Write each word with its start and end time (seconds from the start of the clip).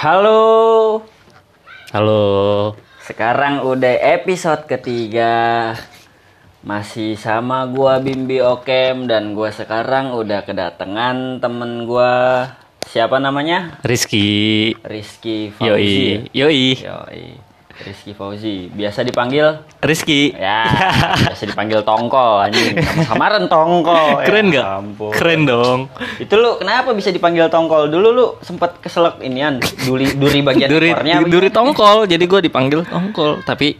Halo, 0.00 1.04
Halo. 1.92 2.72
sekarang 3.04 3.68
udah 3.68 4.00
episode 4.16 4.64
ketiga 4.64 5.76
Masih 6.64 7.20
sama 7.20 7.68
gua 7.68 8.00
Bimbi 8.00 8.40
Okem 8.40 9.04
dan 9.04 9.36
gua 9.36 9.52
sekarang 9.52 10.16
udah 10.16 10.40
kedatangan 10.48 11.44
temen 11.44 11.84
gua 11.84 12.48
Siapa 12.88 13.20
namanya? 13.20 13.76
Rizky. 13.84 14.72
Rizky 14.88 15.52
Fauzi 15.52 15.68
Yoi. 15.68 16.32
Yoi. 16.32 16.64
Yoi, 16.80 17.24
Rizky 17.80 18.12
Fauzi 18.12 18.68
Biasa 18.68 19.00
dipanggil 19.00 19.64
Rizky. 19.80 20.36
Ya, 20.36 20.68
biasa 21.24 21.48
dipanggil 21.48 21.80
Tongkol 21.80 22.44
anjing 22.44 22.76
Sama 22.76 23.02
samaran 23.08 23.44
Tongkol 23.46 24.20
Keren 24.28 24.46
ya, 24.46 24.52
nggak? 24.52 24.66
ampun. 24.76 25.12
Keren 25.12 25.40
dong. 25.44 25.80
Itu 26.16 26.36
lu 26.36 26.56
kenapa 26.56 26.92
bisa 26.92 27.08
dipanggil 27.08 27.48
Tongkol? 27.48 27.88
Dulu 27.88 28.08
lu 28.10 28.26
sempet 28.40 28.76
keselak 28.78 29.18
inian 29.20 29.56
duri 29.82 30.12
duri 30.12 30.44
bagian 30.44 30.68
Duri, 30.68 30.92
ekornya 30.92 31.24
duri 31.24 31.48
tongkol. 31.48 32.04
Jadi 32.04 32.24
gue 32.24 32.40
dipanggil 32.44 32.84
tongkol. 32.84 33.40
Tapi 33.42 33.72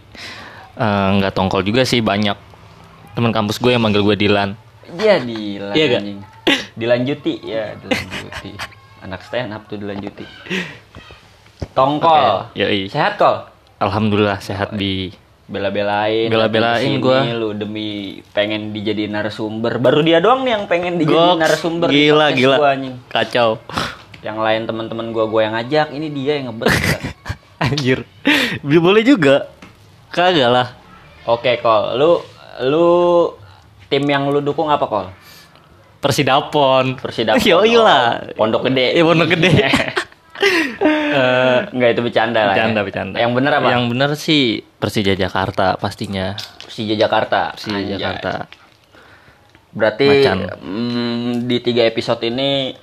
eh, 0.75 1.09
nggak 1.17 1.33
tongkol 1.33 1.61
juga 1.61 1.85
sih 1.85 2.01
banyak 2.01 2.37
teman 3.13 3.35
kampus 3.35 3.61
gue 3.61 3.75
yang 3.75 3.85
manggil 3.85 4.01
gue 4.01 4.17
Dilan. 4.17 4.57
Iya 4.91 5.21
dilan 5.21 5.75
Iya 5.77 5.85
anjing. 5.99 6.19
Dilanjuti 6.75 7.35
ya 7.45 7.77
dilanjuti. 7.77 8.51
Anak 9.01 9.21
stand 9.23 9.53
up 9.53 9.69
tuh 9.69 9.77
dilanjuti. 9.77 10.25
Tongkol. 11.77 12.51
Oke, 12.51 12.59
yoi. 12.59 12.89
Sehat 12.89 13.15
kol. 13.21 13.47
Alhamdulillah 13.81 14.39
sehat 14.45 14.77
di 14.77 15.09
Bela-belain. 15.51 16.31
Bela-belain 16.31 17.03
gua. 17.03 17.27
Lu 17.35 17.51
demi 17.59 18.23
pengen 18.31 18.71
dijadiin 18.71 19.11
narasumber. 19.11 19.83
Baru 19.83 20.07
dia 20.07 20.23
doang 20.23 20.47
nih 20.47 20.55
yang 20.55 20.65
pengen 20.71 20.95
dijadiin 20.95 21.43
narasumber. 21.43 21.91
di 21.91 22.07
Gila 22.07 22.31
podcast 22.31 22.39
gila. 22.39 22.57
gua, 22.63 22.69
anjing. 22.71 22.95
Kacau. 23.11 23.51
Yang 24.23 24.39
lain 24.39 24.63
teman-teman 24.71 25.07
gua 25.11 25.27
gua 25.27 25.41
yang 25.51 25.55
ngajak, 25.59 25.91
ini 25.91 26.07
dia 26.15 26.39
yang 26.39 26.55
ngebet. 26.55 26.71
Anjir. 27.67 27.99
Boleh 28.63 29.03
juga. 29.03 29.51
Kagak 30.15 30.51
lah. 30.55 30.69
Oke, 31.27 31.59
Kol. 31.59 31.99
Lu 31.99 32.23
lu 32.63 32.89
tim 33.91 34.07
yang 34.07 34.31
lu 34.31 34.39
dukung 34.39 34.71
apa, 34.71 34.87
Kol? 34.87 35.11
Persidapon. 36.01 36.97
Persidapon. 36.97 37.43
Lah. 37.85 38.25
Oh, 38.33 38.47
Pondok 38.47 38.71
Gede. 38.71 38.97
Iya, 38.97 39.05
Pondok 39.05 39.29
Gede. 39.37 39.51
Eh, 40.41 41.59
Enggak 41.71 41.89
itu 41.93 42.01
bercanda 42.01 42.41
lah. 42.41 42.55
bercanda 42.55 42.81
ya. 42.81 42.85
bercanda. 42.85 43.17
Yang 43.19 43.33
bener 43.35 43.53
apa? 43.55 43.69
Yang 43.69 43.85
bener 43.87 44.11
sih 44.15 44.43
Persija 44.75 45.13
Jakarta 45.13 45.77
pastinya. 45.77 46.33
Persija 46.59 46.97
Jakarta. 46.97 47.53
Persija 47.53 47.77
Anjay. 47.77 47.93
Jakarta. 47.93 48.33
Berarti 49.71 50.07
Macan. 50.09 50.39
mm, 50.59 51.31
di 51.45 51.57
tiga 51.61 51.83
episode 51.85 52.25
ini 52.25 52.75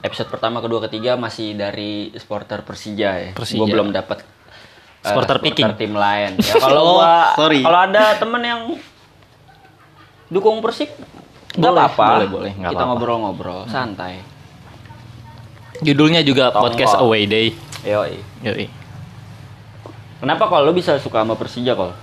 episode 0.00 0.30
pertama, 0.30 0.62
kedua, 0.62 0.80
ketiga 0.82 1.18
masih 1.18 1.52
dari 1.52 2.14
supporter 2.14 2.62
Persija 2.62 3.10
ya. 3.12 3.30
Persija. 3.34 3.58
Gue 3.58 3.68
belum 3.68 3.90
dapat 3.90 4.22
eh, 4.22 5.04
Supporter 5.04 5.36
picking. 5.40 5.68
tim 5.76 5.92
lain. 5.92 6.38
Ya, 6.40 6.54
kalau 6.56 6.80
Oh, 6.80 6.94
gua 6.96 7.34
kalau 7.36 7.80
ada 7.82 8.16
temen 8.16 8.40
yang 8.40 8.60
dukung 10.28 10.62
Persik 10.62 10.94
nggak 11.50 11.72
apa-apa. 11.74 12.06
boleh, 12.16 12.28
boleh, 12.30 12.52
Kita 12.54 12.84
ngobrol-ngobrol 12.86 13.66
santai. 13.66 14.22
Judulnya 15.80 16.20
juga 16.20 16.50
podcast 16.50 16.94
Away 16.94 17.24
Day. 17.24 17.46
Yoi. 17.82 18.20
Yoi. 18.42 18.66
Kenapa 20.20 20.44
kalau 20.46 20.68
lu 20.68 20.76
bisa 20.76 21.00
suka 21.00 21.24
sama 21.24 21.32
Persija 21.32 21.72
kol? 21.72 21.96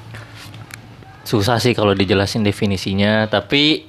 Susah 1.22 1.60
sih 1.60 1.72
kalau 1.72 1.94
dijelasin 1.94 2.42
definisinya, 2.42 3.28
tapi 3.28 3.86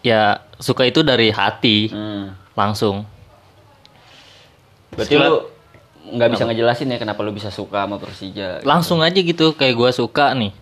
ya 0.00 0.40
suka 0.56 0.86
itu 0.86 1.02
dari 1.02 1.28
hati 1.28 1.90
Hmm. 1.90 2.32
langsung. 2.54 3.04
Berarti 4.90 5.14
lu 5.14 5.44
nggak 6.06 6.28
bisa 6.32 6.46
ngejelasin 6.46 6.88
ya 6.88 6.96
kenapa 6.96 7.20
lu 7.20 7.34
bisa 7.34 7.50
suka 7.50 7.84
sama 7.84 7.98
Persija? 7.98 8.64
Langsung 8.64 9.02
aja 9.02 9.18
gitu 9.18 9.52
kayak 9.52 9.74
gua 9.74 9.90
suka 9.92 10.32
nih. 10.32 10.54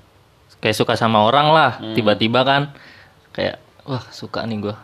Kayak 0.59 0.75
suka 0.75 0.95
sama 0.97 1.23
orang 1.23 1.53
lah, 1.53 1.79
Hmm. 1.79 1.95
tiba-tiba 1.95 2.43
kan 2.43 2.75
kayak 3.31 3.61
wah 3.85 4.03
suka 4.11 4.43
nih 4.43 4.59
gua. 4.59 4.77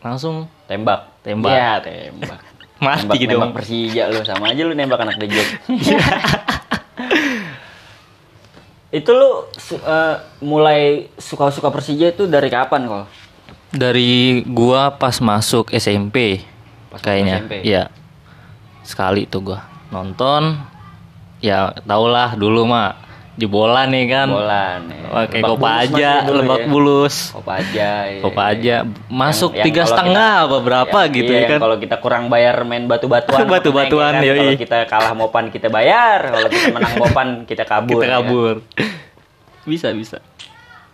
Langsung 0.00 0.50
Tembak. 0.66 1.22
Tembak. 1.22 1.52
Iya, 1.52 1.70
tembak. 1.84 2.40
Mati 2.78 3.04
nembak, 3.04 3.18
dong. 3.18 3.30
nembak 3.30 3.52
Persija 3.56 4.02
lu 4.08 4.20
sama 4.22 4.44
aja 4.48 4.62
lu 4.62 4.72
nembak 4.72 5.00
anak 5.00 5.16
dejok. 5.16 5.48
itu 8.88 9.10
lu 9.10 9.30
su- 9.54 9.78
eh, 9.78 10.16
mulai 10.40 10.82
suka-suka 11.14 11.68
Persija 11.68 12.08
itu 12.08 12.24
dari 12.24 12.48
kapan 12.48 12.88
kok? 12.88 13.04
Dari 13.68 14.40
gua 14.42 14.88
pas 14.90 15.20
masuk 15.20 15.68
SMP 15.70 16.40
Pas 16.88 16.98
kayaknya. 16.98 17.44
SMP? 17.44 17.54
Iya. 17.62 17.92
Sekali 18.80 19.28
tuh 19.28 19.44
gua 19.44 19.60
nonton 19.88 20.56
ya 21.38 21.72
tau 21.82 22.08
lah 22.08 22.32
dulu 22.32 22.64
mah 22.64 23.07
jebolan 23.38 23.86
nih 23.88 24.06
kan. 24.06 24.26
Bola 24.26 24.82
nih. 24.82 24.98
Pakai 25.08 25.40
Lebak 25.40 25.48
kopa 25.48 25.64
Bulus 25.64 25.88
aja, 25.88 26.10
lebak 26.28 26.58
ya. 26.58 26.66
bulus. 26.68 27.14
Kopa 27.30 27.52
aja. 27.56 27.90
iya. 28.04 28.20
Kopa 28.20 28.42
aja 28.44 28.74
masuk 29.08 29.50
tiga 29.56 29.82
setengah 29.82 30.32
apa 30.44 30.58
berapa 30.58 30.98
yang- 31.00 31.14
gitu 31.14 31.32
iya, 31.32 31.40
ya 31.40 31.48
kan. 31.48 31.58
Kalau 31.62 31.76
kita 31.78 31.96
kurang 31.96 32.24
bayar 32.26 32.60
main 32.62 32.84
batu-batuan. 32.84 33.46
Batu-batuan, 33.54 34.12
kan. 34.12 34.22
yoi. 34.22 34.36
Kalau 34.36 34.54
kita 34.58 34.78
kalah 34.84 35.14
mopan 35.14 35.48
kita 35.48 35.68
bayar, 35.68 36.28
kalau 36.28 36.48
kita 36.48 36.66
menang 36.76 36.94
mopan 36.98 37.28
kita 37.44 37.64
kabur. 37.64 37.94
Kita 37.94 38.04
ya 38.04 38.10
kan? 38.10 38.18
kabur. 38.20 38.54
bisa 39.64 39.92
bisa. 39.92 40.18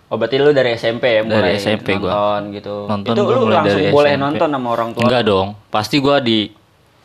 Oh 0.06 0.21
berarti 0.21 0.37
lu 0.37 0.50
dari 0.50 0.75
SMP 0.75 1.11
ya 1.11 1.22
mulai 1.22 1.41
Dari 1.49 1.59
SMP 1.59 1.97
gua. 1.97 2.11
nonton 2.37 2.41
gitu. 2.53 2.75
Nonton 2.87 3.12
itu 3.12 3.21
gua 3.21 3.34
lu 3.34 3.47
langsung 3.49 3.81
dari 3.81 3.91
boleh 3.91 4.12
SMP. 4.12 4.22
nonton 4.22 4.49
sama 4.49 4.69
orang 4.69 4.88
tua. 4.93 5.03
Enggak 5.03 5.22
dong. 5.25 5.49
Pasti 5.69 5.97
gua 5.99 6.16
di 6.19 6.38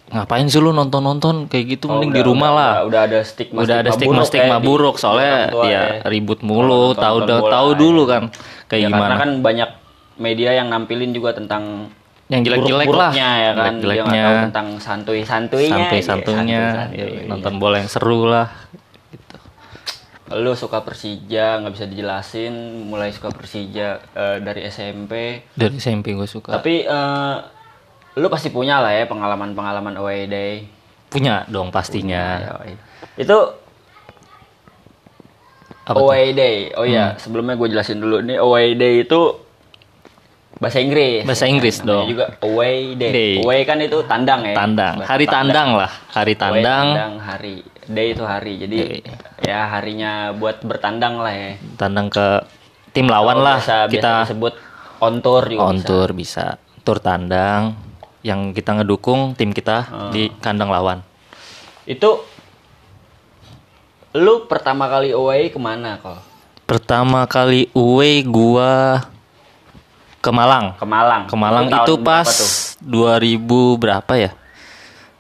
ngapain 0.09 0.45
sih 0.45 0.57
lu 0.57 0.71
nonton-nonton 0.71 1.45
kayak 1.45 1.65
gitu 1.71 1.85
Oh, 1.85 1.95
mending 1.95 2.11
udah- 2.11 2.17
di 2.17 2.23
rumah 2.23 2.49
udah- 2.49 2.57
lah. 2.57 2.73
Udah, 2.83 3.01
ada 3.05 3.19
stigma 3.21 3.61
udah 3.61 3.75
ada 3.79 3.89
stigma 3.91 4.21
stigma 4.23 4.55
ya, 4.55 4.59
buruk 4.59 4.95
di 4.95 5.01
soalnya 5.01 5.33
ya 5.63 5.81
ribut 6.03 6.41
mulu 6.41 6.91
tahu 6.93 7.17
nonton 7.19 7.27
udah 7.27 7.39
tahu 7.47 7.69
ya. 7.69 7.77
dulu 7.77 8.01
kan 8.03 8.23
kayak 8.65 8.81
Ya, 8.81 8.87
gimana 8.87 9.05
Karena 9.07 9.17
kan 9.19 9.31
banyak 9.39 9.69
media 10.17 10.51
yang 10.51 10.67
nampilin 10.67 11.11
juga 11.11 11.31
tentang 11.31 11.93
yang 12.27 12.41
jelek-jelek 12.41 12.85
lah 12.87 13.09
ya 13.09 13.21
kan. 13.21 13.29
Dia 13.31 13.49
nggak 13.49 13.69
jelek-jeleknya 13.79 14.21
tahu 14.23 14.35
tentang 14.45 14.67
santuy-santuy-nya. 14.77 15.73
santuy-santunya 15.79 16.45
ya, 16.45 16.61
ya, 16.61 16.73
santuy-santuy. 16.75 17.25
nonton 17.25 17.53
bola 17.57 17.75
yang 17.77 17.89
seru 17.89 18.25
lah 18.25 18.47
gitu. 19.09 19.37
Lu 20.35 20.53
suka 20.53 20.81
Persija 20.81 21.57
nggak 21.57 21.73
bisa 21.73 21.85
dijelasin. 21.85 22.53
Mulai 22.83 23.09
suka 23.09 23.29
Persija 23.29 23.87
eh, 24.11 24.37
dari 24.39 24.61
SMP. 24.63 25.41
dari 25.51 25.77
SMP 25.77 26.13
gue 26.13 26.25
suka 26.25 26.53
Tapi 26.53 26.83
eh, 26.83 27.35
lu 28.15 28.27
pasti 28.27 28.49
punya 28.49 28.79
lah 28.79 28.91
ya 28.91 29.05
pengalaman-pengalaman 29.05 29.95
away 29.95 30.25
day. 30.25 30.53
punya 31.07 31.41
dong 31.45 31.69
pastinya 31.69 32.37
Yoi. 32.55 32.73
Itu 33.17 33.37
Apa 35.83 35.91
tuh? 35.91 35.97
Hmm. 35.97 36.05
away 36.05 36.25
day. 36.31 36.57
Oh 36.73 36.85
iya, 36.85 37.13
sebelumnya 37.15 37.53
gue 37.55 37.67
jelasin 37.67 37.97
dulu 37.97 38.21
nih 38.21 38.37
away 38.37 38.73
day 38.73 39.01
itu 39.01 39.21
bahasa 40.55 40.77
Inggris. 40.77 41.25
Bahasa 41.25 41.45
Inggris 41.45 41.79
Namanya 41.79 41.89
dong. 41.91 42.05
juga 42.07 42.25
away 42.41 42.77
day. 42.93 43.09
Day. 43.09 43.33
Away 43.39 43.59
kan 43.63 43.77
itu 43.79 43.97
tandang 44.03 44.41
ya. 44.43 44.53
tandang 44.53 44.93
Bahasa 44.97 45.09
hari 45.09 45.25
tandang 45.25 45.69
lah 45.73 45.91
hari 46.09 46.33
Away 46.33 46.41
tandang 46.61 46.85
tandang 46.87 47.13
hari. 47.19 47.55
Day 47.89 48.07
itu 48.13 48.21
hari. 48.21 48.53
Jadi 48.59 48.77
Day. 48.77 49.01
ya 49.41 49.65
harinya 49.67 50.11
buat 50.31 50.61
bertandang 50.61 51.17
lah 51.17 51.33
ya. 51.33 51.51
tandang 51.75 52.05
ke 52.07 52.27
tim 52.91 53.07
lawan 53.07 53.37
Oh, 53.37 53.41
lah 53.41 53.57
biasa, 53.57 53.75
kita 53.87 53.97
biasa 54.13 54.23
disebut 54.27 54.53
on 54.99 55.15
tour 55.19 55.41
juga 55.43 55.61
on 55.63 55.75
bisa. 55.75 55.87
tour 55.87 56.09
bisa 56.11 56.45
tour 56.83 56.97
tandang 56.99 57.73
yang 58.29 58.53
kita 58.53 58.71
ngedukung 58.75 59.33
tim 59.33 59.49
kita 59.49 59.77
Ah. 59.83 60.09
di 60.09 60.29
kandang 60.37 60.69
lawan 60.69 61.01
Itu 61.83 62.21
lu 64.11 64.45
pertama 64.45 64.85
kali 64.85 65.09
away 65.11 65.49
ke 65.49 65.57
mana 65.57 65.97
kok? 65.97 66.21
pertama 66.63 67.25
kali 67.25 67.65
away 67.73 68.21
gua 68.21 69.01
ke 70.19 70.29
Malang 70.29 70.75
Ke 70.75 70.85
Malang. 70.85 71.23
ke 71.25 71.33
Malang 71.33 71.65
itu 71.67 71.93
berapa 71.95 72.21
pas 72.21 72.29
tuh? 72.29 72.51
2000 72.83 73.41
berapa 73.75 74.13
ya 74.15 74.31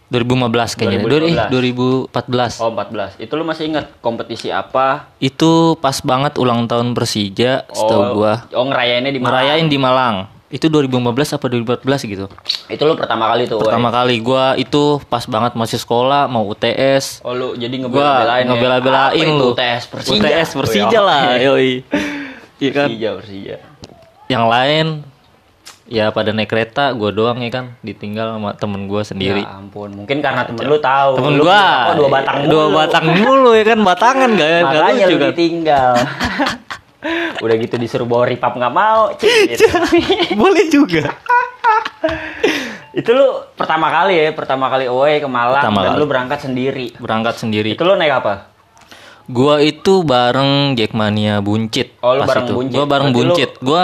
2015 0.09 0.73
kayaknya 0.75 1.05
2015. 1.05 2.09
2014 2.09 2.57
Oh 2.59 2.73
14. 2.73 3.13
Itu 3.19 3.33
lu 3.33 3.45
masih 3.45 3.69
ingat 3.69 3.93
kompetisi 3.99 4.49
apa? 4.49 5.13
itu 5.19 5.51
pas 5.77 5.93
banget 5.99 6.33
ulang 6.35 6.65
tahun 6.65 6.93
Persija 6.93 7.65
setahu 7.67 8.01
oh, 8.03 8.09
gua 8.15 8.33
Oh 8.51 8.65
ngerayainnya 8.65 9.09
di 9.09 9.17
Malang. 9.17 9.29
ngerayain 9.31 9.67
di 9.67 9.77
Malang 9.77 10.15
itu 10.49 10.65
2015 10.65 11.05
apa 11.31 11.45
2014 11.45 11.85
gitu 12.07 12.25
Itu 12.65 12.81
lu 12.83 12.93
pertama 12.93 13.29
kali 13.29 13.45
tuh. 13.45 13.61
pertama 13.61 13.87
kali 13.87 14.17
gua 14.17 14.53
itu 14.55 14.97
pas 15.05 15.21
banget 15.23 15.53
masih 15.53 15.77
sekolah 15.77 16.25
mau 16.25 16.41
UTS 16.43 17.21
Oh 17.21 17.31
lu 17.31 17.53
jadi 17.53 17.69
ngebela-belain 17.75 18.43
ya? 18.43 18.49
ngebela-belain 18.49 19.27
lu 19.29 19.53
UTS 19.53 19.83
Persija. 19.87 20.17
UTS 20.17 20.49
Persija 20.51 20.89
Oh, 20.91 21.05
lah 21.05 21.37
yoi 21.37 21.85
iya 22.59 22.69
kan 22.71 22.87
Persija 22.87 23.09
Persija. 23.15 23.55
yang 24.25 24.45
lain 24.45 25.05
ya 25.85 26.09
pada 26.09 26.29
naik 26.29 26.45
kereta 26.47 26.93
gue 26.93 27.09
doang 27.09 27.37
ya 27.39 27.49
kan 27.51 27.73
ditinggal 27.79 28.33
sama 28.35 28.53
temen 28.53 28.85
gue 28.85 29.01
sendiri 29.01 29.41
Ya 29.41 29.53
ampun, 29.55 29.89
mungkin 29.91 30.17
karena 30.19 30.45
temen 30.45 30.61
lu 30.63 30.77
tahu. 30.77 31.17
temen 31.17 31.33
Lu 31.35 31.43
gue 31.43 31.61
dua 31.95 32.09
batang 32.11 32.37
mulu. 32.39 32.49
dua 32.51 32.65
batang 32.71 33.05
mulu 33.11 33.51
ya 33.53 33.65
kan 33.67 33.79
batangan 33.79 34.29
gak 34.31 34.49
gak 34.49 34.61
Makanya 34.67 34.85
lucu 34.99 35.09
lu 35.11 35.17
kan 35.19 35.29
ditinggal. 35.31 35.91
Udah 37.39 37.55
gitu 37.55 37.75
disuruh 37.75 38.03
bawa 38.03 38.25
ripap 38.25 38.51
nggak 38.51 38.71
mau. 38.71 39.13
Cik, 39.13 39.31
gitu. 39.51 39.65
boleh 40.35 40.65
juga 40.67 41.15
Itu 42.91 43.13
lu 43.13 43.27
pertama 43.53 43.87
kali 43.87 44.17
ya, 44.17 44.31
pertama 44.31 44.65
kali 44.67 44.85
away 44.85 45.17
ke 45.17 45.27
Malang 45.27 45.61
Pertama 45.61 45.79
dan 45.81 45.91
kali. 45.93 45.99
lu 45.99 46.05
berangkat 46.05 46.39
sendiri. 46.41 46.87
berangkat 46.97 47.35
sendiri 47.37 47.69
Itu 47.71 47.83
lu 47.83 47.95
naik 47.95 48.19
apa? 48.19 48.49
Gua 49.25 49.61
itu 49.61 50.01
bareng 50.01 50.73
Jackmania 50.73 51.37
Buncit. 51.37 51.93
Oh, 52.01 52.17
lu 52.17 52.25
bareng 52.25 52.43
itu. 52.43 52.53
Buncit. 52.55 52.73
Gua 52.73 52.85
bareng 52.85 53.07
Berarti 53.07 53.21
lu- 53.21 53.29
Buncit. 53.29 53.51
Gua 53.61 53.83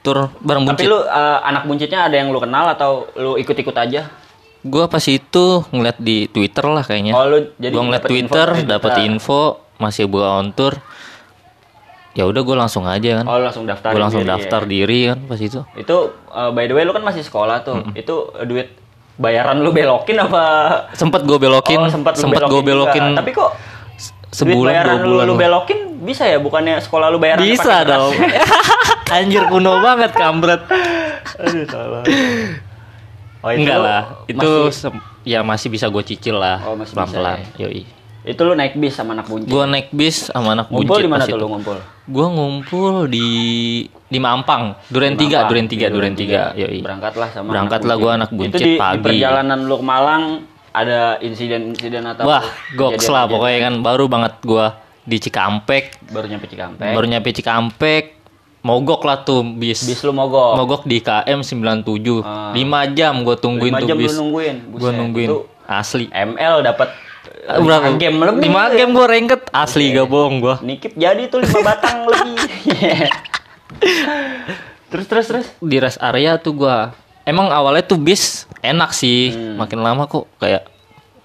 tur 0.00 0.18
bareng 0.40 0.64
Tapi 0.64 0.72
Buncit. 0.74 0.88
lu 0.88 0.98
eh, 0.98 1.38
anak 1.44 1.62
buncitnya 1.62 2.00
ada 2.02 2.16
yang 2.16 2.28
lu 2.28 2.40
kenal 2.40 2.64
atau 2.66 2.90
lu 3.14 3.36
ikut-ikut 3.36 3.76
aja? 3.76 4.08
Gua 4.60 4.88
pas 4.88 5.04
itu 5.04 5.44
ngeliat 5.68 6.00
di 6.00 6.26
Twitter 6.26 6.64
lah 6.64 6.82
kayaknya. 6.82 7.12
Oh, 7.12 7.22
lu 7.22 7.52
jadi 7.54 7.70
gua 7.70 7.84
ngeliat 7.84 8.02
Twitter, 8.02 8.46
dari 8.50 8.64
dapat 8.64 8.90
Twitter. 8.96 9.06
info 9.06 9.40
masih 9.76 10.08
gua 10.08 10.40
on 10.40 10.50
tour. 10.50 10.74
Ya 12.18 12.26
udah 12.26 12.42
gua 12.42 12.56
langsung 12.58 12.82
aja 12.82 13.22
kan. 13.22 13.24
Oh, 13.24 13.38
langsung 13.38 13.62
daftar. 13.62 13.94
gua 13.94 14.02
langsung 14.02 14.26
diri, 14.26 14.32
daftar 14.34 14.60
ya. 14.60 14.68
diri 14.68 15.00
kan 15.06 15.18
pas 15.22 15.38
itu. 15.38 15.60
Itu 15.72 15.96
eh, 16.28 16.50
by 16.50 16.64
the 16.66 16.74
way 16.74 16.82
lu 16.82 16.90
kan 16.90 17.06
masih 17.06 17.22
sekolah 17.22 17.62
tuh. 17.62 17.94
Itu 17.94 18.34
eh, 18.34 18.42
duit 18.42 18.68
bayaran 19.14 19.62
lu 19.62 19.70
belokin 19.70 20.18
apa? 20.18 20.42
Sempet 20.92 21.22
gua 21.22 21.38
belokin, 21.38 21.78
oh, 21.78 21.86
sempat 21.86 22.18
lu 22.18 22.26
sempet 22.26 22.42
gua 22.42 22.58
belokin 22.60 23.02
juga. 23.06 23.18
Tapi 23.22 23.30
kok 23.30 23.50
duit 23.54 24.34
sebulan 24.34 24.66
bayaran 24.68 24.96
dua 24.98 25.06
bulan. 25.06 25.24
lu, 25.24 25.30
lu 25.30 25.34
belokin 25.38 25.78
bisa 25.98 26.26
ya 26.26 26.42
bukannya 26.42 26.82
sekolah 26.82 27.06
lu 27.06 27.22
bayaran 27.22 27.38
Bisa 27.38 27.86
dong. 27.86 28.10
Anjir 29.14 29.46
kuno 29.46 29.78
banget 29.78 30.10
kampret. 30.10 30.66
Aduh 31.38 31.64
salah. 31.64 32.02
Oh, 33.38 33.54
Enggak 33.54 33.78
lu 33.78 33.86
lah, 33.86 34.02
itu 34.26 34.50
masih- 34.66 34.98
ya 35.22 35.46
masih 35.46 35.70
bisa 35.70 35.86
gue 35.86 36.02
cicil 36.02 36.34
lah 36.34 36.58
Oh, 36.66 36.74
masih 36.74 36.90
bisa 36.90 37.06
pelan-pelan. 37.06 37.38
ya. 37.54 37.70
Yoi. 37.70 37.82
Itu 38.26 38.40
lu 38.42 38.52
naik 38.52 38.74
bis 38.74 38.94
sama 38.94 39.14
anak 39.14 39.26
buncit. 39.26 39.48
Gua 39.48 39.64
naik 39.64 39.88
bis 39.90 40.28
sama 40.28 40.52
anak 40.52 40.68
ngumpul 40.68 40.90
buncit 40.90 41.04
di 41.04 41.10
mana 41.10 41.24
tuh 41.24 41.30
itu. 41.30 41.38
lu 41.38 41.46
ngumpul? 41.48 41.76
Gua 42.08 42.26
ngumpul 42.28 42.92
di 43.06 43.28
di 44.08 44.18
Mampang, 44.18 44.72
Duren 44.88 45.14
Di 45.14 45.28
3, 45.28 45.28
Mampang, 45.28 45.48
Duren 45.52 45.66
di 45.68 45.76
3, 45.76 45.92
Duren 45.92 46.14
3. 46.16 46.56
Yoi. 46.56 46.78
Berangkatlah 46.80 47.28
sama 47.28 47.48
Berangkatlah 47.52 47.94
anak 47.94 48.02
gua 48.02 48.12
anak 48.16 48.28
Itu 48.28 48.38
buncit 48.40 48.58
di, 48.58 48.64
di 48.64 48.80
pagi. 48.80 49.04
perjalanan 49.04 49.58
lu 49.64 49.76
ke 49.76 49.84
Malang 49.84 50.24
ada 50.68 51.00
insiden-insiden 51.18 52.04
atau 52.06 52.24
Wah, 52.24 52.44
goks 52.72 53.06
lah 53.08 53.24
pokoknya 53.26 53.58
kan 53.68 53.74
baru 53.80 54.04
banget 54.06 54.34
gua 54.42 54.78
di 55.02 55.16
Cikampek, 55.16 56.12
baru 56.12 56.28
nyampe 56.28 56.46
Cikampek. 56.46 56.92
baru 56.92 57.06
nyampe 57.08 57.30
Cikampek, 57.32 58.04
mogok 58.60 59.00
lah 59.02 59.24
tuh 59.24 59.40
bis. 59.40 59.88
bis 59.88 60.04
lu 60.04 60.12
mogok. 60.12 60.52
Mogok 60.54 60.82
di 60.84 61.00
KM 61.00 61.40
97. 61.40 62.20
Ah. 62.20 62.52
5 62.52 62.92
jam 62.92 63.24
gua 63.24 63.36
tungguin 63.36 63.72
Lima 63.72 63.80
tuh 63.80 63.88
jam 63.88 63.96
lu 63.96 64.04
bis. 64.04 64.12
nungguin. 64.14 64.56
Gua 64.68 64.92
Buset, 64.92 64.96
nungguin 64.96 65.28
Itu 65.32 65.38
asli. 65.64 66.06
ML 66.12 66.60
dapat 66.60 66.88
Berapa? 67.48 67.96
game 67.96 68.18
lebih. 68.20 68.46
5 68.46 68.76
game 68.76 68.92
gua 68.92 69.06
ranket 69.06 69.40
asli 69.50 69.90
gak 69.90 70.06
bohong 70.06 70.36
gua. 70.38 70.60
Nikip 70.60 70.92
jadi 70.94 71.26
tuh 71.26 71.40
5 71.40 71.48
batang 71.60 72.04
lebih. 72.06 72.36
terus 74.88 75.06
terus 75.06 75.26
terus. 75.26 75.46
di 75.58 75.76
rest 75.76 75.98
area 75.98 76.36
tuh 76.36 76.54
gua 76.54 76.96
emang 77.22 77.48
awalnya 77.48 77.82
tuh 77.82 77.96
bis 77.96 78.22
enak 78.60 78.90
sih 78.90 79.30
Hmm. 79.30 79.56
makin 79.56 79.80
lama 79.80 80.04
kok 80.04 80.24
kayak 80.38 80.64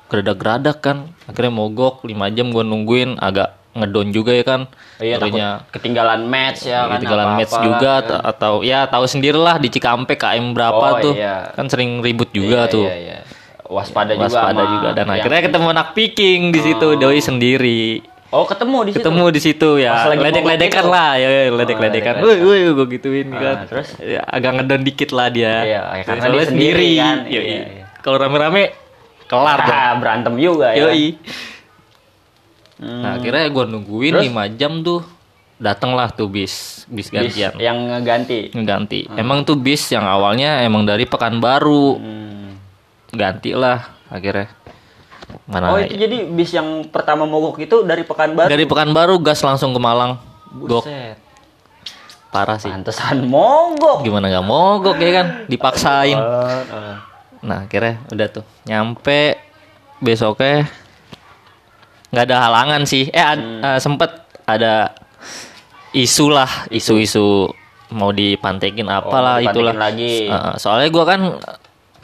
geradak-geradak 0.05 0.77
kan 0.79 0.97
akhirnya 1.23 1.49
mogok 1.49 2.03
5 2.03 2.11
jam 2.29 2.47
gua 2.49 2.61
nungguin 2.61 3.15
agak 3.17 3.55
ngedon 3.73 4.11
juga 4.11 4.31
ya 4.31 4.45
kan 4.45 4.61
Iya 4.95 5.17
takut 5.17 5.33
Akhirnya 5.33 5.49
ketinggalan 5.71 6.21
match 6.23 6.61
ya 6.63 6.85
kan. 6.85 6.89
ketinggalan 6.93 7.25
apa-apa 7.25 7.39
match 7.39 7.51
lah, 7.51 7.63
juga 7.65 7.79
kan. 7.81 7.97
atau, 7.97 8.19
atau 8.21 8.53
ya 8.61 8.79
tahu 8.85 9.05
sendirilah 9.05 9.55
di 9.57 9.67
Cikampek 9.67 10.19
KM 10.19 10.45
berapa 10.53 10.77
Oh, 10.91 11.01
tuh 11.01 11.13
iya. 11.13 11.49
kan 11.49 11.65
sering 11.65 11.97
ribut 11.99 12.29
juga 12.29 12.59
Iya, 12.59 12.69
tuh 12.69 12.85
Iya, 12.85 12.95
iya. 12.95 13.17
Waspada, 13.73 14.11
juga. 14.11 14.29
waspada 14.29 14.53
sama 14.55 14.71
juga 14.71 14.89
dan 14.91 15.05
yang- 15.05 15.17
akhirnya 15.17 15.41
ketemu 15.43 15.67
anak 15.69 15.87
picking 15.91 16.41
di 16.49 16.59
situ 16.61 16.87
doi 16.95 17.19
sendiri 17.19 17.83
Oh 18.29 18.43
ketemu 18.43 18.77
di 18.79 18.91
situ. 18.91 18.97
ketemu 18.99 19.23
di 19.29 19.39
situ 19.39 19.69
ya 19.77 20.09
ledek-ledekan 20.09 20.85
lah 20.85 21.13
ya 21.15 21.27
ya, 21.27 21.41
ledek-ledekan 21.49 22.13
ledek-ledekan. 22.17 22.41
woi 22.41 22.65
woi 22.65 22.75
gue 22.75 22.87
gituin 22.91 23.27
Ah, 23.29 23.37
kan 23.37 23.55
terus? 23.67 23.93
ya, 23.99 24.21
agak 24.23 24.51
ngedon 24.55 24.81
dikit 24.81 25.09
lah 25.11 25.27
dia 25.27 25.53
Iya, 25.61 25.81
ya, 25.91 26.01
karena 26.03 26.25
dia 26.31 26.45
sendiri 26.47 26.89
kan. 26.95 27.17
Yoi. 27.23 27.41
Iya, 27.43 27.61
iya. 27.67 27.85
kalau 27.99 28.17
rame-rame 28.17 28.73
kelar 29.25 29.59
dong 29.59 29.73
Ah, 29.75 29.93
berantem 29.95 30.33
juga 30.35 30.67
ya. 30.71 30.81
yoi 30.83 31.13
Hmm. 32.75 32.99
nah 32.99 33.11
akhirnya 33.15 33.47
gue 33.47 33.65
nungguin 33.67 34.13
Terus? 34.13 34.25
5 34.27 34.49
jam 34.51 34.81
tuh 34.81 35.05
dateng 35.55 35.93
lah 35.93 36.09
tuh 36.09 36.25
bis 36.25 36.83
bis 36.85 37.07
Bis 37.07 37.07
gantian 37.07 37.53
yang 37.57 37.77
ngeganti. 37.87 38.49
ngeganti 38.49 39.07
emang 39.13 39.41
tuh 39.43 39.55
bis 39.55 39.87
yang 39.87 40.03
awalnya 40.03 40.59
emang 40.59 40.83
dari 40.83 41.05
Pekanbaru 41.05 41.87
Hmm. 41.95 42.42
Ganti 43.13 43.53
lah 43.53 43.79
akhirnya 44.07 44.49
mana 45.45 45.71
Oh 45.71 45.79
itu 45.79 45.95
jadi 45.95 46.27
bis 46.27 46.51
yang 46.51 46.85
pertama 46.85 47.23
mogok 47.23 47.57
itu 47.57 47.81
dari 47.81 48.03
Pekanbaru. 48.03 48.49
dari 48.49 48.65
Pekanbaru 48.65 49.15
gas 49.19 49.39
langsung 49.39 49.71
ke 49.71 49.79
Malang 49.79 50.19
gok 50.51 50.83
Buset. 50.83 51.17
parah 52.27 52.57
sih 52.57 52.67
Pantesan 52.67 53.23
mogok. 53.23 54.01
gimana 54.01 54.27
nggak 54.27 54.43
mogok 54.43 54.97
ya 54.97 55.11
kan 55.13 55.27
dipaksain 55.47 56.17
Ah, 56.17 56.61
ah. 56.75 56.95
nah 57.39 57.63
akhirnya 57.63 58.03
udah 58.09 58.27
tuh 58.29 58.43
nyampe 58.63 59.37
besoknya 59.99 60.67
nggak 62.09 62.25
ada 62.25 62.37
halangan 62.41 62.81
sih 62.83 63.07
eh 63.07 63.23
Hmm. 63.23 63.61
eh, 63.63 63.79
sempet 63.79 64.11
ada 64.43 64.91
isu 65.93 66.27
lah 66.27 66.49
isu-isu 66.67 67.47
mau 67.89 68.09
dipantekin 68.09 68.85
apalah 68.85 69.37
Oh, 69.37 69.39
dipantekin 69.39 69.53
itulah 69.55 69.75
lagi. 69.75 70.13
Eh, 70.25 70.53
soalnya 70.57 70.89
gua 70.89 71.05
kan 71.05 71.21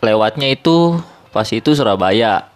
lewatnya 0.01 0.48
itu 0.50 0.98
pas 1.30 1.46
itu 1.46 1.69
Surabaya 1.72 2.48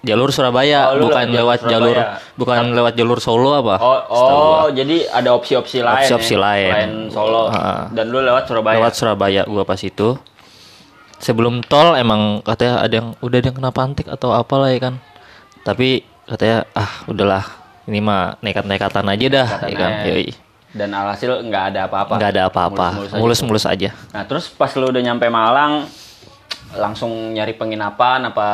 jalur 0.00 0.30
Surabaya 0.30 0.90
Oh, 0.90 1.02
bukan 1.02 1.28
lewat 1.28 1.60
lewat 1.60 1.60
jalur 1.62 1.70
jalur 1.70 1.94
Surabaya. 1.94 2.34
bukan 2.34 2.60
lewat 2.72 2.92
jalur 2.94 3.18
Solo 3.18 3.50
apa 3.54 3.74
Oh, 3.76 3.98
oh 4.08 4.64
jadi 4.70 5.04
ada 5.06 5.30
opsi-opsi 5.30 5.80
lain. 5.80 6.02
Opsi-opsi 6.02 6.34
ya? 6.34 6.40
lain. 6.40 6.70
Selain 6.70 6.92
Solo. 7.10 7.42
Ah. 7.48 7.84
Dan 7.90 8.08
lu 8.08 8.20
lewat 8.20 8.44
Surabaya. 8.46 8.76
lewat 8.76 8.94
Surabaya 8.94 9.42
gua 9.44 9.62
pas 9.62 9.76
itu 9.78 10.16
sebelum 11.16 11.60
tol 11.62 11.92
emang 11.94 12.40
katanya 12.40 12.80
ada 12.80 12.94
yang 12.94 13.08
udah 13.18 13.36
ada 13.36 13.46
yang 13.46 13.56
kena 13.56 13.70
pantik 13.70 14.08
atau 14.08 14.32
apalah 14.32 14.72
ya 14.72 14.80
kan 14.80 14.94
tapi 15.60 16.00
katanya 16.24 16.64
ah 16.72 17.04
udahlah 17.04 17.44
ini 17.84 18.00
mah 18.00 18.40
nekat-nekatan 18.40 19.04
aja 19.04 19.26
dah 19.28 19.48
ya 19.62 19.76
kan. 19.76 19.92
Yoi. 20.06 20.32
Dan 20.70 20.94
alhasil 20.94 21.42
nggak 21.42 21.64
ada 21.68 21.80
apa-apa. 21.84 22.14
nggak 22.14 22.30
ada 22.30 22.42
apa-apa 22.46 22.86
Mulus-mulus 22.94 23.10
aja. 23.10 23.18
mulus-mulus 23.18 23.64
aja 23.66 23.90
Nah 24.08 24.22
terus 24.24 24.46
pas 24.48 24.70
lu 24.70 24.86
udah 24.86 25.02
nyampe 25.02 25.26
Malang, 25.26 25.90
langsung 26.76 27.34
nyari 27.34 27.54
penginapan 27.56 28.30
apa? 28.30 28.50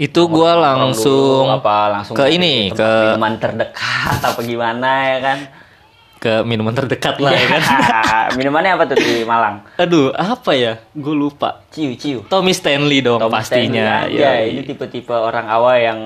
itu 0.00 0.20
gua 0.32 0.56
nongkrong 0.56 0.96
langsung 0.96 1.44
dulu, 1.44 1.56
apa 1.60 1.76
langsung 1.92 2.14
ke 2.16 2.24
ini 2.32 2.72
ke 2.72 2.88
minuman 3.12 3.36
terdekat 3.36 4.18
apa 4.24 4.40
gimana 4.40 4.90
ya 5.12 5.18
kan? 5.20 5.38
ke 6.20 6.32
minuman 6.44 6.72
terdekat 6.76 7.16
lah 7.16 7.32
ya 7.32 7.44
kan 7.48 7.62
Minumannya 8.40 8.76
apa 8.76 8.84
tuh 8.88 8.96
di 9.00 9.24
Malang? 9.24 9.64
aduh 9.76 10.12
apa 10.12 10.52
ya 10.52 10.76
gue 10.92 11.16
lupa 11.16 11.64
Ciu 11.72 11.96
ciu. 11.96 12.24
Tommy 12.28 12.52
Stanley 12.52 13.00
dong 13.00 13.20
Tom 13.20 13.32
pastinya 13.32 14.04
Stanley 14.04 14.20
aja. 14.20 14.28
Yoi. 14.40 14.44
ini 14.52 14.62
tipe-tipe 14.68 15.12
orang 15.16 15.48
awal 15.48 15.76
yang 15.80 15.98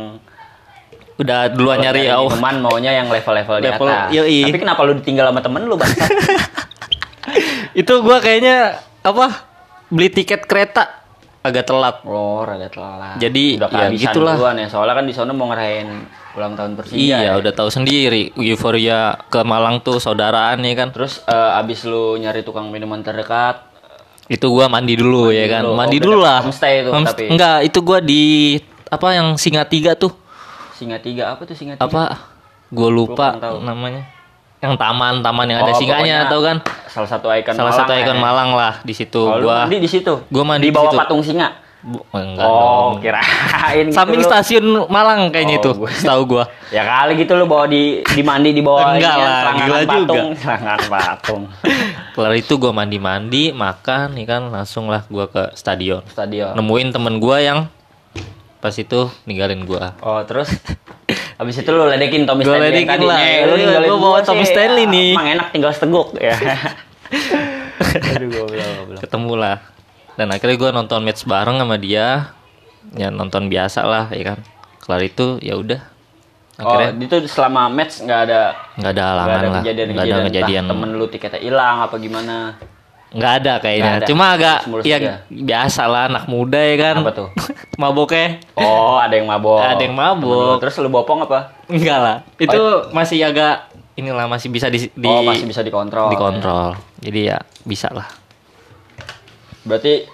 udah 1.14 1.50
duluan 1.54 1.78
nyari 1.78 2.10
oh 2.10 2.26
minuman 2.30 2.62
maunya 2.62 2.90
yang 2.98 3.06
level-level 3.06 3.62
di 3.62 3.66
Level, 3.70 3.86
atas. 3.86 4.10
yoi. 4.10 4.38
Tapi 4.50 4.58
kenapa 4.58 4.80
lu 4.82 4.98
ditinggal 4.98 5.30
sama 5.30 5.40
temen 5.42 5.62
lu, 5.70 5.78
Bang? 5.78 5.90
itu 7.82 7.94
gua 8.02 8.18
kayaknya 8.18 8.82
apa 9.06 9.46
beli 9.90 10.10
tiket 10.10 10.46
kereta 10.46 11.03
agak 11.44 11.68
telat 11.68 12.00
oh, 12.08 12.40
rada 12.40 12.72
telat. 12.72 13.20
Jadi, 13.20 13.60
udah 13.60 13.68
ya 13.68 13.92
gitulah. 13.92 14.32
duluan 14.40 14.56
ya. 14.56 14.68
Soalnya 14.72 14.96
kan 14.96 15.04
di 15.04 15.12
sana 15.12 15.36
mau 15.36 15.52
ngerayain 15.52 15.88
ulang 16.34 16.56
tahun 16.56 16.72
Persija. 16.72 16.96
Iya, 16.96 17.18
ya. 17.20 17.32
udah 17.36 17.52
tahu 17.52 17.68
sendiri 17.68 18.32
euforia 18.34 19.20
ke 19.28 19.44
Malang 19.44 19.84
tuh 19.84 20.00
saudaraan 20.00 20.64
ya 20.64 20.72
kan. 20.72 20.88
Terus 20.88 21.20
eh, 21.28 21.60
abis 21.60 21.84
lu 21.84 22.16
nyari 22.16 22.40
tukang 22.40 22.72
minuman 22.72 23.04
terdekat, 23.04 23.60
Itu 24.24 24.48
gua 24.48 24.72
mandi 24.72 24.96
dulu 24.96 25.28
ya 25.28 25.44
kan. 25.52 25.68
dulu. 25.68 25.76
Mandi 25.76 26.00
Oh, 26.00 26.02
dulu 26.08 26.18
lah. 26.24 26.40
homestay 26.40 26.80
itu, 26.80 26.88
Homest- 26.88 27.12
tapi. 27.12 27.28
Enggak, 27.28 27.58
itu 27.60 27.78
gua 27.84 27.98
di 28.00 28.56
apa 28.88 29.08
yang 29.12 29.36
Singa 29.36 29.68
Tiga 29.68 29.92
tuh. 29.92 30.16
singa 30.74 30.98
tiga 30.98 31.30
apa 31.30 31.46
tuh 31.46 31.54
singa 31.54 31.78
tiga? 31.78 31.86
Apa? 31.86 32.04
Gua 32.72 32.88
lupa 32.90 33.36
namanya. 33.62 34.10
Yang 34.64 34.74
taman-taman 34.74 35.44
yang 35.46 35.58
ada 35.60 35.70
Oh, 35.70 35.76
singanya 35.76 36.16
pokoknya 36.24 36.32
tau 36.32 36.40
kan? 36.40 36.56
Salah 36.88 37.10
satu 37.10 37.26
ikon 37.28 37.52
Salah 37.52 37.68
Malang 37.68 37.80
satu 37.80 37.92
ya. 37.92 38.00
ikon 38.00 38.18
Malang 38.18 38.50
lah 38.54 38.72
di 38.80 38.94
situ 38.94 39.20
Oh, 39.20 39.36
gua. 39.38 39.56
mandi 39.62 39.76
di 39.76 39.86
situ. 39.86 40.14
Gua 40.26 40.40
mandi 40.42 40.64
di 40.64 40.68
di 40.68 40.72
bawah 40.72 40.88
situ. 40.88 40.98
patung 40.98 41.20
singa. 41.20 41.48
Bu- 41.84 42.00
enggak 42.10 42.48
oh, 42.48 42.96
dong. 42.96 43.04
kirain 43.04 43.84
gitu 43.84 43.92
Samping 43.92 44.24
stasiun 44.24 44.64
Malang 44.88 45.28
kayaknya 45.28 45.60
Oh, 45.60 45.60
itu, 45.60 45.70
setahu 45.92 46.22
gua. 46.26 46.44
Ya 46.72 46.80
kali 46.82 47.12
gitu 47.14 47.36
lu 47.36 47.44
bawa 47.44 47.68
di 47.68 48.00
di 48.02 48.22
mandi 48.24 48.50
di 48.50 48.64
bawah 48.64 48.88
Enggak 48.90 49.04
ini 49.12 49.20
kan, 49.20 49.20
lah, 49.20 49.52
gila 49.54 49.78
juga. 49.78 49.92
patung, 50.08 50.28
selangkangan 50.32 50.80
patung. 50.96 51.42
Kelar 52.10 52.32
itu 52.32 52.54
gua 52.56 52.72
mandi-mandi, 52.72 53.52
makan, 53.52 54.16
nih 54.16 54.24
kan 54.24 54.42
langsung 54.48 54.88
lah 54.88 55.04
gua 55.06 55.26
ke 55.26 55.52
stadion. 55.52 56.00
Stadion. 56.06 56.56
Nemuin 56.56 56.88
temen 56.88 57.20
gua 57.20 57.36
yang 57.38 57.68
pas 58.64 58.72
itu 58.72 59.00
ninggalin 59.22 59.60
gua. 59.62 59.92
Oh, 60.00 60.24
terus 60.24 60.48
Habis 61.36 61.60
itu 61.60 61.68
lu 61.68 61.84
ledekin 61.84 62.24
Tommy 62.24 62.40
Stanley 62.42 62.72
ledekin 62.72 62.88
tadi. 62.88 63.04
lah. 63.04 63.18
"Eh, 63.18 63.44
lu 63.44 63.54
Iya, 63.54 63.60
ninggalin 63.60 63.88
gua 63.90 63.98
bawa 64.00 64.18
Tommy. 64.22 64.42
Stanley 64.42 64.84
Ah, 64.84 64.88
nih." 64.88 65.10
Emang 65.12 65.28
enak 65.30 65.46
tinggal 65.50 65.70
seteguk 65.70 66.08
ya. 66.16 66.32
Aduh, 68.08 68.28
goblok, 68.32 68.64
goblok. 68.80 69.00
ketemu 69.02 69.32
lah 69.36 69.56
dan 70.14 70.30
akhirnya 70.30 70.56
gue 70.56 70.70
nonton 70.72 71.00
match 71.02 71.22
bareng 71.24 71.58
sama 71.58 71.76
dia 71.76 72.32
ya 72.92 73.10
nonton 73.10 73.46
biasa 73.46 73.82
lah 73.82 74.06
ya 74.08 74.32
kan 74.32 74.38
kelar 74.80 75.02
itu 75.02 75.36
ya 75.38 75.54
udah 75.54 75.82
Oh, 76.54 76.70
akhirnya 76.70 77.02
itu 77.02 77.26
selama 77.26 77.66
match 77.66 77.98
nggak 77.98 78.20
ada 78.24 78.54
nggak 78.78 78.90
ada 78.90 79.02
nggak 79.02 79.06
halangan 79.10 79.34
ada 79.34 79.48
lah 79.50 79.60
kejadian 79.60 79.86
nggak 79.90 80.06
ada 80.06 80.22
kejadian 80.24 80.64
temen 80.64 80.90
lu 80.94 81.06
tiketnya 81.08 81.40
hilang 81.40 81.76
apa 81.82 81.96
gimana 81.98 82.36
nggak 83.14 83.32
ada 83.38 83.52
kayaknya. 83.58 83.82
Nggak 83.84 83.96
ada. 83.96 84.06
Cuma 84.06 84.24
agak 84.28 84.58
Mulus-mulus 84.66 84.84
ya 84.84 84.96
ya. 84.98 85.14
biasa 85.24 85.82
lah 85.86 86.02
anak 86.06 86.24
muda 86.26 86.58
ya 86.58 86.76
kan. 86.76 86.94
Apa 86.98 87.12
tuh? 87.14 87.28
Maboknya 87.80 88.42
Oh, 88.54 88.98
ada 88.98 89.14
yang 89.14 89.24
mabok. 89.24 89.58
Ada 89.58 89.80
yang 89.80 89.94
mabok. 89.94 90.58
Terus 90.58 90.74
lu 90.78 90.88
bopong 90.88 91.22
apa? 91.22 91.54
enggak 91.66 91.98
lah. 91.98 92.16
Itu 92.36 92.60
masih 92.90 93.22
agak 93.22 93.70
inilah 93.94 94.26
masih 94.26 94.50
bisa 94.50 94.66
di, 94.66 94.90
di 94.90 95.06
oh, 95.06 95.22
masih 95.22 95.46
bisa 95.46 95.62
dikontrol. 95.62 96.10
dikontrol. 96.10 96.74
Jadi 96.98 97.20
ya 97.24 97.38
bisa 97.62 97.88
lah. 97.88 98.10
Berarti 99.62 100.04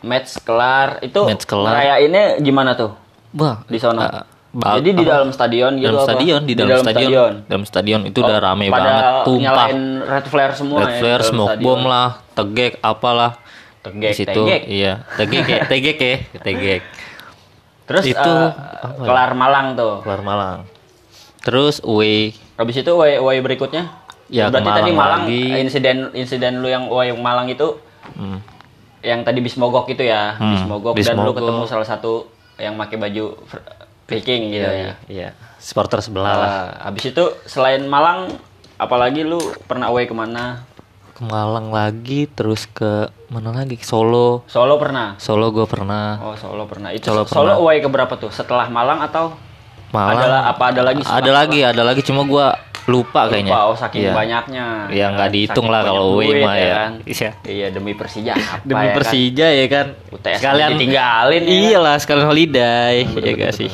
match 0.00 0.40
kelar 0.40 1.00
itu 1.00 1.20
Match 1.22 1.44
kelar. 1.44 1.74
ngerayainnya 1.74 2.40
gimana 2.40 2.72
tuh 2.72 2.96
Wah, 3.32 3.60
di 3.66 3.76
sono? 3.76 4.00
ah, 4.00 4.08
ba- 4.10 4.26
Jadi 4.50 4.90
di 4.92 5.04
dalam 5.04 5.30
stadion 5.30 5.72
gitu 5.74 5.86
dalam 5.86 5.96
apa? 5.96 6.06
stadion 6.08 6.40
di 6.42 6.54
dalam, 6.54 6.78
stadion. 6.80 7.32
dalam 7.46 7.64
stadion 7.64 8.00
itu 8.02 8.18
udah 8.18 8.34
Oh, 8.34 8.44
rame 8.44 8.66
pada 8.66 8.82
banget 8.82 9.04
tumpah 9.22 9.42
nyalain 9.44 9.80
red 10.02 10.26
flare 10.26 10.54
semua 10.54 10.76
red 10.76 10.82
ya 10.82 10.90
di 10.90 10.98
flare 10.98 11.14
dalam 11.16 11.30
smoke 11.30 11.48
stadion. 11.48 11.66
bomb 11.66 11.84
lah 11.84 12.08
tegek 12.32 12.72
apalah 12.80 13.32
Tegek, 13.80 14.00
di 14.02 14.16
situ 14.16 14.42
tegek. 14.42 14.62
iya 14.66 14.92
tegek 15.14 15.44
ya 15.46 15.58
tegek 15.64 15.98
ya 15.98 16.16
tegek 16.40 16.82
Terus 17.86 18.04
Itu, 18.06 18.18
eh, 18.22 18.50
apa 18.76 18.90
ya? 18.92 19.02
kelar 19.04 19.30
Malang 19.34 19.66
tuh. 19.72 19.94
keluar 20.00 20.20
Malang 20.20 20.58
terus 21.40 21.78
away 21.80 22.34
Habis 22.54 22.76
itu 22.76 22.92
way, 22.92 23.16
way 23.16 23.38
berikutnya? 23.38 23.86
Ya, 24.26 24.46
Berarti 24.46 24.66
tadi 24.68 24.90
Malang 24.90 24.94
Malang 24.94 25.22
lagi. 25.24 25.42
insiden 25.60 25.96
insiden 26.12 26.58
lu 26.58 26.66
yang 26.66 26.86
way 26.86 27.10
Malang 27.12 27.46
itu 27.46 27.78
hmm. 28.12 28.38
yang 29.00 29.22
tadi 29.22 29.38
bis 29.38 29.54
mogok 29.54 29.86
itu 29.88 30.02
ya, 30.02 30.34
Hmm, 30.36 30.52
bis 30.52 30.62
mogok 30.64 30.92
bis 30.92 31.06
dan 31.06 31.16
lu 31.16 31.24
mogok. 31.24 31.38
ketemu 31.40 31.62
salah 31.64 31.82
satu 31.84 32.26
yang 32.56 32.74
pakai 32.74 32.94
baju 32.96 33.38
Viking 34.10 34.42
gitu 34.50 34.66
ya. 34.66 34.92
iya 35.06 35.28
supporter 35.56 35.98
sebelah 35.98 36.26
lah 36.28 36.38
Nah, 36.40 36.66
habis 36.84 37.04
itu 37.06 37.24
selain 37.44 37.84
Malang 37.84 38.34
apalagi 38.76 39.22
lu 39.22 39.38
pernah 39.62 39.86
away 39.86 40.04
ke 40.04 40.12
mana? 40.12 40.64
ke 41.12 41.22
Malang 41.22 41.68
lagi 41.68 42.24
terus 42.26 42.64
ke 42.64 43.06
mana 43.28 43.52
lagi 43.52 43.76
Solo 43.78 44.42
Solo 44.46 44.74
pernah. 44.76 45.14
Solo 45.16 45.48
gue 45.50 45.64
pernah 45.64 46.16
Oh, 46.18 46.34
Solo 46.34 46.64
pernah. 46.64 46.90
Itu 46.90 47.06
Solo 47.06 47.22
Solo, 47.22 47.28
pernah. 47.46 47.56
away 47.58 47.76
ke 47.78 47.86
berapa 47.86 48.14
tuh? 48.14 48.28
Setelah 48.30 48.66
Malang 48.66 48.98
atau 49.00 49.36
Malang 49.90 50.16
ada 50.16 50.48
apa 50.48 50.64
ada 50.68 50.82
lagi? 50.82 51.02
ada 51.02 51.30
lagi 51.30 51.60
ada 51.60 51.82
lagi 51.82 52.00
cuma 52.00 52.22
gue 52.22 52.46
lupa 52.86 53.28
kayaknya 53.28 53.52
Lupa, 53.52 53.68
oh 53.68 53.76
saking 53.76 54.02
Iya. 54.02 54.12
banyaknya. 54.12 54.66
ya 54.88 55.06
nggak 55.10 55.28
Kan, 55.28 55.34
dihitung 55.36 55.68
lah 55.68 55.80
kalau 55.84 56.16
away 56.16 56.40
mah 56.40 56.54
ya 56.54 56.72
kan. 56.72 56.92
iya 57.04 57.30
Iya 57.44 57.66
demi 57.68 57.92
Persija 57.92 58.32
apa 58.40 58.64
demi 58.64 58.80
ya 58.80 58.86
kan? 58.86 58.96
Persija 58.96 59.46
ya 59.52 59.66
kan 59.68 59.86
UTS 60.08 60.38
sekalian 60.40 60.68
ditinggalin 60.72 61.42
ya 61.42 61.50
kan? 61.52 61.60
iyalah 61.60 61.96
sekalian 61.98 62.26
holiday 62.26 62.94
Betul, 63.04 63.12
ya 63.12 63.20
betul, 63.20 63.36
gak 63.36 63.52
betul. 63.52 63.60
sih 63.60 63.70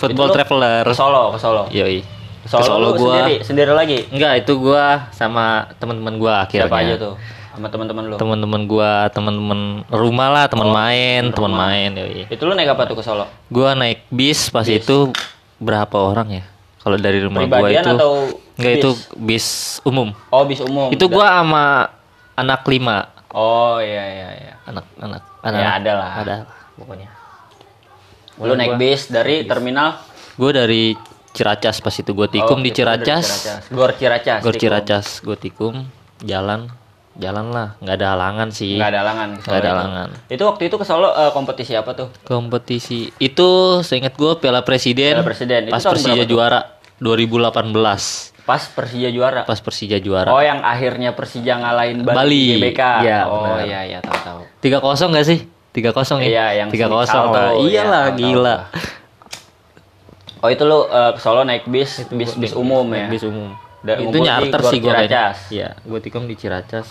football 0.00 0.26
Itu 0.26 0.34
traveler 0.34 0.82
Ke 0.82 0.92
Solo, 0.92 1.24
ke 1.28 1.38
Solo. 1.38 1.62
yoi 1.68 2.00
Solo, 2.42 2.56
ke 2.56 2.66
Solo 2.66 2.86
gua 2.94 3.14
sendiri, 3.20 3.34
sendiri 3.44 3.70
lagi. 3.70 3.98
enggak 4.08 4.32
itu 4.40 4.52
gua 4.56 5.06
sama 5.10 5.68
teman-teman 5.76 6.16
gua 6.16 6.32
akhirnya 6.40 6.66
Siapa 6.66 6.80
aja 6.80 6.94
tuh? 6.96 7.14
Sama 7.50 7.66
teman-teman 7.66 8.04
lu. 8.06 8.16
teman-teman 8.16 8.60
gua 8.64 8.90
teman-teman 9.08 9.60
rumah 9.86 10.28
lah 10.30 10.44
teman 10.46 10.70
main 10.70 11.28
teman 11.28 11.52
main 11.52 11.90
yoi 11.92 12.24
Itu 12.26 12.42
lu 12.42 12.54
naik 12.54 12.72
apa 12.72 12.86
tuh 12.86 12.96
ke 12.96 13.04
Solo? 13.04 13.28
gua 13.46 13.74
naik 13.74 14.08
bis 14.08 14.48
pas 14.48 14.64
itu 14.64 15.12
berapa 15.56 15.92
orang 15.94 16.28
ya 16.32 16.44
kalau 16.80 16.96
dari 16.96 17.20
rumah 17.20 17.42
gua 17.42 17.60
Pribadian 17.60 17.84
itu 17.84 17.92
atau 17.92 18.12
enggak 18.56 18.72
bis? 18.72 18.78
itu 18.78 18.90
bis 19.20 19.46
umum 19.82 20.08
Oh, 20.26 20.42
bis 20.42 20.60
umum. 20.60 20.88
itu 20.88 21.04
gua 21.04 21.28
sama 21.36 21.92
anak 22.32 22.64
lima 22.64 23.12
Oh, 23.30 23.76
iya 23.78 24.04
iya 24.06 24.28
iya. 24.32 24.52
anak 24.64 24.86
anak 24.96 25.22
anak 25.40 25.60
Ya, 25.60 25.70
ada 25.76 25.92
lah. 25.94 26.10
ada 26.16 26.34
lah, 26.40 26.48
pokoknya 26.74 27.08
Lu 28.40 28.52
naik 28.52 28.74
bis 28.74 29.06
dari 29.06 29.44
terminal 29.44 30.00
gue 30.32 30.50
dari 30.50 30.84
Ciracas 31.30 31.78
pas 31.78 31.92
itu 31.92 32.10
gue 32.10 32.28
tikum 32.28 32.56
Oh, 32.56 32.58
di 32.58 32.68
itu 32.68 32.80
dari 32.80 33.04
Ciracas 33.04 33.26
Gor 33.68 33.92
Ciracas. 33.94 34.40
Gor. 34.40 34.54
Ciracas 34.54 35.06
gue 35.20 35.36
tikum 35.36 35.86
jalan 36.20 36.66
jalan 37.12 37.46
lah 37.48 37.68
nggak 37.78 37.96
ada 37.96 38.06
halangan 38.10 38.48
sih 38.48 38.74
Nggak 38.74 38.88
ada 38.88 38.98
halangan. 39.00 39.28
Nggak 39.36 39.50
ada 39.50 39.60
itu. 39.60 39.70
halangan. 39.70 40.08
Itu 40.26 40.42
waktu 40.44 40.62
itu 40.64 40.76
ke 40.76 40.84
Solo 40.84 41.08
eh, 41.10 41.30
kompetisi 41.30 41.72
apa 41.72 41.92
tuh? 41.92 42.08
kompetisi 42.22 43.12
itu 43.18 43.48
seingat 43.80 44.14
gue 44.14 44.32
Piala 44.36 44.60
Presiden 44.60 45.14
Piala 45.14 45.22
Presiden. 45.22 45.60
Itu 45.64 45.70
pas 45.70 45.82
tahun 45.82 45.92
Persija 45.92 46.10
berapa 46.10 46.22
tuh? 46.22 46.30
juara 46.32 46.60
2018 46.98 48.40
Pas 48.40 48.62
Persija 48.66 49.08
juara. 49.08 49.40
pas 49.44 49.58
Persija 49.58 49.98
juara 49.98 50.30
Oh, 50.30 50.40
yang 50.40 50.58
akhirnya 50.60 51.12
Persija 51.12 51.54
ngalahin 51.56 52.00
Bali, 52.00 52.16
Bali. 52.16 52.44
GBK. 52.56 52.80
Iya, 53.00 53.20
oh 53.26 53.58
iya 53.60 53.80
iya 53.86 53.98
tahu 54.00 54.18
tahu. 54.20 54.40
tiga 54.58 54.78
kosong 54.78 55.12
gak 55.12 55.24
sih 55.24 55.44
tiga 55.70 55.90
kosong 55.94 56.18
ya 56.20 56.28
Iya, 56.28 56.46
yang 56.64 56.68
tiga 56.68 56.86
kosong 56.86 57.30
lah 57.30 57.54
iya, 57.58 57.86
iyalah 57.86 58.04
tahu, 58.10 58.18
gila 58.18 58.56
Oh 60.40 60.48
itu 60.48 60.62
lu 60.64 60.88
eh, 60.88 61.12
ke 61.12 61.20
Solo 61.20 61.44
naik 61.44 61.68
bis 61.68 62.08
bis 62.08 62.32
bis 62.34 62.52
umum 62.56 62.88
ya. 62.90 63.06
bis 63.06 63.22
umum 63.22 63.52
Dan 63.80 64.08
itu 64.08 64.16
nyarter 64.20 64.60
sih 64.66 64.78
gue 64.80 64.88
Ciracas. 64.88 65.38
iya 65.52 65.76
gue 65.84 66.00
tikum 66.00 66.24
di 66.24 66.34
Ciracas 66.34 66.88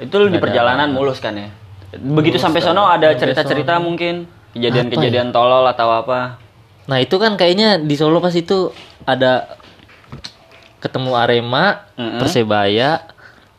Itu 0.00 0.16
lu 0.16 0.32
di 0.32 0.40
perjalanan 0.40 0.88
mulus 0.90 1.20
kan 1.20 1.36
ya. 1.36 1.52
Begitu 1.92 2.40
sampai 2.40 2.64
sono 2.64 2.88
ada 2.88 3.12
cerita-cerita 3.12 3.76
mungkin 3.76 4.24
kejadian-kejadian 4.56 5.30
tolol 5.30 5.66
atau 5.66 5.92
apa. 5.92 6.40
Nah 6.88 6.98
itu 6.98 7.20
kan 7.20 7.36
kayaknya 7.36 7.76
di 7.76 7.94
Solo 7.94 8.22
pas 8.22 8.32
itu 8.32 8.72
ada 9.04 9.60
ketemu 10.80 11.12
Arema, 11.12 11.84
Mm-mm. 12.00 12.16
Persebaya. 12.16 13.04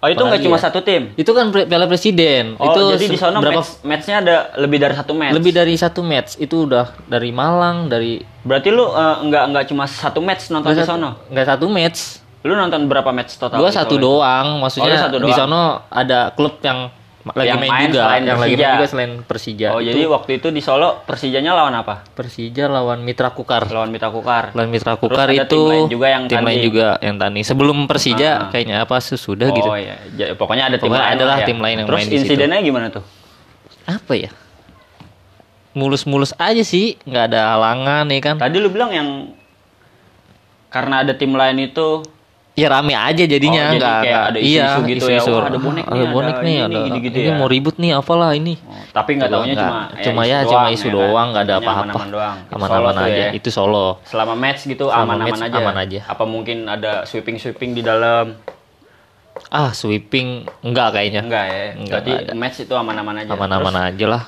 Oh 0.01 0.09
itu 0.09 0.17
nggak 0.17 0.41
cuma 0.41 0.57
ya? 0.57 0.61
satu 0.65 0.81
tim. 0.81 1.13
Itu 1.13 1.29
kan 1.31 1.53
Piala 1.53 1.85
Presiden. 1.85 2.57
Oh 2.57 2.73
itu 2.73 2.81
jadi 2.97 3.05
di 3.05 3.17
sono 3.21 3.37
berapa 3.37 3.61
match, 3.61 3.85
matchnya 3.85 4.15
ada 4.17 4.35
lebih 4.57 4.81
dari 4.81 4.95
satu 4.97 5.13
match. 5.13 5.33
lebih 5.37 5.51
dari 5.53 5.73
satu 5.77 6.01
match. 6.01 6.31
Itu 6.41 6.65
udah 6.65 6.85
dari 7.05 7.29
Malang, 7.29 7.85
dari 7.85 8.17
Berarti 8.41 8.73
lu 8.73 8.89
eh, 8.89 9.15
nggak 9.29 9.43
nggak 9.53 9.65
cuma 9.69 9.85
satu 9.85 10.17
match 10.17 10.49
nonton 10.49 10.73
di 10.73 10.81
satu, 10.81 10.97
nggak 11.29 11.45
satu 11.45 11.65
match. 11.69 11.99
Lu 12.41 12.57
nonton 12.57 12.89
berapa 12.89 13.13
match 13.13 13.37
total? 13.37 13.61
Gua 13.61 13.69
di 13.69 13.77
satu 13.77 13.95
doang. 14.01 14.57
Maksudnya 14.57 14.97
Oh, 14.97 15.03
satu 15.05 15.17
di 15.21 15.29
doang. 15.29 15.37
sono 15.37 15.61
ada 15.93 16.33
klub 16.33 16.57
yang 16.65 16.89
lagi 17.23 17.47
Yang 17.47 17.59
main, 17.59 17.69
main 17.69 17.85
juga, 17.85 18.01
selain 18.01 18.21
yang 18.21 18.35
lagi 18.35 18.49
Persija. 18.51 18.61
main 18.61 18.73
juga 18.73 18.87
selain 18.87 19.11
Persija. 19.21 19.67
Oh 19.69 19.77
Itu 19.77 19.87
jadi 19.87 20.01
waktu 20.07 20.31
itu 20.37 20.47
di 20.49 20.59
Solo 20.59 20.89
Persijanya 21.01 21.51
lawan 21.53 21.73
apa? 21.73 21.95
Persija 22.07 22.65
lawan 22.65 22.99
Mitra 22.99 23.29
Kukar. 23.29 23.63
Lawan 23.65 23.89
Mitra 23.89 24.09
Kukar. 24.09 24.43
Lawan 24.51 24.67
Mitra 24.67 24.93
Terus 24.93 25.01
Kukar 25.03 25.27
ada 25.27 25.37
itu 25.39 25.45
tim 25.47 25.67
lain 25.67 25.85
juga 25.87 26.07
yang 26.07 26.23
tim 26.25 26.41
lain 26.41 26.59
juga 26.59 26.87
yang 26.97 27.15
tanding. 27.15 27.43
Sebelum 27.43 27.77
Persija 27.85 28.29
Ah. 28.31 28.49
kayaknya 28.49 28.77
apa 28.79 28.97
sesudah 28.97 29.47
gitu. 29.49 29.65
Oh 29.65 29.75
iya, 29.75 30.01
Ja- 30.11 30.33
pokoknya 30.33 30.67
ada 30.67 30.75
tim 30.75 30.87
Pokoknya 30.87 31.05
lain. 31.05 31.15
adalah 31.15 31.31
lah 31.31 31.41
ya. 31.41 31.47
tim 31.47 31.59
lain 31.59 31.75
yang 31.75 31.87
Terus 31.87 31.97
main 31.97 32.07
di 32.07 32.11
situ. 32.11 32.23
insidennya 32.25 32.59
gimana 32.61 32.87
tuh? 32.89 33.03
apa 33.83 34.13
ya 34.13 34.29
mulus-mulus 35.71 36.35
aja 36.37 36.61
sih 36.61 36.99
nggak 37.01 37.25
ada 37.27 37.41
halangan 37.49 38.05
ya 38.07 38.19
kan 38.19 38.35
Tadi 38.37 38.57
lu 38.57 38.67
bilang 38.67 38.91
yang 38.91 39.09
karena 40.67 41.01
ada 41.01 41.13
tim 41.13 41.31
lain 41.31 41.57
itu 41.61 42.03
ya 42.51 42.67
rame 42.67 42.91
aja 42.91 43.23
jadinya 43.23 43.61
Oh, 43.63 43.73
jadi 43.73 43.79
nggak 43.79 44.23
ada 44.27 44.39
isu-isu 44.39 44.79
gitu 44.85 45.05
ya, 45.05 45.17
isu-isu. 45.17 45.31
wah, 45.31 45.47
ada 45.47 45.57
bonek 45.57 45.81
nih, 45.81 45.85
ada 45.87 45.95
ada 45.95 46.11
bonek 46.11 46.35
nih 46.37 46.51
ini, 46.51 46.59
ada 46.61 46.77
gitu-gitu 46.85 47.17
ini 47.17 47.25
ya. 47.25 47.35
mau 47.35 47.47
ribut 47.47 47.75
nih 47.75 47.91
apalah 47.93 48.31
ini 48.33 48.53
Oh, 48.59 48.75
tapi 48.91 49.09
nggak 49.13 49.29
taunya 49.29 49.53
Nggak, 49.53 49.63
cuma 49.63 49.79
cuma 50.03 50.21
ya 50.23 50.37
isu 50.37 50.49
cuma 50.49 50.67
isu 50.69 50.85
ya 50.85 50.93
doang 50.93 51.27
nggak 51.31 51.43
ada 51.43 51.55
Pokoknya 51.57 51.71
apa-apa 51.87 52.01
aman-aman 52.51 52.95
aja 53.01 53.23
ya. 53.23 53.29
itu 53.31 53.49
Solo 53.49 53.87
Selama 54.03 54.33
match 54.33 54.61
gitu 54.65 54.85
aman-aman 54.87 55.39
aja. 55.41 55.57
aman 55.57 55.75
aja. 55.77 55.99
Apa 56.05 56.23
mungkin 56.25 56.57
ada 56.65 57.03
sweeping-sweeping 57.03 57.71
di 57.71 57.81
dalam? 57.81 58.35
ah 59.49 59.71
sweeping 59.71 60.43
enggak 60.61 60.91
kayaknya 60.91 61.21
Enggak 61.23 61.45
ya. 61.45 61.63
Enggak, 61.73 61.99
ada. 62.03 62.33
match 62.33 62.61
itu 62.61 62.73
aman-aman 62.73 63.15
aja. 63.17 63.31
aman-aman 63.31 63.75
aja 63.85 64.05
lah 64.07 64.23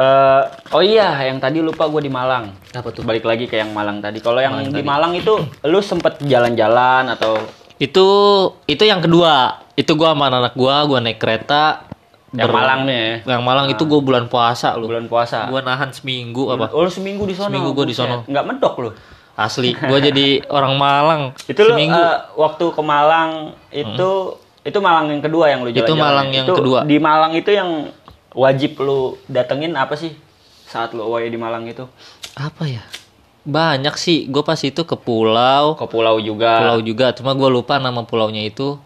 eh, 0.00 0.42
oh 0.70 0.80
iya, 0.80 1.12
yang 1.22 1.36
tadi 1.36 1.60
lupa 1.60 1.84
gue 1.86 2.00
di 2.00 2.08
Malang. 2.08 2.56
apa 2.70 2.88
tuh 2.88 3.02
Balik 3.02 3.22
lagi 3.22 3.44
ke 3.44 3.54
yang 3.54 3.70
Malang 3.70 3.98
tadi. 3.98 4.18
Kalau 4.18 4.38
yang 4.38 4.56
di 4.64 4.80
Malang 4.80 5.12
itu 5.12 5.36
lu 5.62 5.80
sempet 5.80 6.16
jalan-jalan 6.22 7.10
atau 7.10 7.36
itu 7.76 8.06
itu 8.64 8.82
yang 8.82 9.00
kedua 9.00 9.56
itu 9.74 9.92
gua 9.94 10.12
sama 10.12 10.28
anak 10.28 10.52
gua 10.54 10.84
gua 10.84 11.00
naik 11.00 11.16
kereta 11.16 11.88
yang 12.30 12.46
ber- 12.46 12.54
Malang 12.54 12.80
nih 12.84 12.96
ya? 13.24 13.34
yang 13.34 13.42
Malang 13.42 13.66
itu 13.68 13.82
gua 13.82 14.00
bulan 14.00 14.24
puasa 14.26 14.76
lu 14.76 14.84
Bulan 14.86 15.06
puasa. 15.06 15.44
gua 15.46 15.60
nahan 15.60 15.88
seminggu 15.90 16.46
apa 16.48 16.68
Oh, 16.70 16.80
lu 16.80 16.90
seminggu 16.90 17.24
di 17.24 17.32
sono. 17.32 17.48
Seminggu 17.48 17.72
gua 17.72 17.82
di 17.82 17.90
Buset. 17.90 18.04
sono. 18.04 18.16
Nggak 18.24 18.44
medok 18.46 18.74
lu. 18.78 18.90
asli 19.32 19.72
gua 19.72 19.96
jadi 19.98 20.44
orang 20.46 20.76
Malang 20.76 21.22
Itu 21.42 21.60
lu 21.62 21.72
seminggu 21.72 21.96
eh, 21.96 22.16
waktu 22.36 22.64
ke 22.68 22.82
Malang 22.84 23.30
itu 23.70 24.10
itu 24.60 24.78
Malang 24.78 25.08
yang 25.08 25.22
kedua 25.24 25.44
yang 25.48 25.60
lu 25.60 25.72
Itu 25.72 25.80
jalan-jalan. 25.80 26.04
Malang 26.04 26.26
ya? 26.26 26.34
yang 26.34 26.46
Itu 26.46 26.54
kedua. 26.54 26.78
Di 26.84 26.96
Malang 27.00 27.32
itu 27.32 27.50
yang 27.50 27.70
wajib 28.32 28.78
lu 28.78 28.98
datengin 29.26 29.74
apa 29.74 29.94
sih 29.94 30.14
saat 30.64 30.92
lu 30.92 31.02
away 31.02 31.26
di 31.26 31.36
Malang 31.36 31.66
itu? 31.66 31.86
apa 32.32 32.62
ya 32.64 32.82
banyak 33.42 33.96
sih 33.96 34.26
gue 34.26 34.40
pas 34.40 34.56
itu 34.56 34.78
ke 34.80 34.94
pulau 34.94 35.74
Ke 35.74 35.86
pulau 35.86 36.16
juga. 36.18 36.60
pulau 36.60 36.78
juga 36.80 37.10
cuma 37.10 37.32
gua 37.32 37.48
lupa 37.48 37.76
nama 37.76 38.00
pulaunya 38.00 38.44
itu 38.44 38.78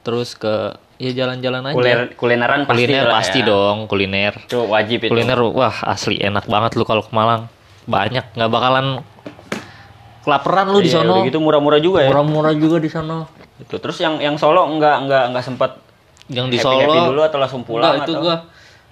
terus 0.00 0.32
ke 0.32 0.74
ya 0.96 1.14
jalan-jalan 1.14 1.62
aja 1.62 1.76
Kuliner, 1.76 2.00
kulineran 2.12 2.60
pasti 2.62 2.74
kuliner 2.80 3.04
pasti 3.06 3.38
ya. 3.38 3.46
dong 3.46 3.76
kuliner 3.86 4.34
Itu 4.42 4.66
wajib 4.66 4.98
itu. 5.00 5.10
kuliner 5.10 5.38
wah 5.44 5.76
asli 5.84 6.18
enak 6.18 6.44
banget 6.44 6.74
lu 6.74 6.82
kalau 6.82 7.00
ke 7.00 7.12
Malang 7.12 7.46
banyak 7.84 8.34
nggak 8.34 8.50
bakalan 8.50 8.86
kelaparan 10.20 10.66
lu 10.68 10.78
di 10.78 10.88
Iya, 10.88 11.00
sono 11.00 11.14
udah 11.14 11.24
gitu 11.24 11.38
murah-murah 11.38 11.78
juga 11.78 11.98
ya. 12.02 12.08
murah-murah 12.10 12.52
juga 12.52 12.76
di 12.78 12.88
sono 12.88 13.30
Itu. 13.58 13.74
Terus 13.76 13.98
yang 13.98 14.18
yang 14.18 14.34
Solo 14.34 14.66
enggak 14.66 15.02
enggak 15.02 15.22
enggak 15.28 15.44
sempet 15.44 15.70
yang 16.28 16.46
di 16.46 16.56
happy-happy 16.56 16.94
Solo 16.94 17.08
dulu 17.08 17.20
atau 17.22 17.38
langsung 17.38 17.62
pulang 17.62 17.90
enggak, 17.92 18.02
itu 18.02 18.12
atau? 18.12 18.22
gua 18.22 18.36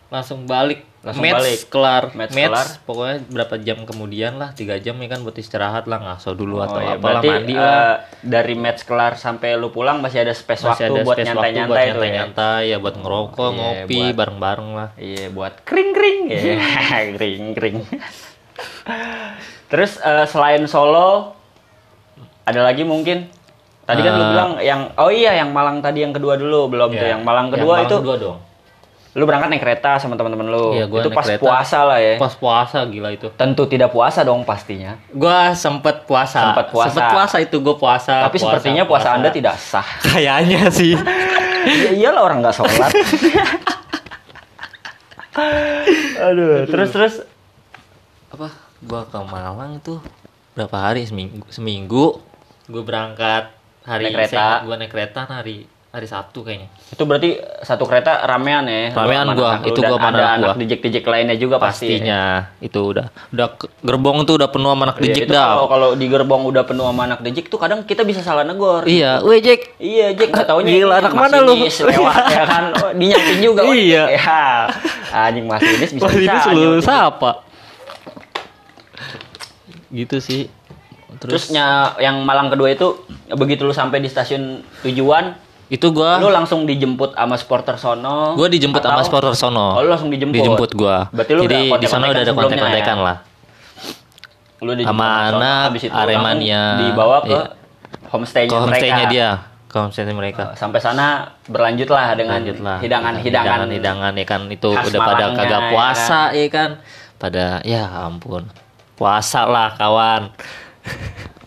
langsung 0.09 0.45
balik 0.45 0.87
Langsung 1.01 1.23
match 1.23 1.39
balik. 1.39 1.59
kelar 1.67 2.05
Match 2.13 2.33
match, 2.33 2.51
kelar. 2.51 2.69
pokoknya 2.83 3.17
berapa 3.29 3.55
jam 3.59 3.79
kemudian 3.83 4.33
lah 4.37 4.51
tiga 4.53 4.75
jam 4.77 4.95
ya 4.97 5.07
kan 5.07 5.21
buat 5.21 5.35
istirahat 5.35 5.85
lah 5.85 5.99
ngaso 6.01 6.33
dulu 6.33 6.59
atau 6.59 6.79
iya. 6.79 6.95
apalah 6.95 7.23
Berarti 7.23 7.29
mandi 7.29 7.55
eh, 7.55 7.59
lah 7.59 7.79
dari 8.21 8.55
match 8.55 8.83
kelar 8.83 9.15
sampai 9.15 9.55
lu 9.55 9.69
pulang 9.69 9.99
masih 9.99 10.21
ada 10.21 10.33
space 10.33 10.63
masih 10.65 10.71
waktu 10.85 10.93
ada 10.93 11.03
buat 11.05 11.17
nyantai-nyantai 11.17 11.63
buat 11.65 11.79
ya. 11.79 11.87
nyantai-nyantai 11.87 12.63
ya 12.67 12.77
buat 12.77 12.95
ngerokok 12.97 13.49
Iya, 13.49 13.57
ngopi 13.57 13.95
buat- 14.01 14.17
bareng-bareng 14.17 14.71
lah 14.73 14.89
Iya, 14.97 15.25
buat 15.29 15.55
kring-kring. 15.63 16.19
Iya, 16.29 16.55
kring-kring. 17.17 17.77
Terus 19.67 19.99
eh, 20.01 20.27
selain 20.27 20.63
Solo 20.67 21.35
ada 22.43 22.61
lagi 22.63 22.83
mungkin? 22.83 23.27
Tadi 23.85 24.01
kan 24.03 24.13
lu 24.13 24.25
Eh. 24.25 24.29
bilang 24.29 24.51
yang 24.61 24.81
oh 24.97 25.11
iya 25.13 25.35
yang 25.37 25.51
Malang 25.51 25.79
tadi 25.79 26.03
yang 26.03 26.11
kedua 26.11 26.35
dulu 26.35 26.67
belum 26.69 26.91
tuh 26.93 26.99
Ya, 27.01 27.15
yang 27.15 27.23
Malang 27.23 27.49
kedua 27.49 27.75
Malang 27.77 27.87
itu 27.87 27.97
kedua 27.97 28.17
dong 28.17 28.39
lu 29.17 29.25
berangkat 29.25 29.49
naik 29.49 29.65
kereta 29.65 29.97
sama 29.97 30.13
teman-teman 30.13 30.45
lu. 30.47 30.77
Iya, 30.77 30.85
gua 30.87 31.01
itu 31.01 31.09
pas 31.09 31.25
kereta. 31.25 31.41
puasa 31.41 31.79
lah 31.83 31.97
ya. 31.97 32.21
pas 32.21 32.37
puasa 32.37 32.85
gila 32.85 33.09
itu 33.11 33.33
Tentu 33.33 33.65
tidak 33.65 33.89
puasa 33.89 34.21
dong 34.21 34.45
pastinya. 34.45 35.01
gua 35.09 35.57
sempet 35.57 36.05
puasa 36.05 36.53
Sempet 36.53 36.69
puasa. 36.69 36.93
Sempet 36.93 37.09
puasa 37.17 37.37
itu 37.41 37.57
gua 37.65 37.81
puasa 37.81 38.29
Tapi 38.29 38.37
puasa, 38.37 38.45
sepertinya 38.45 38.85
puasa, 38.85 39.17
Anda 39.17 39.33
tidak 39.33 39.57
sah. 39.57 39.89
kayaknya 40.07 40.69
sih 40.69 40.93
ya 41.67 41.91
iyalah 41.97 42.23
orang 42.23 42.45
nggak 42.45 42.55
sholat. 42.55 42.93
Aduh, 46.23 46.65
terus 46.65 46.89
terus 46.93 47.15
apa 48.29 48.53
gua 48.81 49.05
ke 49.05 49.17
Malang 49.19 49.77
itu 49.77 50.01
berapa 50.53 50.77
hari 50.77 51.05
seminggu 51.05 51.45
seminggu 51.49 52.21
gua 52.69 52.83
berangkat 52.83 53.53
hari 53.85 54.09
Naik 54.09 54.29
kereta. 54.29 54.45
gua 54.65 54.77
naik 54.77 54.91
kereta 54.91 55.21
hari 55.25 55.69
hari 55.97 56.05
Sabtu 56.05 56.45
kayaknya 56.45 56.69
itu 56.93 57.03
berarti 57.03 57.31
satu 57.65 57.83
kereta 57.83 58.21
ramean 58.23 58.69
ya? 58.69 58.93
Ramean 58.93 59.25
Lu 59.27 59.33
gua, 59.35 59.57
lu 59.57 59.67
itu 59.67 59.81
gua 59.81 59.97
ada 59.97 60.37
anak 60.37 60.61
dijek-dijek 60.61 61.01
lainnya 61.03 61.33
juga 61.35 61.57
pasti. 61.57 61.89
ya? 61.89 61.97
pastinya 61.97 62.23
itu 62.61 62.81
udah 62.87 63.07
udah 63.33 63.47
gerbong 63.81 64.17
tuh 64.23 64.37
udah 64.37 64.47
penuh 64.47 64.69
sama 64.69 64.83
anak 64.85 64.97
Iya, 64.99 65.05
dijik 65.09 65.23
itu 65.23 65.33
dah 65.33 65.47
Kalau 65.49 65.67
kalau 65.67 65.89
di 65.93 66.07
gerbong 66.07 66.43
udah 66.45 66.63
penuh 66.63 66.85
sama 66.85 67.03
anak 67.03 67.21
dijik 67.25 67.49
tuh 67.49 67.57
kadang 67.57 67.81
kita 67.83 68.05
bisa 68.05 68.21
salah 68.21 68.45
negor. 68.45 68.85
iya 68.85 69.25
weh 69.25 69.41
Jack 69.41 69.81
Iya, 69.81 70.13
Jack 70.13 70.29
nggak 70.31 70.47
taunya 70.47 70.71
Gila, 70.71 70.95
anak 71.01 71.13
mana 71.13 71.37
lu? 71.41 71.57
lewat 71.57 72.23
ya 72.37 72.43
kan. 72.45 72.65
Oh, 72.77 72.93
dinyakin 72.93 73.37
juga. 73.41 73.61
oh, 73.63 73.73
Iya. 73.73 74.05
Ya. 74.13 74.69
Anjing 75.09 75.49
masinis 75.49 75.91
bisa 75.91 76.05
Wah 76.05 76.13
ini 76.13 76.29
bisa. 76.29 76.45
selalu 76.45 76.85
apa 76.85 77.31
gitu 79.89 80.19
sih 80.19 80.53
Terus 81.17 81.49
terus, 81.49 81.57
nya- 81.57 81.97
yang 81.97 82.21
Malang 82.21 82.53
kedua 82.53 82.69
itu 82.69 83.01
begitu 83.33 83.65
lu 83.65 83.73
sampai 83.73 83.99
di 83.99 84.07
stasiun 84.07 84.61
tujuan, 84.85 85.33
itu 85.67 85.87
gua 85.91 86.23
lu 86.23 86.31
langsung 86.31 86.63
dijemput 86.63 87.19
sama 87.19 87.35
supporter 87.35 87.75
sono. 87.75 88.39
gua 88.39 88.47
dijemput 88.47 88.79
sama 88.79 89.03
supporter 89.03 89.35
sono. 89.35 89.75
Oh, 89.75 89.83
lu 89.83 89.91
langsung 89.91 90.11
dijemput. 90.15 90.37
dijemput 90.39 90.71
gua. 90.79 91.11
Berarti 91.11 91.33
lu 91.35 91.43
jadi 91.43 91.59
di 91.75 91.89
sana 91.91 92.07
udah 92.07 92.23
ada 92.23 92.33
kontak-kontakan 92.33 92.87
sebelumnya 92.87 92.95
lah. 93.03 93.17
Lu 94.63 94.73
dijemput 94.73 94.95
Sama 94.95 95.09
anak 95.29 95.69
Aremania. 95.91 96.63
dibawa 96.81 97.17
ke 97.27 97.35
Iya. 97.35 97.43
homestay-nya 98.15 98.51
ke 98.51 98.57
homestay-nya 98.63 99.05
dia. 99.11 99.31
Ke 99.67 99.77
homestay 99.83 100.07
mereka. 100.15 100.55
Sampai 100.55 100.79
sana 100.79 101.35
berlanjutlah 101.51 102.15
dengan 102.15 102.41
hidangan-hidangan. 102.81 103.69
hidangan 103.69 104.13
ya 104.15 104.25
kan. 104.25 104.41
Itu 104.49 104.71
udah 104.71 105.01
pada 105.03 105.25
kagak 105.35 105.63
ya. 105.67 105.71
puasa 105.75 106.21
ya 106.31 106.47
kan. 106.47 106.71
Pada 107.19 107.45
ya 107.67 107.85
ampun. 108.07 108.47
Puasa 108.97 109.45
lah 109.45 109.77
kawan 109.77 110.33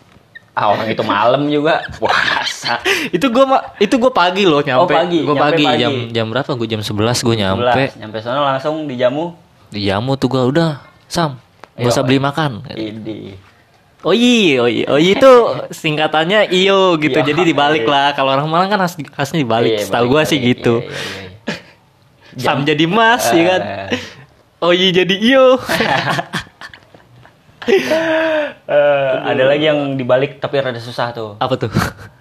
Ah, 0.60 0.76
orang 0.76 0.92
itu 0.92 1.04
malam 1.08 1.48
juga. 1.48 1.80
Puasa. 1.96 2.84
itu 3.16 3.32
gua 3.32 3.46
ma- 3.48 3.66
itu 3.80 3.96
gua 3.96 4.12
pagi 4.12 4.44
loh 4.44 4.60
nyampe. 4.60 4.92
Pagi, 4.92 5.24
gua 5.24 5.40
nyampe 5.40 5.56
pagi, 5.56 5.64
pagi. 5.64 5.80
jam 5.80 5.94
jam 6.12 6.26
berapa? 6.28 6.52
Gua 6.52 6.68
jam 6.68 6.84
11 6.84 7.24
gua 7.24 7.36
nyampe. 7.40 7.84
11. 7.96 8.00
nyampe 8.04 8.18
sana 8.20 8.40
langsung 8.44 8.84
dijamu. 8.84 9.40
di 9.70 9.86
jamu 9.88 10.18
tuh 10.20 10.28
gua 10.34 10.44
udah 10.50 10.82
sam 11.06 11.40
gak 11.80 11.88
usah 11.88 12.04
beli 12.04 12.20
makan. 12.20 12.68
Ini. 12.76 13.38
oh 14.04 14.12
iya 14.12 14.60
oh 14.60 14.68
iya. 14.68 14.86
Oh 14.92 15.00
iya 15.00 15.16
itu 15.16 15.32
singkatannya 15.72 16.52
iyo 16.52 17.00
gitu. 17.00 17.24
Iya, 17.24 17.32
jadi 17.32 17.42
dibalik 17.48 17.88
iya. 17.88 17.94
lah. 17.96 18.08
Kalau 18.12 18.36
orang 18.36 18.52
Malang 18.52 18.68
kan 18.68 18.84
khas 18.84 19.00
khasnya 19.00 19.48
dibalik. 19.48 19.80
Iya, 19.80 19.88
setahu 19.88 20.12
gua 20.12 20.28
sih 20.28 20.44
gitu. 20.44 20.84
Iya, 20.84 20.92
iya, 20.92 21.56
iya. 22.36 22.44
sam 22.44 22.68
jadi 22.68 22.84
mas 22.84 23.24
ya 23.32 23.44
kan? 23.48 23.62
Eh, 23.96 24.00
oh 24.60 24.76
iya 24.76 24.92
jadi 24.92 25.16
iyo 25.16 25.56
eh, 28.76 29.14
ada 29.26 29.44
lagi 29.46 29.66
yang 29.70 29.96
dibalik 29.96 30.42
tapi 30.42 30.60
rada 30.60 30.82
susah 30.82 31.14
tuh. 31.14 31.32
apa 31.38 31.54
tuh 31.56 31.72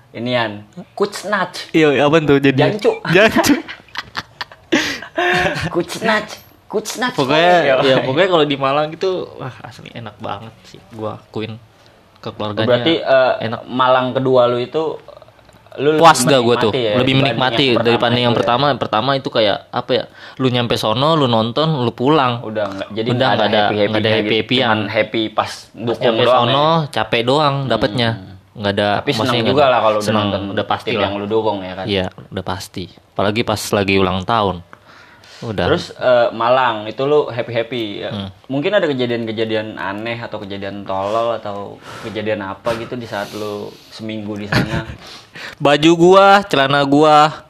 Inian, 0.09 0.65
kucnat, 0.97 1.69
Iya, 1.71 2.09
apa 2.09 2.17
tuh 2.25 2.41
jadi? 2.41 2.57
Jancu. 2.57 2.97
Jancu. 3.17 3.55
kucnat, 5.75 6.27
kucnat. 6.67 7.13
pokoknya 7.13 7.81
ya 7.85 7.97
pokoknya 8.01 8.29
kalau 8.33 8.45
di 8.49 8.57
Malang 8.57 8.89
gitu 8.93 9.29
wah 9.37 9.53
asli 9.65 9.93
enak 9.93 10.17
banget 10.17 10.55
sih 10.65 10.81
gua 10.97 11.21
akuin 11.21 11.61
ke 12.19 12.29
keluarganya. 12.35 12.67
Berarti 12.67 12.95
eh, 12.99 13.35
enak. 13.47 13.63
Malang 13.69 14.07
kedua 14.17 14.51
lu 14.51 14.59
itu 14.59 14.99
lu 15.79 15.95
Puas 15.95 16.19
gak 16.21 16.39
gue 16.39 16.57
tuh, 16.59 16.73
ya, 16.75 16.99
lebih 16.99 17.15
menikmati 17.17 17.73
yang 17.73 17.81
daripada 17.81 18.13
yang 18.13 18.31
itu 18.31 18.35
ya? 18.35 18.39
pertama. 18.43 18.65
Yang 18.69 18.81
pertama 18.83 19.11
itu 19.15 19.29
kayak 19.29 19.71
apa 19.71 19.91
ya? 19.91 20.05
Lu 20.37 20.47
nyampe 20.47 20.75
sono, 20.75 21.15
lu 21.15 21.25
nonton, 21.25 21.87
lu 21.87 21.91
pulang. 21.91 22.43
Udah 22.43 22.67
nggak, 22.69 22.89
jadi 22.93 23.09
Udah 23.09 23.29
nggak 23.31 23.47
ada- 23.47 23.61
happy 23.65 23.77
happy, 23.79 23.95
ada 23.95 24.09
happy-happyan. 24.11 24.67
cuman 24.69 24.81
happy 24.89 25.23
pas 25.31 25.51
dukung 25.71 26.03
Nyampe 26.05 26.23
doang. 26.23 26.37
sono, 26.45 26.67
ya. 26.85 26.91
capek 26.93 27.23
doang 27.23 27.55
dapetnya. 27.65 28.11
Nggak 28.53 28.73
ada. 28.75 28.89
Tapi 28.99 29.11
senang 29.15 29.35
juga 29.39 29.51
nggak- 29.55 29.71
lah 29.71 29.81
kalau 29.81 29.99
udah 29.99 30.13
nonton 30.13 30.41
udah 30.51 30.67
pasti 30.67 30.91
lah. 30.91 31.03
yang 31.07 31.15
lu 31.15 31.27
dukung 31.27 31.59
ya 31.63 31.73
kan. 31.73 31.85
Iya, 31.87 32.07
udah 32.11 32.45
pasti. 32.45 32.85
Apalagi 32.91 33.43
pas 33.43 33.63
lagi 33.71 33.95
ulang 33.97 34.23
tahun. 34.23 34.57
Udah. 35.39 35.71
Terus 35.71 35.95
eh, 35.95 36.29
Malang 36.35 36.87
itu 36.87 37.03
lu 37.05 37.31
happy 37.31 37.53
happy. 37.53 37.85
Hmm. 38.03 38.29
Mungkin 38.51 38.75
ada 38.75 38.87
kejadian-kejadian 38.87 39.79
aneh 39.79 40.19
atau 40.19 40.43
kejadian 40.43 40.83
tolol 40.83 41.39
atau 41.39 41.79
kejadian 42.03 42.43
apa 42.43 42.75
gitu 42.75 42.99
di 42.99 43.07
saat 43.07 43.31
lu 43.33 43.71
seminggu 43.89 44.35
di 44.35 44.51
sana. 44.51 44.83
baju 45.65 45.91
gua, 45.95 46.27
celana 46.43 46.83
gua 46.83 47.47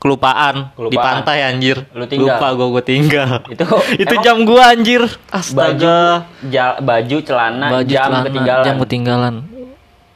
kelupaan, 0.00 0.72
Kelupaan. 0.72 0.92
di 0.92 0.96
pantai 0.96 1.38
anjir. 1.44 1.84
Lu 1.92 2.04
tinggal? 2.04 2.36
Lupa 2.36 2.48
gua 2.52 2.66
gua 2.72 2.82
tinggal. 2.82 3.44
Itu 3.52 3.64
itu 4.02 4.14
jam 4.20 4.44
gua 4.44 4.72
anjir. 4.72 5.04
baju 5.04 5.32
Astaga. 5.32 6.00
ja- 6.48 6.76
baju 6.80 7.16
celana 7.20 7.66
Baju 7.68 7.88
jam 7.88 8.08
celana, 8.08 8.24
ketinggalan. 8.28 8.64
Jam 8.64 8.76
ketinggalan. 8.80 9.34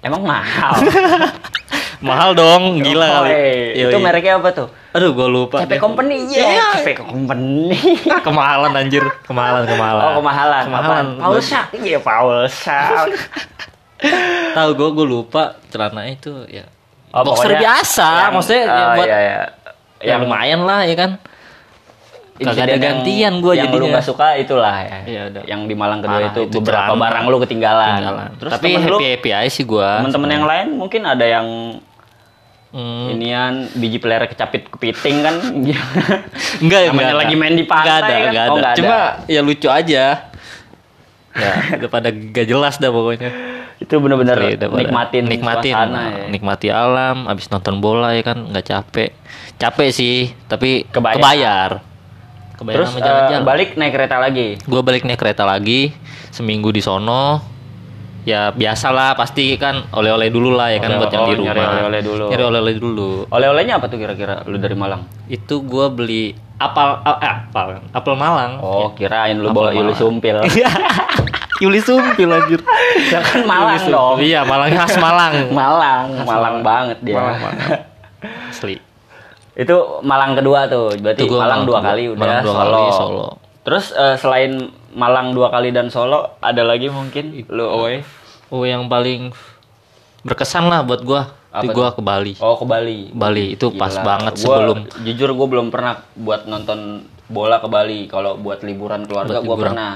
Emang 0.05 0.21
mahal. 0.21 0.77
Mahal 2.05 2.31
dong, 2.37 2.85
gila 2.85 3.07
kali. 3.21 3.33
Yoi. 3.81 3.89
Itu 3.89 3.97
mereknya 3.97 4.37
apa 4.37 4.53
tuh? 4.53 4.69
Aduh, 4.93 5.17
gua 5.17 5.27
lupa. 5.33 5.65
CP 5.65 5.81
Company. 5.81 6.29
Iya, 6.29 6.85
CP 6.85 7.01
Company. 7.01 7.73
Ah, 8.13 8.21
kemahalan 8.21 8.77
anjir, 8.77 9.05
kemahalan, 9.25 9.65
kemahalan. 9.65 10.03
Oh, 10.05 10.13
kemahalan. 10.21 10.63
Kemahalan. 10.69 11.07
Paul 11.17 11.41
Shark. 11.41 11.73
Iya, 11.81 11.99
Paul 12.05 12.45
Shark. 12.47 13.09
Tahu 14.57 14.71
gua 14.77 14.89
gua 14.93 15.07
lupa 15.09 15.43
celana 15.73 16.05
itu 16.05 16.45
ya. 16.47 16.69
Oh, 17.15 17.25
boxer 17.25 17.57
biasa, 17.57 18.29
yang- 18.29 18.35
maksudnya 18.35 18.63
ya 18.67 18.75
oh, 18.75 18.89
buat 18.99 19.07
iya, 19.07 19.19
iya. 19.23 19.41
ya 20.03 20.15
lumayan 20.19 20.61
lah 20.67 20.83
ya 20.83 20.99
kan. 20.99 21.11
Kagak 22.35 22.67
ada 22.67 22.75
yang- 22.75 22.83
gantian 22.83 23.33
gua 23.39 23.55
yang 23.55 23.71
lu 23.71 23.87
gak 23.89 24.03
suka 24.03 24.35
itulah 24.35 24.75
ya. 24.83 24.99
Iya, 25.07 25.23
udah. 25.31 25.43
Yang 25.47 25.61
di 25.71 25.75
Malang 25.79 26.03
kedua 26.03 26.19
Parah, 26.19 26.31
itu, 26.35 26.41
itu 26.51 26.59
beberapa 26.59 26.93
barang 26.99 27.25
lu 27.31 27.39
ketinggalan. 27.47 27.95
Ketinggalan. 28.03 28.31
Terus 28.43 28.51
Tapi 28.59 28.69
temen 28.75 28.91
lu, 28.91 28.99
happy 28.99 29.07
happy 29.15 29.31
aja 29.31 29.51
sih 29.51 29.65
gua. 29.65 30.03
temen-temen 30.03 30.31
yang 30.35 30.45
lain 30.45 30.67
mungkin 30.75 31.03
ada 31.07 31.23
yang 31.23 31.47
Hmm. 32.75 33.07
inian 33.09 33.71
biji 33.71 33.97
pelere 33.97 34.27
kecapit 34.27 34.67
kepiting 34.67 35.23
kan. 35.23 35.35
Enggak, 36.59 36.81
Namanya 36.85 36.91
enggak, 36.91 37.15
lagi 37.15 37.27
enggak. 37.31 37.39
main 37.41 37.55
di 37.55 37.65
pantai 37.65 37.87
Enggak 37.87 37.95
ada, 37.97 38.11
kan? 38.11 38.27
enggak 38.27 38.43
Oh, 38.43 38.51
ada. 38.51 38.51
enggak 38.51 38.67
ada. 38.67 38.79
Cuma 38.79 38.99
ya 39.25 39.41
lucu 39.41 39.69
aja. 39.69 40.05
ya, 41.35 41.53
udah 41.79 41.89
pada 41.89 42.09
gak 42.11 42.47
jelas 42.47 42.75
dah 42.77 42.91
pokoknya. 42.91 43.31
itu 43.77 43.95
bener-bener 43.97 44.39
pada 44.55 44.67
nikmatin, 44.73 45.23
nikmatin, 45.25 45.71
suasana 45.71 46.03
ya. 46.09 46.27
nikmati 46.31 46.69
alam, 46.69 47.27
abis 47.27 47.47
nonton 47.49 47.79
bola 47.79 48.11
ya 48.11 48.23
kan 48.25 48.39
nggak 48.45 48.65
capek. 48.65 49.11
Capek 49.55 49.89
sih, 49.91 50.17
tapi 50.47 50.87
Kebayar. 50.87 51.15
kebayar. 51.15 51.71
Kebayar 52.55 52.77
Terus 52.77 52.87
sama 52.89 53.03
jalan-jalan. 53.03 53.43
balik 53.45 53.69
naik 53.75 53.93
kereta 53.93 54.17
lagi. 54.17 54.59
Gue 54.61 54.81
balik 54.81 55.03
naik 55.03 55.15
kereta 55.17 55.43
lagi 55.43 55.91
seminggu 56.31 56.71
di 56.71 56.79
sono. 56.81 57.54
Ya 58.25 58.49
biasalah 58.51 59.13
pasti 59.15 59.53
kan 59.61 59.85
oleh-oleh 59.93 60.33
dulu 60.33 60.57
lah 60.57 60.73
ya 60.73 60.81
kan 60.81 60.97
Oleh- 60.97 61.01
buat 61.05 61.13
yang 61.13 61.23
oh, 61.23 61.29
di 61.29 61.37
rumah. 61.37 61.53
nyari 61.53 61.61
oleh-oleh 61.61 62.01
dulu. 62.01 62.25
Nyari 62.33 62.45
oleh-oleh 62.45 62.75
dulu. 62.75 63.09
Oleh-olehnya 63.29 63.75
apa 63.77 63.87
tuh 63.87 63.99
kira-kira 64.01 64.41
lu 64.49 64.57
dari 64.57 64.73
Malang? 64.73 65.05
Itu 65.29 65.61
gue 65.61 65.87
beli 65.93 66.33
apal 66.57 67.05
a- 67.05 67.21
eh, 67.21 67.33
apal 67.49 67.85
apel 67.93 68.15
Malang. 68.17 68.65
Oh, 68.65 68.97
kirain 68.97 69.37
lu 69.37 69.53
bawa? 69.53 69.77
Yuli 69.77 69.93
Sumpil. 69.93 70.41
Yuli 71.63 71.79
Sumpil 71.79 72.27
anjir. 72.27 72.61
ya 73.07 73.21
kan 73.21 73.45
Malang 73.45 73.85
dong. 73.87 74.17
Iya, 74.19 74.41
Malang 74.43 74.73
khas 74.73 74.97
Malang. 74.97 75.33
Malang, 75.61 76.07
Malang 76.25 76.57
banget 76.65 76.99
dia. 77.05 77.15
Malang, 77.21 77.37
Malang. 77.39 77.61
Asli. 78.49 78.81
Itu 79.53 80.01
Malang 80.01 80.33
kedua 80.35 80.67
tuh. 80.67 80.97
Berarti 80.97 81.29
gua 81.29 81.45
Malang 81.45 81.63
Malang 81.63 81.69
dua 81.69 81.79
kali 81.85 82.03
udah 82.09 82.19
Malang 82.19 82.41
dua 82.43 82.55
Solo. 82.57 82.73
kali, 82.73 82.91
Solo. 82.91 83.27
Terus 83.65 83.85
eh, 83.93 84.17
selain 84.17 84.53
Malang 84.95 85.31
dua 85.31 85.51
kali 85.51 85.69
dan 85.69 85.91
Solo, 85.91 86.39
ada 86.39 86.63
lagi 86.63 86.87
mungkin 86.87 87.45
lu 87.45 87.67
away? 87.67 88.07
Oh, 88.49 88.63
yang 88.63 88.87
paling 88.87 89.35
berkesan 90.23 90.67
lah 90.67 90.81
buat 90.81 91.03
gua. 91.03 91.35
Apa 91.51 91.65
Itu 91.65 91.71
gua 91.73 91.89
ke 91.91 92.01
Bali. 92.01 92.35
Oh, 92.39 92.55
ke 92.55 92.65
Bali. 92.65 93.11
Bali 93.11 93.55
itu 93.55 93.71
pas 93.73 93.91
Gila. 93.91 94.03
banget 94.05 94.33
Gua- 94.37 94.43
sebelum 94.57 94.79
jujur 95.01 95.31
gue 95.31 95.49
belum 95.49 95.67
pernah 95.69 95.99
buat 96.15 96.45
nonton 96.45 96.79
bola 97.25 97.59
ke 97.59 97.67
Bali. 97.67 98.07
Kalau 98.07 98.35
buat 98.37 98.63
liburan 98.63 99.03
keluarga 99.03 99.35
Buat 99.35 99.43
gua 99.43 99.47
liburan. 99.53 99.67
pernah. 99.71 99.93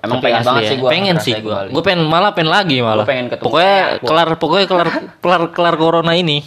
Emang 0.00 0.16
Tapi 0.16 0.26
pengen 0.26 0.42
banget 0.42 0.62
ya. 0.62 0.70
sih 0.70 0.78
gua. 0.78 0.88
pengen 0.88 1.16
sih 1.20 1.34
gua 1.36 1.54
Bali. 1.56 1.70
gue 1.70 1.82
pengen 1.84 2.02
malah 2.06 2.32
pengen 2.32 2.48
lagi 2.48 2.76
malah 2.80 3.04
pengen 3.04 3.28
ketemu 3.28 3.44
pokoknya 3.44 3.76
kelar 4.00 4.28
pokoknya 4.34 4.66
kelar 4.66 4.88
kelar 5.20 5.42
kelar 5.52 5.74
corona 5.76 6.12
ini 6.14 6.40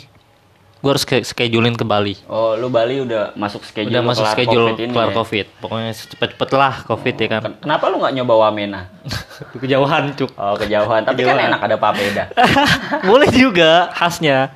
gue 0.84 0.89
harus 0.89 1.02
schedulein 1.24 1.74
ke 1.74 1.82
Bali 1.82 2.19
Oh, 2.28 2.54
lu 2.54 2.67
Bali 2.67 3.00
udah 3.00 3.32
masuk 3.34 3.63
schedule 3.63 3.88
udah 3.89 4.04
masuk 4.04 4.22
kelar 4.22 4.36
schedule 4.36 4.67
COVID 4.67 4.78
ini 4.78 4.91
kelar 4.91 5.08
ya? 5.08 5.15
covid 5.15 5.46
pokoknya 5.58 5.91
cepet-cepet 5.96 6.50
lah 6.52 6.74
covid 6.84 7.15
ya 7.15 7.28
kan 7.30 7.41
Ken- 7.41 7.60
Kenapa 7.62 7.84
lu 7.88 7.96
nggak 7.98 8.13
nyoba 8.13 8.34
Wamena? 8.38 8.82
kejauhan 9.56 10.12
cuk 10.13 10.32
Oh, 10.36 10.54
kejauhan. 10.54 11.02
Tapi 11.02 11.24
kan 11.24 11.34
Kejauhan. 11.34 11.50
enak 11.50 11.62
ada 11.62 11.78
papeda. 11.78 12.24
boleh 13.10 13.32
juga 13.32 13.72
khasnya 13.89 14.52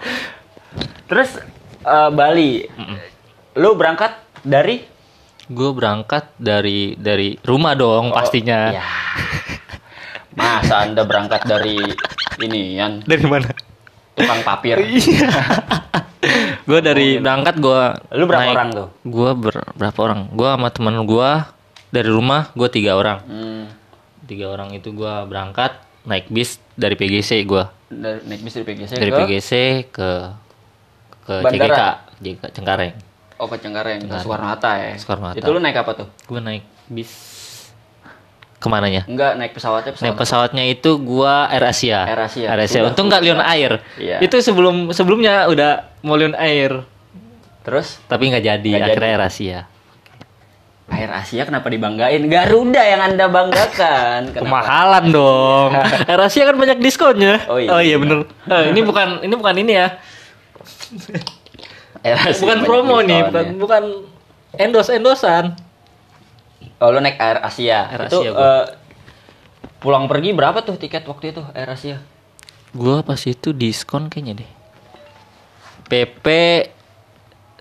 Terus 1.08 1.40
eh, 1.82 2.10
Bali. 2.12 2.68
Lu 3.56 3.74
berangkat 3.74 4.12
dari 4.42 4.84
gue 5.48 5.70
berangkat 5.72 6.36
dari 6.36 6.92
dari 6.94 7.40
rumah 7.40 7.72
dong 7.72 8.12
pastinya 8.12 8.68
Ya. 8.70 8.84
Masa 10.34 10.84
Anda 10.84 11.02
berangkat 11.02 11.48
dari 11.48 11.80
ini 12.46 12.76
yang 12.76 13.00
dari 13.02 13.24
mana 13.24 13.48
tukang 14.14 14.44
papir? 14.44 14.76
Iya. 14.78 15.32
Gue 16.68 16.80
dari 16.80 17.18
berangkat 17.18 17.56
gue 17.58 17.82
Lu 18.14 18.28
berapa 18.28 18.52
orang 18.52 18.70
tuh? 18.70 18.88
gue 19.02 19.30
berapa 19.74 20.00
orang 20.00 20.28
gue 20.30 20.50
sama 20.50 20.68
temen 20.68 20.96
gue 21.02 21.30
dari 21.90 22.10
rumah 22.10 22.52
gue 22.52 22.68
tiga 22.68 22.94
orang 22.94 23.24
Hmm, 23.24 23.64
tiga 24.24 24.52
orang 24.52 24.76
itu 24.76 24.92
gue 24.92 25.14
berangkat 25.24 25.80
naik 26.04 26.28
bis 26.28 26.60
dari 26.74 26.94
PGC 26.94 27.44
gue 27.44 27.64
dari 27.88 28.20
naik 28.22 28.42
bis 28.42 28.54
dari 28.54 28.66
PGC 28.66 28.92
dari 28.94 29.10
ke 29.10 29.18
PGC 29.18 29.52
ke 29.90 30.10
ke 31.24 31.34
Bandara? 31.40 32.04
CGK 32.14 32.44
Cengkareng 32.52 32.94
Oh, 33.38 33.46
ke 33.46 33.56
Cengkareng, 33.56 34.02
ke 34.02 34.18
Soekarno 34.18 34.50
Hatta 34.50 34.72
ya. 34.76 34.98
Soekarno 34.98 35.30
Hatta. 35.30 35.38
Itu 35.38 35.54
lu 35.54 35.62
naik 35.62 35.78
apa 35.78 35.94
tuh? 35.94 36.08
gue 36.10 36.42
naik 36.42 36.66
bis 36.90 37.37
ke 38.58 38.68
mananya 38.68 39.06
Enggak, 39.06 39.36
naik 39.36 39.54
pesawatnya 39.54 39.92
pesawat. 39.92 40.04
naik 40.04 40.18
pesawatnya 40.18 40.64
itu 40.66 40.92
gua 40.98 41.46
Air 41.48 41.66
Asia 41.68 42.00
Air 42.04 42.22
Asia. 42.24 42.48
Air 42.48 42.62
Asia 42.64 42.80
Udah, 42.80 42.90
untung 42.90 43.06
nggak 43.06 43.22
Lion 43.22 43.38
Air 43.40 43.72
Iya. 43.96 44.18
itu 44.20 44.36
sebelum 44.38 44.90
sebelumnya 44.90 45.46
udah 45.46 45.72
mau 46.02 46.14
Lion 46.14 46.34
Air 46.34 46.82
Terus 47.62 48.00
tapi 48.04 48.28
nggak 48.28 48.42
jadi 48.42 48.72
Nggak 48.72 48.88
akhirnya 48.88 48.98
jadi. 49.04 49.14
Air 49.14 49.24
Asia 49.24 49.60
Air 50.88 51.12
Asia 51.12 51.44
kenapa 51.44 51.68
dibanggain? 51.68 52.24
Garuda 52.26 52.80
yang 52.82 53.04
Anda 53.04 53.28
banggakan. 53.28 54.20
Kenapa? 54.32 54.40
kemahalan 54.42 55.06
dong 55.12 55.72
Air 56.10 56.22
Asia 56.24 56.44
kan 56.44 56.56
banyak 56.56 56.80
diskonnya 56.80 57.44
Oh 57.46 57.60
iya. 57.60 57.96
bener 57.96 58.24
Eh, 58.48 58.72
ini 58.72 58.82
bukan 58.82 59.22
ini 59.22 59.34
bukan 59.34 59.56
ini 59.56 59.74
ya 59.76 59.88
Air 62.02 62.18
Asia 62.24 62.42
bukan 62.42 62.58
promo 62.64 62.98
nih 63.02 63.22
bukan 63.24 63.46
ya. 63.46 63.54
bukan 63.54 63.84
endos 64.56 64.88
endosan 64.88 65.54
Oh, 66.78 66.90
lu 66.90 67.00
naik 67.00 67.18
Air 67.18 67.42
Asia. 67.42 67.88
Air 67.88 68.06
itu 68.06 68.18
Asia 68.20 68.30
gua. 68.32 68.42
eh, 68.44 68.66
pulang 69.78 70.06
pergi 70.06 70.30
berapa 70.32 70.60
tuh 70.60 70.76
tiket 70.76 71.04
waktu 71.04 71.32
itu 71.32 71.42
Air 71.52 71.70
Asia? 71.70 71.98
gua 72.70 73.00
pas 73.02 73.18
itu 73.20 73.50
diskon 73.52 74.06
kayaknya 74.06 74.44
deh 74.44 74.50
PP 75.86 76.26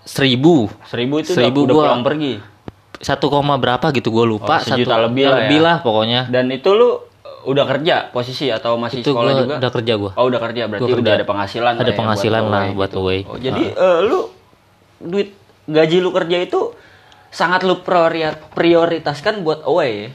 1000 0.02 0.68
Seribu 0.85 1.14
itu 1.16 1.31
Seribu 1.33 1.62
udah, 1.62 1.64
udah 1.64 1.74
gua- 1.74 1.87
pulang 1.87 2.02
pergi. 2.02 2.33
satu 2.98 3.29
koma 3.29 3.55
berapa 3.55 3.87
gitu 3.90 4.09
gue 4.11 4.24
lupa 4.26 4.57
Oh, 4.57 4.61
sejuta 4.62 4.92
satu 4.92 5.05
lebih 5.07 5.24
lah 5.24 5.31
ya. 5.31 5.40
lebih 5.42 5.59
lah 5.61 5.76
pokoknya 5.79 6.20
Dan 6.26 6.48
itu 6.48 6.68
lu 6.70 6.96
udah 7.44 7.64
kerja 7.66 8.09
posisi 8.09 8.48
atau 8.48 8.74
masih 8.74 8.98
itu 8.98 9.11
sekolah 9.11 9.33
juga? 9.37 9.55
udah 9.59 9.70
kerja 9.70 9.92
gue 9.94 10.12
Oh 10.12 10.24
udah 10.26 10.40
kerja 10.42 10.62
berarti 10.66 10.85
Gua 10.87 10.98
udah 10.98 11.14
ada 11.14 11.24
penghasilan 11.24 11.72
Ada 11.72 11.79
lah 11.79 11.87
ya 11.87 11.94
penghasilan 11.94 12.40
buat 12.40 12.50
lah 12.50 12.62
away 12.62 12.74
buat 12.74 12.90
gitu. 12.90 13.00
away. 13.00 13.18
Oh, 13.22 13.38
jadi 13.38 13.62
eh, 13.70 13.98
lu 14.02 14.18
duit 14.98 15.29
gaji 15.64 15.96
lu 15.98 16.11
kerja 16.11 16.37
itu 16.40 16.61
sangat 17.37 17.61
lu 17.68 17.85
priori- 17.85 18.33
prioritaskan 18.57 19.44
buat 19.44 19.61
away 19.68 19.92
ya? 19.92 20.11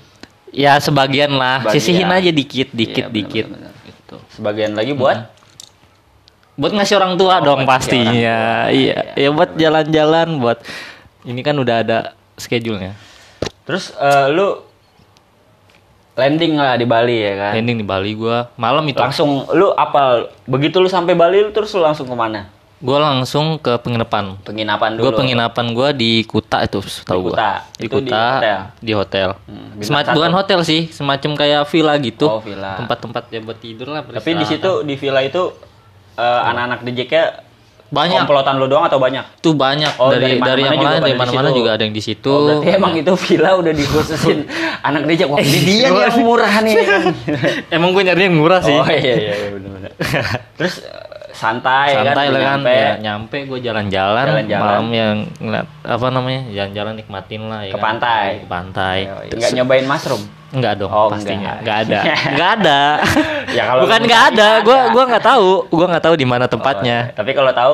ya 0.52 0.74
sebagian 0.82 1.30
lah. 1.38 1.62
Sebagian. 1.62 1.74
sisihin 1.78 2.10
aja 2.10 2.32
dikit 2.34 2.74
dikit 2.74 3.06
Iya, 3.08 3.14
dikit. 3.14 3.46
benar-benar, 3.46 3.74
gitu. 3.86 4.16
Sebagian 4.34 4.72
lagi 4.74 4.94
buat? 4.98 5.18
Buat 6.58 6.74
ngasih 6.76 6.96
orang 6.98 7.14
tua 7.16 7.38
dong 7.40 7.62
buat 7.64 7.70
ngasih 7.70 7.70
pastinya 7.70 8.10
orang 8.10 8.68
tua, 8.68 8.74
iya. 8.74 8.98
Ya 9.14 9.30
buat 9.30 9.50
jalan-jalan 9.56 10.28
buat 10.42 10.60
ini 11.24 11.42
kan 11.46 11.56
udah 11.56 11.76
ada 11.86 11.98
schedule-nya. 12.36 12.98
Terus 13.70 13.94
eh, 13.96 14.28
lu 14.34 14.66
landing 16.18 16.60
lah 16.60 16.76
di 16.76 16.86
Bali 16.90 17.18
ya 17.22 17.34
kan? 17.38 17.52
landing 17.56 17.78
di 17.82 17.88
Bali 17.88 18.12
gua. 18.18 18.50
Malam 18.60 18.84
itu. 18.90 19.00
Langsung 19.00 19.48
lu 19.54 19.72
apal? 19.78 20.34
Begitu 20.44 20.82
lu 20.82 20.90
sampai 20.92 21.14
Bali 21.16 21.40
lu 21.40 21.54
terus 21.54 21.72
lu 21.72 21.86
langsung 21.86 22.10
ke 22.10 22.16
mana? 22.18 22.50
Gua 22.82 22.98
langsung 23.00 23.56
ke 23.56 23.78
penginapan 23.78 24.36
Penginapan 24.42 24.90
dulu. 24.94 25.04
gua 25.04 25.12
penginapan 25.16 25.66
gua 25.70 25.90
di 25.92 26.22
Kuta 26.24 26.62
itu 26.62 26.78
tahu 27.00 27.30
Kuta. 27.30 27.70
di 27.72 27.86
Itu 27.86 27.98
di 28.00 28.10
Kuta 28.10 28.24
hotel? 28.36 28.60
di 28.78 28.92
hotel 28.92 29.30
Hmm, 29.42 29.58
bintang 29.72 29.86
Semac- 29.88 30.06
satu. 30.08 30.16
bukan 30.18 30.32
hotel 30.34 30.60
sih 30.62 30.82
semacam 30.88 31.32
kayak 31.36 31.62
villa 31.66 31.94
gitu 31.98 32.26
Oh, 32.28 32.40
villa. 32.40 32.76
tempat-tempat 32.76 33.24
ya 33.28 33.40
buat 33.40 33.58
tidur 33.58 33.88
lah 33.88 34.02
Tapi 34.04 34.30
di 34.34 34.46
situ 34.46 34.82
di 34.82 34.96
villa 34.96 35.22
itu 35.22 35.54
eh, 36.14 36.42
anak-anak 36.44 36.82
DJ-nya 36.82 37.24
banyak 37.88 38.24
komplotan 38.24 38.56
lu 38.56 38.66
doang 38.66 38.84
atau 38.84 38.98
banyak? 38.98 39.20
tuh 39.38 39.52
banyak 39.52 39.92
Oh, 39.96 40.08
dari 40.10 40.40
dari 40.40 40.40
dari, 40.40 40.62
yang 40.64 40.74
mana-mana 40.74 40.80
juga 40.80 40.90
lain 40.90 41.04
dari 41.04 41.18
mana-mana 41.18 41.50
juga 41.52 41.70
ada 41.72 41.84
yang 41.84 41.92
di 41.92 42.00
situ 42.00 42.28
Oh, 42.28 42.40
berarti 42.50 42.68
emang 42.72 42.94
itu 42.96 43.12
villa 43.20 43.50
udah 43.54 43.74
dikhususin 43.74 44.40
anak 44.88 45.02
DJ. 45.06 45.22
Wah, 45.26 45.38
ini 45.38 45.60
dia 45.62 45.88
yang 45.88 46.16
murah 46.18 46.54
nih. 46.62 46.76
emang 47.70 47.92
gue 47.92 48.02
nyari 48.02 48.22
yang 48.24 48.36
murah 48.36 48.60
sih 48.60 48.74
Oh 48.74 48.88
iya 48.88 48.98
iya, 49.14 49.34
iya 49.36 49.48
benar-benar. 49.52 49.92
Terus 50.58 50.76
santai, 51.42 51.88
santai 51.92 52.14
kan, 52.24 52.30
lah 52.30 52.40
kan. 52.40 52.46
nyampe. 52.54 52.76
Ya, 52.78 52.92
nyampe 53.02 53.38
gue 53.44 53.60
jalan-jalan 53.60 54.26
Jalan-jalan. 54.28 54.62
malam 54.62 54.86
yang 54.90 55.16
ngeliat 55.36 55.68
apa 55.82 56.08
namanya 56.08 56.42
jalan-jalan 56.48 56.94
nikmatin 56.96 57.42
lah 57.44 57.62
ya 57.62 57.74
Ke 57.74 57.76
kan. 57.76 57.84
pantai. 57.88 58.26
ke 58.38 58.48
pantai. 58.48 58.98
Enggak 59.28 59.52
nyobain 59.52 59.86
mushroom. 59.86 60.24
Enggak 60.52 60.74
dong 60.78 60.88
Oh, 60.88 61.08
pastinya. 61.08 61.58
enggak. 61.58 61.58
enggak 61.60 61.78
ada. 61.82 62.00
Enggak 62.32 62.50
ada. 62.56 62.80
Ya, 63.52 63.64
kalau 63.66 63.82
bukan 63.84 64.00
enggak 64.02 64.22
cari 64.22 64.32
ada. 64.34 64.50
gue 64.62 64.78
gua 64.90 65.04
nggak. 65.10 65.24
tahu. 65.26 65.50
Gue 65.68 65.86
nggak 65.86 66.04
tahu 66.04 66.16
di 66.16 66.24
mana 66.24 66.46
tempatnya. 66.46 66.98
Tapi 67.12 67.32
kalau 67.32 67.52
tahu? 67.52 67.74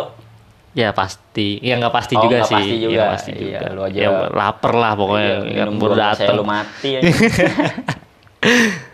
Ya 0.73 0.89
pasti. 0.91 1.57
Ya 1.59 1.73
nggak 1.75 1.89
pasti 1.91 2.13
Oh, 2.13 2.21
juga 2.21 2.35
nggak 2.37 2.47
sih. 2.47 2.55
pasti 2.55 2.75
juga. 2.79 2.93
ya 2.95 3.03
pasti 3.11 3.31
Iya, 3.31 3.59
juga. 3.59 3.73
lu 3.73 3.81
aja- 3.83 3.99
ya 3.99 4.09
lapar 4.31 4.73
lah 4.73 4.91
pokoknya. 4.93 5.33
Iya, 5.43 5.63
minum 5.65 5.75
baru 5.75 5.93
datang 5.93 6.33
lu 6.33 6.43
mati 6.43 6.89
ya. 6.93 7.01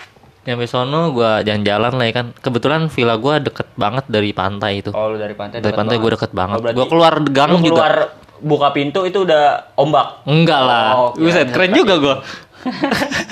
nyampe 0.43 0.65
sono 0.65 1.11
gue 1.11 1.31
jalan-jalan 1.41 1.91
lah 1.93 2.05
ya 2.05 2.13
kan 2.13 2.27
kebetulan 2.35 2.87
villa 2.87 3.15
gue 3.15 3.33
deket 3.41 3.67
banget 3.73 4.05
dari 4.05 4.31
pantai 4.31 4.79
itu 4.79 4.91
Oh, 4.91 5.07
lu 5.07 5.17
dari 5.17 5.31
pantai. 5.31 5.57
dari 5.57 5.65
deket 5.65 5.77
pantai 5.77 5.95
gue 5.97 6.11
deket 6.11 6.31
banget 6.31 6.57
Oh, 6.57 6.67
gue 6.69 6.85
keluar 6.85 7.13
gang 7.25 7.49
lu 7.49 7.59
juga 7.61 7.67
keluar 7.73 7.95
buka 8.39 8.67
pintu 8.69 9.03
itu 9.03 9.23
udah 9.23 9.71
ombak. 9.73 10.27
Enggak 10.27 10.61
lah. 10.61 10.87
Oh. 10.93 11.09
Buset, 11.15 11.47
keren 11.47 11.71
juga 11.71 11.95
gua. 11.95 12.15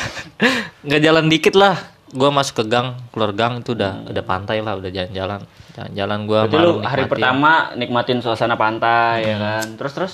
Enggak 0.81 1.01
jalan 1.01 1.25
dikit 1.27 1.51
lah. 1.53 1.75
Gua 2.09 2.27
masuk 2.29 2.59
ke 2.59 2.65
gang, 2.65 2.95
keluar 3.09 3.31
gang 3.31 3.59
itu 3.59 3.71
udah 3.71 4.03
udah 4.05 4.23
pantai 4.23 4.59
lah, 4.59 4.75
udah 4.75 4.87
jalan-jalan. 4.87 5.43
Jalan-jalan 5.71 6.19
gua 6.25 6.39
Berarti 6.43 6.55
lu 6.57 6.71
hari 6.79 7.01
nikmatin. 7.01 7.07
pertama 7.09 7.51
nikmatin 7.73 8.17
suasana 8.19 8.55
pantai 8.55 9.15
ya 9.21 9.35
Hmm. 9.35 9.41
kan. 9.41 9.65
Terus 9.75 9.93
terus 9.93 10.13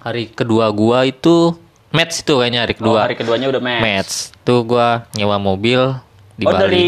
Hari 0.00 0.26
kedua 0.28 0.70
gua 0.70 1.04
itu 1.04 1.54
match 1.90 2.22
itu 2.22 2.34
kayaknya 2.38 2.60
hari 2.66 2.74
oh, 2.74 2.78
kedua. 2.78 2.98
hari 3.06 3.14
keduanya 3.18 3.46
udah 3.50 3.62
match. 3.62 3.82
match. 3.82 4.12
Tuh 4.46 4.62
gua 4.62 5.06
nyewa 5.14 5.36
mobil 5.38 5.98
di 6.38 6.44
oh, 6.46 6.54
Bali. 6.54 6.60
dari 6.62 6.86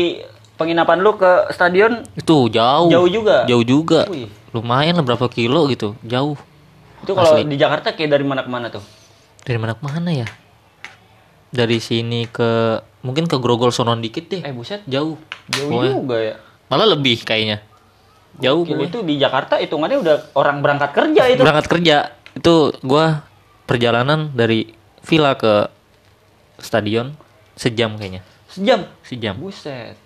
penginapan 0.56 0.98
lu 1.02 1.18
ke 1.18 1.50
stadion 1.50 2.06
Itu 2.14 2.46
jauh. 2.48 2.88
Jauh 2.88 3.08
juga? 3.10 3.44
Jauh 3.50 3.64
juga. 3.66 4.06
Wih. 4.08 4.30
Lumayan 4.54 5.00
lah 5.00 5.04
berapa 5.04 5.26
kilo 5.26 5.66
gitu. 5.68 5.98
Jauh. 6.06 6.38
itu 7.02 7.18
kalau 7.18 7.34
di 7.34 7.58
Jakarta 7.58 7.98
kayak 7.98 8.14
dari 8.14 8.22
mana 8.22 8.46
ke 8.46 8.50
mana 8.52 8.70
tuh? 8.70 8.84
Dari 9.42 9.58
mana 9.58 9.74
ke 9.74 9.82
mana 9.82 10.14
ya? 10.14 10.28
Dari 11.50 11.82
sini 11.82 12.30
ke 12.30 12.78
mungkin 13.02 13.26
ke 13.26 13.42
Grogol 13.42 13.74
sonon 13.74 13.98
dikit 13.98 14.30
deh. 14.30 14.46
Eh 14.46 14.54
buset, 14.54 14.86
Jauh. 14.86 15.18
jauh 15.50 15.66
Pokoknya- 15.66 15.94
juga 15.98 16.16
ya. 16.22 16.34
Malah 16.70 16.94
lebih 16.94 17.26
kayaknya. 17.26 17.58
Jauh 18.38 18.62
pokoknya. 18.64 18.86
itu 18.88 18.98
di 19.02 19.14
Jakarta 19.18 19.58
hitungannya 19.58 19.98
udah 19.98 20.16
orang 20.38 20.62
berangkat 20.62 20.90
kerja 20.94 21.22
itu. 21.26 21.42
Berangkat 21.42 21.66
kerja. 21.68 21.96
Itu 22.38 22.70
gua 22.86 23.26
perjalanan 23.66 24.30
dari 24.32 24.72
villa 25.02 25.34
ke 25.34 25.66
stadion 26.58 27.14
sejam 27.54 27.94
kayaknya. 27.94 28.22
Sejam. 28.48 28.86
Sejam. 29.02 29.34
Buset. 29.34 29.96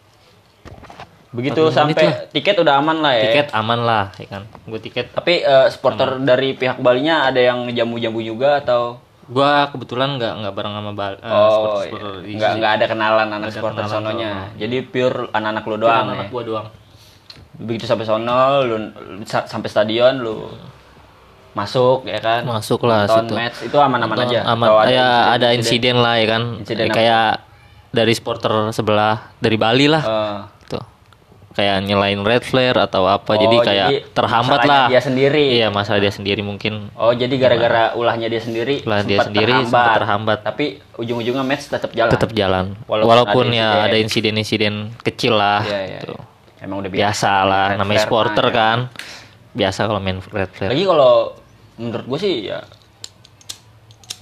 Begitu 1.31 1.59
40 1.59 1.69
menit 1.69 1.77
sampai 1.77 2.05
lah. 2.07 2.17
tiket 2.33 2.57
udah 2.57 2.75
aman 2.79 2.97
lah 2.99 3.13
ya. 3.13 3.23
Tiket 3.29 3.47
aman 3.53 3.81
lah, 3.83 4.05
ya 4.17 4.27
kan. 4.27 4.43
Gue 4.65 4.81
tiket. 4.81 5.13
Tapi 5.13 5.45
eh, 5.45 5.67
supporter 5.69 6.17
dari 6.19 6.57
pihak 6.57 6.81
Balinya 6.81 7.29
ada 7.29 7.39
yang 7.39 7.69
jamu-jamu 7.69 8.21
juga 8.21 8.61
atau 8.61 9.05
Gua 9.27 9.67
kebetulan 9.67 10.23
nggak 10.23 10.33
nggak 10.39 10.55
bareng 10.55 10.71
sama 10.71 10.93
bal, 10.95 11.19
eh, 11.19 11.27
oh 11.27 11.83
di 12.23 12.39
nggak 12.39 12.63
nggak 12.63 12.73
ada 12.79 12.85
kenalan 12.87 13.27
anak 13.27 13.51
ada 13.51 13.55
supporter 13.59 13.83
kenalan 13.83 13.95
sononya. 14.07 14.31
sama. 14.31 14.55
Jadi 14.55 14.77
pure 14.87 15.19
anak-anak 15.35 15.63
lu 15.67 15.77
doang 15.83 16.07
anak 16.07 16.17
ya. 16.17 16.31
gua 16.31 16.43
doang. 16.47 16.67
Begitu 17.59 17.91
sampai 17.91 18.07
sono 18.07 18.63
lu 18.63 18.77
sa- 19.27 19.51
sampai 19.51 19.67
stadion 19.67 20.23
lu 20.23 20.47
masuk 21.57 22.05
ya 22.05 22.21
kan. 22.21 22.45
Masuk 22.45 22.85
lah 22.85 23.09
Nonton 23.09 23.25
situ. 23.25 23.35
match 23.35 23.59
itu 23.65 23.77
aman-aman 23.77 24.17
aja. 24.21 24.45
Aman. 24.45 24.69
Atau 24.69 24.93
ya 24.93 25.09
ada 25.33 25.49
insiden 25.51 25.97
lah 25.97 26.15
ya 26.15 26.27
kan. 26.29 26.43
Insiden 26.61 26.87
apa? 26.87 26.95
kayak 26.95 27.29
dari 27.89 28.13
supporter 28.13 28.53
sebelah 28.71 29.33
dari 29.37 29.57
Bali 29.57 29.89
lah. 29.89 30.05
Eh, 30.05 30.39
Tuh. 30.69 30.85
kayak 31.51 31.81
nyelain 31.83 32.21
red 32.21 32.45
flare 32.45 32.77
atau 32.77 33.09
apa 33.09 33.25
Oh, 33.27 33.35
jadi 33.35 33.57
kayak 33.59 33.89
jadi 33.89 33.97
terhambat 34.13 34.61
lah 34.63 34.85
dia 34.87 35.01
sendiri. 35.01 35.45
iya 35.51 35.73
masalah 35.73 35.97
dia 35.97 36.13
sendiri 36.13 36.41
mungkin 36.41 36.93
Oh, 36.93 37.11
jadi 37.11 37.33
gara-gara 37.35 37.97
ulahnya 37.97 38.29
dia 38.29 38.39
sendiri 38.39 38.85
Ulah 38.85 39.01
dia 39.01 39.25
sendiri 39.25 39.49
terhambat. 39.57 39.73
sempat 39.73 39.97
terhambat. 39.97 40.39
Tapi 40.45 40.67
ujung-ujungnya 40.95 41.41
match 41.43 41.67
tetap 41.67 41.91
jalan. 41.91 42.13
tetap 42.13 42.31
jalan 42.31 42.77
Walaupun 42.85 43.09
walaupun, 43.09 43.45
ada 43.47 43.57
ya 43.57 43.65
insiden. 43.65 43.81
ada 43.83 43.97
insiden-insiden 43.97 44.75
kecil 45.01 45.33
lah 45.35 45.65
Iya, 45.65 45.81
iya, 45.81 45.99
gitu. 45.99 46.13
iya. 46.13 46.25
Emang 46.59 46.77
udah 46.79 46.93
biasa 46.93 47.33
lah 47.43 47.67
Red 47.67 47.79
namanya 47.79 48.01
supporter 48.03 48.47
ya. 48.47 48.53
kan 48.53 48.79
biasa 49.53 49.81
kalau 49.83 49.97
main 49.99 50.21
red 50.21 50.51
flare 50.51 50.69
Lagi 50.69 50.85
kalau 50.85 51.13
menurut 51.77 52.07
gue 52.09 52.19
sih 52.21 52.35
ya 52.49 52.65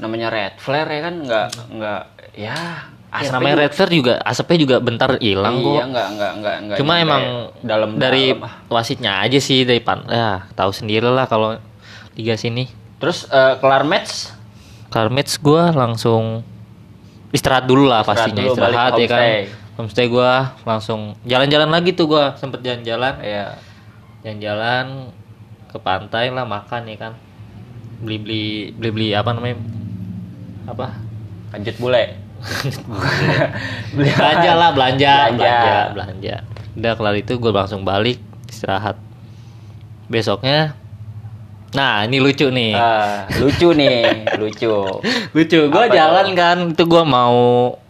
namanya 0.02 0.28
red 0.30 0.54
flare 0.58 0.90
ya 0.90 1.00
kan 1.06 1.14
nggak 1.22 1.46
nggak 1.78 2.02
ya 2.34 2.56
Ya, 3.14 3.30
asapnya 3.30 3.38
namanya 3.38 3.56
red 3.62 3.72
flare 3.78 3.92
juga 3.94 4.14
asapnya 4.26 4.58
juga 4.58 4.76
bentar 4.82 5.10
hilang 5.22 5.54
iya 5.62 5.62
kok. 5.62 5.86
nggak 5.94 6.08
nggak 6.18 6.32
nggak 6.42 6.56
nggak 6.66 6.78
cuma 6.82 6.92
emang 6.98 7.22
dalam 7.62 7.94
dari 7.94 8.34
dalam 8.34 8.42
ah. 8.42 8.54
wasitnya 8.66 9.22
aja 9.22 9.38
sih 9.38 9.62
dari 9.62 9.78
pan 9.78 10.02
ya 10.10 10.50
tahu 10.58 10.74
sendiri 10.74 11.06
lah 11.06 11.30
kalau 11.30 11.54
liga 12.14 12.34
sini. 12.38 12.70
Terus 13.02 13.26
eh, 13.28 13.54
kelar 13.58 13.82
match? 13.82 14.30
Kelar 14.90 15.10
match 15.10 15.38
gue 15.42 15.62
langsung 15.74 16.46
istirahat 17.34 17.66
dulu 17.66 17.90
lah 17.90 18.06
Istirahat 18.06 18.18
pastinya 18.30 18.42
dulu, 18.42 18.54
istirahat 18.54 18.92
ya 18.98 19.06
kan. 19.10 19.22
homestay. 19.74 20.06
Gue 20.06 20.32
langsung 20.62 21.00
jalan-jalan 21.26 21.70
lagi 21.74 21.90
tuh 21.98 22.06
gue 22.06 22.24
sempet 22.38 22.62
jalan-jalan. 22.62 23.14
Ya 23.22 23.58
jalan-jalan 24.22 25.10
ke 25.68 25.76
pantai 25.82 26.30
lah 26.30 26.46
makan 26.46 26.86
ya 26.86 26.96
kan 26.96 27.12
beli-beli 28.00 28.74
beli-beli 28.74 29.08
apa 29.12 29.30
namanya? 29.30 29.56
Apa? 30.66 30.86
Lanjut 31.52 31.76
bule. 31.78 32.04
Beli 33.96 34.10
belanja 34.12 34.52
lah 34.52 34.70
belanja 34.76 35.12
Belanja. 35.32 35.32
belanja 35.32 35.76
belanja. 35.96 36.34
Udah 36.76 36.92
kelar 36.92 37.14
itu 37.16 37.32
gue 37.38 37.52
langsung 37.52 37.82
balik 37.86 38.18
istirahat. 38.50 39.00
Besoknya 40.06 40.76
nah 41.74 42.06
ini 42.06 42.22
lucu 42.22 42.46
nih. 42.52 42.72
Ah, 42.76 43.26
lucu 43.40 43.74
nih 43.74 44.22
lucu. 44.40 44.74
Lucu 45.32 45.60
gue 45.66 45.84
jalan 45.90 46.26
kan 46.36 46.56
itu 46.70 46.84
gue 46.84 47.02
mau 47.02 47.34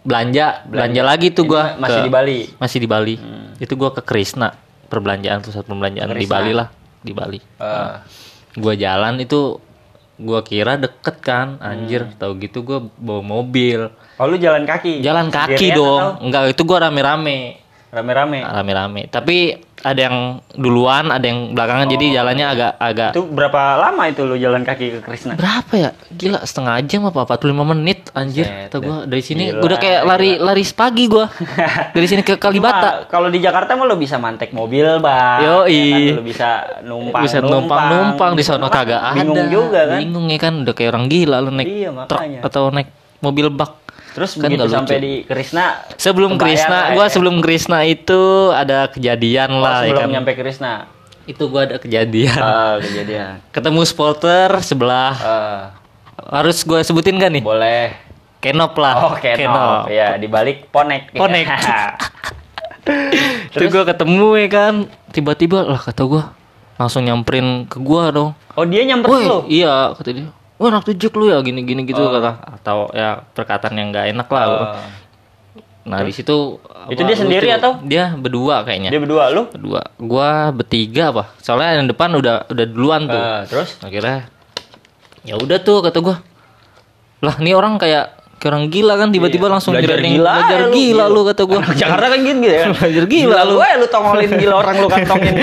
belanja 0.01 0.65
belanja. 0.65 1.01
lagi 1.03 1.29
tuh 1.29 1.45
gue 1.45 1.63
masih 1.77 2.01
di 2.01 2.11
Bali. 2.11 2.39
masih 2.57 2.77
di 2.81 2.87
Bali. 2.87 3.15
Hmm. 3.19 3.43
itu 3.55 3.71
gue 3.71 3.89
ke 3.91 4.01
Krisna 4.03 4.51
perbelanjaan 4.87 5.39
pusat 5.39 5.63
perbelanjaan 5.63 6.11
di 6.11 6.23
Krisna. 6.23 6.33
Bali 6.33 6.51
lah 6.55 6.67
di 7.01 7.11
Bali. 7.13 7.39
Ah, 7.59 8.01
gue 8.55 8.73
jalan 8.79 9.19
itu 9.19 9.59
gue 10.15 10.39
kira 10.47 10.79
deket 10.79 11.19
kan 11.19 11.59
anjir. 11.59 12.07
Hmm. 12.07 12.15
tahu 12.15 12.31
gitu 12.39 12.63
gue 12.63 12.79
bawa 12.95 13.21
mobil. 13.21 13.91
Oh 14.15 14.25
lu 14.27 14.39
jalan 14.39 14.63
kaki? 14.63 15.03
Jalan 15.03 15.27
kaki 15.27 15.59
Sendirian 15.59 15.77
dong. 15.77 15.99
atau? 15.99 16.11
Enggak 16.23 16.43
itu 16.55 16.61
gue 16.63 16.77
rame-rame. 16.79 17.39
Rame-rame? 17.91 18.39
Rame-rame. 18.43 19.01
Tapi 19.07 19.37
ada 19.85 20.01
yang 20.01 20.17
duluan 20.57 21.13
ada 21.13 21.21
yang 21.21 21.53
belakangan 21.53 21.85
jadi 21.85 22.05
jalannya 22.17 22.45
agak 22.49 22.71
agak 22.81 23.11
itu 23.13 23.21
berapa 23.29 23.61
lama 23.77 24.03
itu 24.09 24.25
lu 24.25 24.33
jalan 24.35 24.65
kaki 24.65 24.97
ke 24.97 24.99
Krisna 25.05 25.37
berapa 25.37 25.73
ya? 25.77 25.89
Gila 26.09 26.41
setengah 26.41 26.81
jam 26.89 27.05
apa? 27.05 27.37
45 27.37 27.71
menit 27.75 28.09
anjir. 28.17 28.47
Kata 28.47 28.77
gue 28.81 28.97
dari 29.05 29.21
sini 29.21 29.53
Gila, 29.53 29.61
udah 29.61 29.77
kayak 29.77 30.01
lari 30.07 30.31
lari 30.41 30.63
pagi 30.73 31.05
gue 31.05 31.25
dari 31.95 32.07
sini 32.09 32.21
ke 32.25 32.41
Kalibata. 32.41 33.05
Kalau 33.05 33.29
di 33.29 33.37
Jakarta 33.37 33.77
mah 33.77 33.85
lo 33.85 33.95
bisa 33.99 34.17
mantek 34.17 34.55
mobil 34.55 34.97
bang. 34.97 35.39
Yoi. 35.45 35.77
Ya 35.77 35.93
kan, 35.93 36.17
lo 36.17 36.23
bisa 36.25 36.49
numpang 36.81 37.21
bisa 37.21 37.37
numpang 37.45 37.83
numpang 37.93 38.31
di 38.33 38.43
sono 38.43 38.67
kagak 38.73 39.01
ada. 39.13 39.21
bingung 39.21 39.47
juga 39.53 39.79
kan. 39.85 39.99
Bingung 40.01 40.25
ya 40.33 40.39
kan 40.41 40.53
udah 40.65 40.73
kayak 40.73 40.89
orang 40.95 41.05
gila 41.05 41.37
lu 41.45 41.51
naik 41.53 41.67
Iya, 41.69 41.89
truk 42.09 42.21
atau 42.41 42.63
naik 42.73 42.89
mobil 43.21 43.47
bak 43.53 43.84
terus 44.15 44.39
Kan 44.39 44.47
begitu 44.47 44.63
sampai 44.65 44.97
di 44.97 45.13
Krisna 45.21 45.83
sebelum 45.99 46.39
gua 46.39 46.47
ya. 46.47 47.05
sebelum 47.11 47.43
Krisna 47.43 47.83
itu 47.83 48.49
ada 48.49 48.87
kejadian 48.87 49.51
Oh, 49.51 49.59
lah 49.59 49.83
ya 49.83 49.91
sebelum 49.91 50.01
kan? 50.01 50.09
nyampe 50.15 50.31
Krisna 50.33 50.73
itu 51.25 51.43
gua 51.45 51.67
ada 51.67 51.75
kejadian. 51.75 52.37
Ah, 52.37 52.77
kejadian. 52.79 53.43
Ketemu 53.55 53.81
supporter 53.83 54.47
sebelah. 54.61 55.13
Ah, 55.19 55.61
harus 56.31 56.63
gua 56.63 56.79
sebutin 56.79 57.17
kan 57.17 57.27
nih? 57.27 57.43
Boleh. 57.43 57.91
Kenop 58.39 58.77
lah. 58.77 59.09
Oh 59.09 59.13
kenop. 59.17 59.89
Ya 59.89 60.15
di 60.15 60.29
balik 60.29 60.69
ponek. 60.69 61.09
Ponek. 61.11 61.49
Terus 63.51 63.67
gua 63.67 63.83
ketemu 63.83 64.37
ya 64.37 64.47
kan? 64.47 64.73
Tiba-tiba 65.09 65.65
lah 65.65 65.81
kata 65.81 66.05
gua. 66.05 66.31
Langsung 66.77 67.01
nyamperin 67.01 67.65
ke 67.65 67.81
gua 67.81 68.13
dong. 68.13 68.31
Oh 68.53 68.63
dia 68.63 68.85
nyamper 68.85 69.09
Woi, 69.09 69.25
lo 69.25 69.39
iya 69.49 69.91
kata 69.91 70.09
dia. 70.13 70.29
Wah, 70.55 70.67
anak 70.69 70.83
tujuk 70.85 71.11
lu 71.13 71.27
ya 71.27 71.39
gini-gini 71.39 71.83
gitu 71.83 71.99
kata 71.99 72.31
atau 72.55 72.87
ya 72.89 73.19
perkataan 73.27 73.75
yang 73.75 73.91
nggak 73.91 74.05
enak 74.11 74.27
lah. 74.27 74.43
Ah, 74.45 74.87
Nah, 75.85 76.01
di 76.01 76.09
situ 76.09 76.57
Itu 76.89 76.97
apa, 76.97 77.05
dia 77.05 77.13
sendiri 77.15 77.45
lucu. 77.45 77.57
atau? 77.57 77.71
Dia 77.85 78.09
berdua 78.11 78.65
kayaknya. 78.65 78.89
dia 78.89 78.97
berdua 78.97 79.29
lu 79.29 79.45
Berdua. 79.47 79.85
Gua 79.95 80.49
bertiga 80.49 81.13
apa? 81.13 81.29
Soalnya 81.37 81.77
yang 81.77 81.85
depan 81.85 82.09
udah 82.09 82.49
udah 82.49 82.65
duluan 82.65 83.05
tuh. 83.05 83.13
Ah, 83.15 83.45
terus 83.45 83.77
Akhirnya 83.79 84.25
ya 85.21 85.37
udah 85.37 85.59
tuh 85.59 85.85
kata 85.85 85.99
gua. 85.99 86.17
Lah, 87.21 87.37
nih 87.37 87.53
orang 87.53 87.77
kayak 87.77 88.17
kayak 88.35 88.51
orang 88.51 88.65
gila 88.67 88.93
kan 88.95 89.09
tiba-tiba 89.09 89.45
langsung 89.45 89.73
Belajar 89.73 89.97
gila 89.99 90.33
belajar 90.33 90.57
ya 90.57 90.63
lu, 90.63 90.73
gila 90.73 90.81
gila. 90.97 91.05
lu 91.07 91.21
kata 91.23 91.41
gua. 91.43 91.57
Anak 91.59 91.75
Jakarta 91.75 92.05
kan 92.07 92.19
gitu 92.23 92.39
ya 92.41 92.61
Belajar 92.73 93.03
gila 93.05 93.39
lu. 93.41 93.53
gue 93.55 93.69
lu 93.75 93.85
tongolin 93.85 94.31
gila 94.33 94.55
orang 94.55 94.75
lu 94.75 94.87
kantongin 94.87 95.35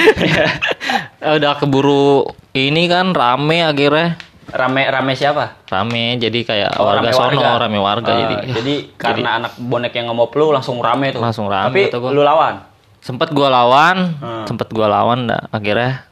Eh, 1.20 1.33
udah 1.38 1.53
keburu 1.55 2.27
ini 2.53 2.83
kan 2.87 3.12
rame 3.12 3.62
akhirnya. 3.62 4.18
Rame 4.53 4.83
rame 4.85 5.12
siapa 5.12 5.65
Rame 5.65 6.17
jadi 6.17 6.38
kayak 6.43 6.71
Oh, 6.75 6.85
warga 6.85 7.01
rame 7.03 7.12
sono, 7.12 7.41
warga. 7.41 7.51
rame 7.59 7.79
warga 7.79 8.11
Ah, 8.11 8.19
jadi. 8.19 8.35
jadi 8.55 8.75
karena 8.95 9.29
anak 9.38 9.53
bonek 9.59 9.93
yang 9.93 10.07
ngemop 10.07 10.33
lu 10.33 10.51
langsung 10.51 10.79
rame 10.79 11.09
tuh 11.09 11.19
Langsung 11.19 11.47
rame, 11.47 11.88
tapi 11.88 11.97
gua. 11.97 12.11
lu 12.11 12.23
lawan 12.23 12.61
sempet 12.99 13.29
gua 13.31 13.49
lawan 13.49 14.15
Hmm. 14.15 14.45
sempet 14.45 14.69
gua 14.69 14.87
lawan 14.87 15.27
dah 15.27 15.49
akhirnya 15.49 16.07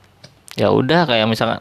ya 0.52 0.68
udah 0.68 1.04
kayak 1.04 1.24
misalkan 1.24 1.60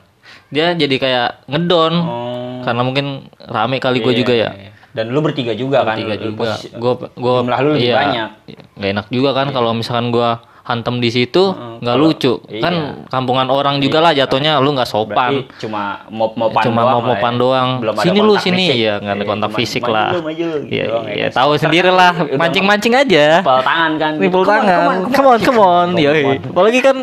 dia 0.50 0.74
jadi 0.74 0.96
kayak 0.96 1.30
ngedon 1.46 1.94
Oh. 1.96 2.60
karena 2.60 2.82
mungkin 2.82 3.06
rame 3.39 3.78
kali 3.78 4.00
gue 4.00 4.10
Iya, 4.10 4.20
juga 4.20 4.34
ya 4.34 4.50
iya. 4.52 4.72
dan 4.92 5.06
lu 5.08 5.20
bertiga 5.20 5.54
juga 5.54 5.84
kan 5.84 5.94
tiga 5.96 6.18
Lu 6.18 6.34
juga 6.34 6.58
gue 6.58 6.94
gue 7.13 7.34
jumlah 7.38 7.60
lu 7.60 7.70
lebih 7.72 7.94
banyak. 7.94 8.30
nggak 8.74 8.89
enak 8.92 9.08
juga 9.10 9.30
kan 9.32 9.48
kalau 9.50 9.72
misalkan 9.72 10.10
gua 10.10 10.42
hantem 10.69 11.01
di 11.01 11.10
situ 11.10 11.49
nggak 11.82 11.82
kalau- 11.89 12.05
lucu. 12.05 12.34
iya. 12.45 12.62
kan 12.62 12.73
kampungan 13.10 13.49
orang 13.49 13.82
juga 13.82 13.99
lah 13.99 14.13
jatuhnya 14.13 14.62
lu 14.62 14.69
nggak 14.71 14.86
sopan. 14.86 15.41
Berarti 15.41 15.60
cuma 15.60 16.05
mop-mopan 16.08 16.62
cuma 16.62 16.79
doang 16.79 16.86
mau 16.88 17.01
lah 17.01 17.08
mopan 17.10 17.34
ya. 17.34 17.39
doang. 17.41 17.69
Belum 17.82 17.93
sini 17.97 18.19
lu 18.21 18.34
sini. 18.38 18.63
fisik. 18.63 18.77
ya 18.79 18.93
nggak 18.95 19.10
ada 19.10 19.17
Iya, 19.17 19.25
kontak 19.27 19.51
fisik 19.51 19.82
maju 19.82 19.91
lah. 19.91 20.10
maju 20.13 20.43
lu, 20.45 20.58
gitu 20.62 20.69
iya 20.69 20.84
doang 20.86 21.03
ya. 21.03 21.12
iya 21.12 21.25
kan. 21.25 21.36
tahu 21.36 21.51
sendiri 21.58 21.89
lah. 21.89 22.12
Mancing 22.32 22.63
mancing 22.63 22.93
aja. 22.93 23.25
Nipel 23.41 23.60
tangan 23.60 23.91
kan. 23.97 24.12
On, 24.15 24.45
tangan. 24.45 24.69
come 25.10 25.27
on, 25.27 25.39
come 25.41 25.60
on. 25.60 25.88
come 25.89 26.29
on. 26.29 26.38
Apalagi 26.45 26.79
kan 26.79 26.95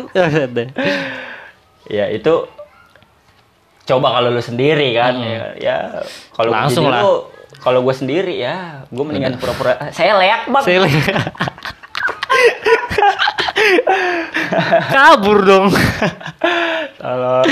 ya 1.89 2.05
itu 2.07 2.33
coba 3.83 4.07
kalau 4.13 4.29
lu 4.29 4.39
sendiri 4.39 4.91
kan. 4.93 5.11
Ya, 5.17 5.43
ya 5.57 5.77
kalau 6.31 6.49
Hmm. 6.49 6.59
Langsung 6.63 6.87
lah. 6.87 7.03
kalau 7.57 7.81
gue 7.81 7.91
sendiri 7.91 8.37
ya 8.37 8.85
gue 8.85 9.01
mendingan 9.01 9.35
pura-pura 9.35 9.91
saya 9.91 10.15
leak 10.15 10.47
bang. 10.47 10.63
Saya 10.63 10.79
li- 10.79 10.93
kabur 14.95 15.37
dong. 15.43 15.67
Kalau 16.97 17.43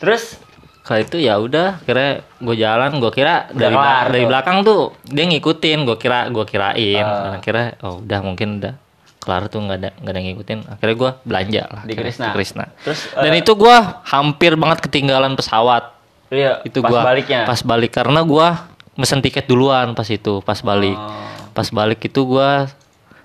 terus? 0.00 0.38
Kalau 0.86 1.02
itu 1.02 1.18
ya 1.18 1.42
udah 1.42 1.82
kira 1.82 2.22
gue 2.22 2.56
jalan 2.56 3.02
gue 3.02 3.10
kira 3.10 3.50
Udah 3.50 3.58
dari 3.58 3.74
kelar 3.74 4.06
dari 4.06 4.24
belakang 4.30 4.56
tuh 4.62 4.94
dia 5.02 5.26
ngikutin 5.26 5.82
gue 5.82 5.98
kira 5.98 6.30
gue 6.30 6.44
kirain. 6.46 7.02
Ah. 7.02 7.42
akhirnya 7.42 7.74
oh 7.82 7.98
udah 7.98 8.20
mungkin 8.22 8.62
udah 8.62 8.78
kelar 9.18 9.50
tuh 9.50 9.66
nggak 9.66 9.78
ada 9.82 9.90
nggak 9.98 10.12
ada 10.14 10.18
yang 10.22 10.28
ngikutin. 10.30 10.58
Akhirnya 10.70 10.96
gue 10.96 11.10
belanja 11.26 11.62
lah 11.66 11.82
Di 11.82 11.94
Krisna. 12.38 12.64
Terus, 12.86 13.00
dan 13.18 13.32
eh, 13.34 13.42
itu 13.42 13.52
gue 13.58 13.76
hampir 14.06 14.54
banget 14.54 14.78
ketinggalan 14.86 15.34
pesawat. 15.34 15.96
Iya 16.30 16.62
itu 16.66 16.82
pas 16.82 16.90
gua 16.90 17.02
baliknya? 17.06 17.46
pas 17.46 17.60
balik 17.62 17.94
karena 17.94 18.20
gua 18.26 18.66
mesen 18.98 19.22
tiket 19.22 19.46
duluan 19.46 19.94
pas 19.94 20.06
itu 20.10 20.42
pas 20.42 20.58
balik. 20.58 20.98
Oh. 20.98 21.50
pas 21.54 21.68
balik 21.70 22.02
itu 22.02 22.20
gua 22.26 22.66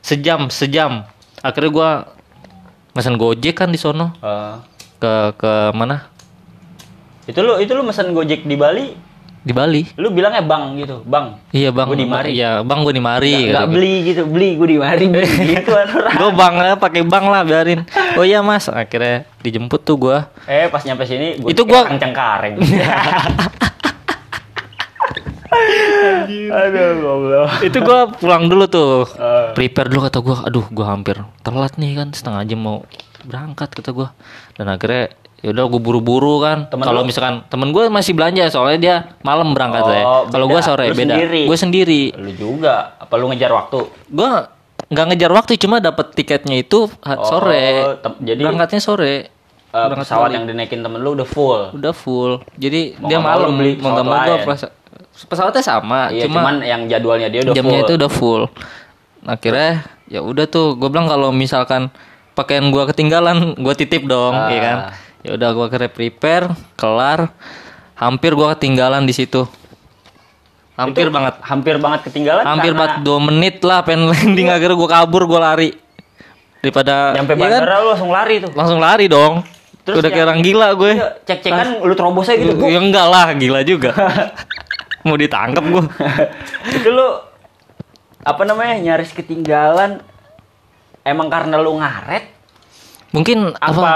sejam 0.06 0.49
sejam 0.54 1.06
akhirnya 1.41 1.71
gua 1.73 1.89
mesen 2.93 3.17
gojek 3.17 3.58
kan 3.58 3.69
di 3.73 3.80
sono. 3.82 4.13
Eh, 4.21 4.56
ke 5.01 5.13
ke 5.38 5.54
mana? 5.73 6.10
Itu 7.25 7.41
lu 7.41 7.58
itu 7.58 7.73
lu 7.73 7.82
mesen 7.86 8.13
gojek 8.13 8.45
di 8.45 8.56
Bali? 8.58 8.93
Di 9.41 9.58
Bali. 9.58 9.82
Lu 9.97 10.13
bilangnya 10.13 10.45
bang 10.45 10.77
gitu 10.77 11.01
bang. 11.01 11.34
Iya 11.49 11.73
bang. 11.73 11.88
Gua 11.89 11.97
di 11.97 12.06
Mari. 12.06 12.30
iya 12.38 12.62
bang 12.62 12.80
gua 12.86 12.93
di 12.93 13.01
Mari 13.01 13.49
nggak 13.49 13.67
beli 13.73 13.95
gitu 14.06 14.21
beli 14.30 14.54
gue 14.54 14.67
di 14.69 14.77
mari 14.77 15.06
gitu 15.58 15.69
orang. 15.73 16.13
Gue 16.13 16.32
bang 16.38 16.54
lah 16.62 16.77
pakai 16.77 17.01
bang 17.01 17.25
lah 17.25 17.41
biarin. 17.41 17.82
Oh 18.17 18.25
iya 18.25 18.45
mas. 18.45 18.69
Akhirnya 18.69 19.25
dijemput 19.41 19.82
tuh 19.82 19.97
gua. 19.97 20.30
Eh 20.45 20.69
pas 20.69 20.86
nyampe 20.86 21.10
sini 21.10 21.41
gua 21.41 21.49
Itu 21.49 21.65
kang 21.65 21.97
cengkareng 21.97 22.62
aduh 26.52 26.90
goblok. 26.98 27.50
Itu 27.62 27.78
gua 27.82 28.08
pulang 28.10 28.48
dulu 28.48 28.66
tuh. 28.66 29.06
Eh. 29.12 29.52
prepare 29.54 29.88
dulu 29.88 30.02
kata 30.04 30.20
gua. 30.20 30.38
Aduh 30.46 30.66
gua 30.70 30.92
hampir 30.92 31.20
telat 31.42 31.76
nih 31.76 31.96
kan. 31.96 32.08
Setengah 32.12 32.42
jam 32.44 32.60
mau 32.60 32.78
berangkat 33.22 33.70
kata 33.72 33.92
gua. 33.92 34.16
Dan 34.56 34.68
akhirnya 34.68 35.12
yaudah 35.42 35.66
gue 35.68 35.82
buru-buru 35.82 36.38
kan. 36.40 36.70
Kalau 36.70 37.02
misalkan 37.02 37.42
temen 37.50 37.74
gue 37.74 37.90
masih 37.90 38.14
belanja 38.14 38.46
soalnya 38.48 38.78
dia 38.78 38.96
malam 39.22 39.58
berangkat 39.58 39.82
ya 39.90 40.02
Oh, 40.06 40.22
kalau 40.30 40.46
beda. 40.46 40.54
gua 40.54 40.62
sore 40.62 40.86
Lu 40.86 40.94
beda. 40.94 41.18
sendiri? 41.18 41.42
gue 41.50 41.58
sendiri. 41.58 42.04
Lu 42.14 42.30
juga. 42.32 42.94
Apa 42.96 43.18
lu 43.18 43.26
ngejar 43.34 43.50
waktu? 43.50 43.90
Gua 44.08 44.54
nggak 44.86 45.06
ngejar 45.08 45.32
waktu 45.32 45.52
cuma 45.58 45.80
dapat 45.80 46.14
tiketnya 46.14 46.62
itu 46.62 46.86
Oh, 46.86 47.26
sore. 47.26 47.98
jadi 48.22 48.38
berangkatnya 48.40 48.78
sore. 48.80 49.34
Eh, 49.72 49.88
pesawat 49.90 50.30
yang 50.30 50.44
dinaikin 50.44 50.84
temen 50.84 51.00
lu 51.00 51.16
udah 51.16 51.24
full. 51.24 51.72
udah 51.72 51.94
full. 51.96 52.44
Jadi 52.54 53.00
Mau 53.00 53.08
dia 53.08 53.18
malam. 53.18 53.56
mau 53.56 53.90
nggak 53.96 54.04
mau 54.04 54.20
gua 54.20 54.38
perasa- 54.44 54.74
pesawatnya 55.24 55.62
sama 55.62 56.08
Iya, 56.08 56.26
cuma 56.26 56.42
cuman 56.42 56.56
yang 56.60 56.82
jadwalnya 56.86 57.28
dia 57.28 57.42
udah 57.42 57.54
jamnya 57.54 57.72
full. 57.76 57.84
itu 57.84 57.94
udah 57.96 58.12
full 58.12 58.44
akhirnya 59.24 59.72
ya 60.06 60.20
udah 60.20 60.46
tuh 60.46 60.74
gue 60.74 60.88
bilang 60.88 61.06
kalau 61.06 61.30
misalkan 61.30 61.94
pakaian 62.32 62.66
gua 62.68 62.86
ketinggalan 62.86 63.54
gua 63.56 63.72
titip 63.72 64.04
dong 64.04 64.32
Ah. 64.32 64.48
ya 64.48 64.60
kan 64.60 64.78
ya 65.22 65.32
udah 65.34 65.50
gua 65.52 65.68
kira 65.68 65.88
prepare 65.88 66.48
kelar 66.74 67.30
hampir 67.94 68.32
gua 68.32 68.52
ketinggalan 68.52 69.04
di 69.04 69.12
situ 69.12 69.46
hampir 70.74 71.06
Itu 71.06 71.12
banget 71.12 71.36
Hampir 71.40 71.76
banget 71.78 72.00
ketinggalan 72.04 72.44
hampir 72.44 72.72
empat 72.72 72.92
dua 73.02 73.20
menit 73.20 73.62
lah 73.62 73.82
pengen 73.82 74.10
landing 74.10 74.48
akhirnya 74.48 74.74
gua 74.74 74.90
kabur 74.92 75.24
gua 75.26 75.40
lari 75.46 75.76
daripada 76.60 77.14
nyampe 77.14 77.34
ya 77.36 77.50
kan? 77.52 77.62
lu 77.62 77.90
langsung 77.90 78.12
lari 78.12 78.36
tuh. 78.38 78.52
langsung 78.54 78.80
lari 78.80 79.06
dong 79.06 79.42
Terus 79.82 79.98
udah 79.98 80.08
kayak 80.08 80.14
yang- 80.16 80.30
orang 80.30 80.42
gila 80.42 80.68
gue 80.72 80.92
Iya, 80.94 81.08
Cek-cekan 81.26 81.68
lu 81.82 81.94
terobos 81.94 82.26
aja 82.28 82.38
gitu. 82.38 82.54
ya 82.62 82.78
enggak 82.78 83.02
lah 83.04 83.34
gila 83.34 83.60
juga 83.62 83.90
mau 85.06 85.18
ditangkap 85.18 85.64
gua. 85.70 85.84
Itu 86.78 86.90
lu 86.92 87.08
apa 88.22 88.42
namanya 88.46 88.78
nyaris 88.78 89.14
ketinggalan 89.18 90.02
emang 91.02 91.28
karena 91.30 91.58
lu 91.58 91.78
ngaret? 91.78 92.30
Mungkin 93.12 93.58
apa, 93.60 93.82
apa? 93.82 93.96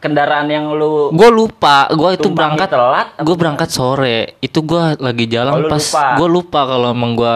kendaraan 0.00 0.48
yang 0.48 0.72
lu 0.72 1.12
gue 1.12 1.30
lupa. 1.30 1.90
Gue 1.92 2.16
itu 2.16 2.32
berangkat 2.32 2.72
telat 2.72 3.12
gue 3.20 3.36
berangkat 3.36 3.68
sore. 3.68 4.40
Itu 4.40 4.64
gue 4.64 4.96
lagi 4.96 5.24
Oh, 5.28 5.30
jalan 5.30 5.54
lu 5.60 5.68
pas 5.68 5.84
lupa. 5.84 6.06
gue 6.16 6.28
lupa 6.30 6.60
kalau 6.64 6.88
emang 6.90 7.12
gue 7.14 7.34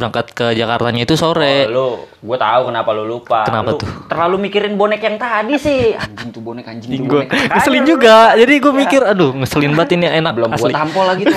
berangkat 0.00 0.32
ke 0.32 0.46
Jakartanya 0.52 1.04
itu 1.04 1.12
sore. 1.12 1.68
Oh, 1.68 1.68
lu 1.68 1.86
gue 2.22 2.36
tahu 2.36 2.62
kenapa 2.66 2.90
lu 2.90 3.04
lupa. 3.06 3.44
Kenapa 3.44 3.70
Lu 3.70 3.76
tuh? 3.76 3.88
terlalu 4.08 4.36
mikirin 4.42 4.74
bonek 4.74 4.98
yang 4.98 5.14
tadi 5.14 5.54
sih. 5.54 5.92
Anjing 5.92 6.32
tuh 6.32 6.40
bonek 6.40 6.64
anjing 6.64 6.88
tuh 6.90 7.04
gue 7.04 7.20
bonek. 7.22 7.28
Ngeselin 7.52 7.82
lu- 7.82 7.90
juga. 7.90 8.32
Jadi 8.32 8.54
gue 8.56 8.72
mikir 8.74 9.00
aduh 9.02 9.30
ngeselin 9.34 9.72
banget 9.72 9.90
ini 9.94 10.08
enak 10.08 10.32
belum 10.32 10.50
asli. 10.50 10.64
gue 10.64 10.74
tampol 10.74 11.04
lagi 11.04 11.22
tuh. 11.22 11.36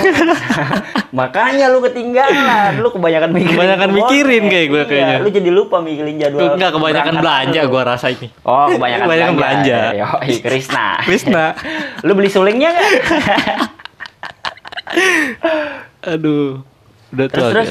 Makanya 1.14 1.68
lu 1.68 1.78
ketinggalan. 1.80 2.80
Lu 2.80 2.88
kebanyakan 2.90 3.30
mikirin 3.30 3.54
Kebanyakan 3.54 3.90
mikirin 3.92 4.42
kayak 4.46 4.66
gue 4.66 4.74
Iya, 4.76 4.88
kayaknya. 4.88 5.16
lu 5.20 5.28
jadi 5.30 5.50
lupa 5.50 5.76
mikirin 5.78 6.16
jadwal 6.16 6.56
enggak 6.56 6.72
kebanyakan 6.72 7.14
belanja 7.18 7.60
gue 7.62 7.82
rasa 7.84 8.06
ini. 8.08 8.28
Oh 8.42 8.66
kebanyakan, 8.66 9.04
Kebanyakan 9.04 9.34
belanja. 9.36 9.78
Yoi, 9.94 10.32
Krisna. 10.40 10.86
Krisna. 11.06 11.44
Lu 12.00 12.12
beli 12.12 12.26
sulingnya 12.26 12.72
nggak? 12.72 12.90
Aduh. 16.06 16.60
Udah 17.10 17.26
tuh 17.26 17.38
Terus, 17.46 17.52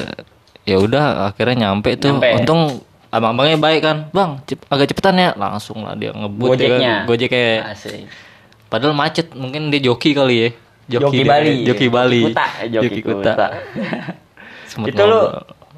Ya 0.64 0.76
udah 0.76 1.04
akhirnya 1.28 1.68
nyampe 1.68 1.94
tuh 1.94 2.10
Nyampe. 2.10 2.30
untung 2.38 2.62
abang-abangnya 3.08 3.56
baik 3.56 3.80
kan 3.80 3.96
bang 4.10 4.42
cep- 4.42 4.66
agak 4.66 4.90
cepetan 4.90 5.14
ya 5.14 5.30
langsung 5.34 5.80
lah 5.80 5.94
dia 5.94 6.10
ngebut 6.10 6.48
ya 6.50 6.50
Gojeknya. 6.50 6.92
kan. 6.96 7.06
gojeknya 7.06 7.46
Asik. 7.70 8.04
Padahal 8.64 8.90
macet, 8.92 9.30
mungkin 9.32 9.70
dia 9.70 9.78
joki 9.78 10.10
kali 10.10 10.34
ya. 10.34 10.48
Joki 10.90 11.22
dia. 11.22 11.30
Bali. 11.30 11.62
Joki 11.62 11.86
Bali. 11.86 12.20
Kuta, 12.26 12.46
joki 12.66 13.00
kuta. 13.00 13.32
Sempet 14.66 14.90
Itu 14.90 15.04
lu- 15.04 15.30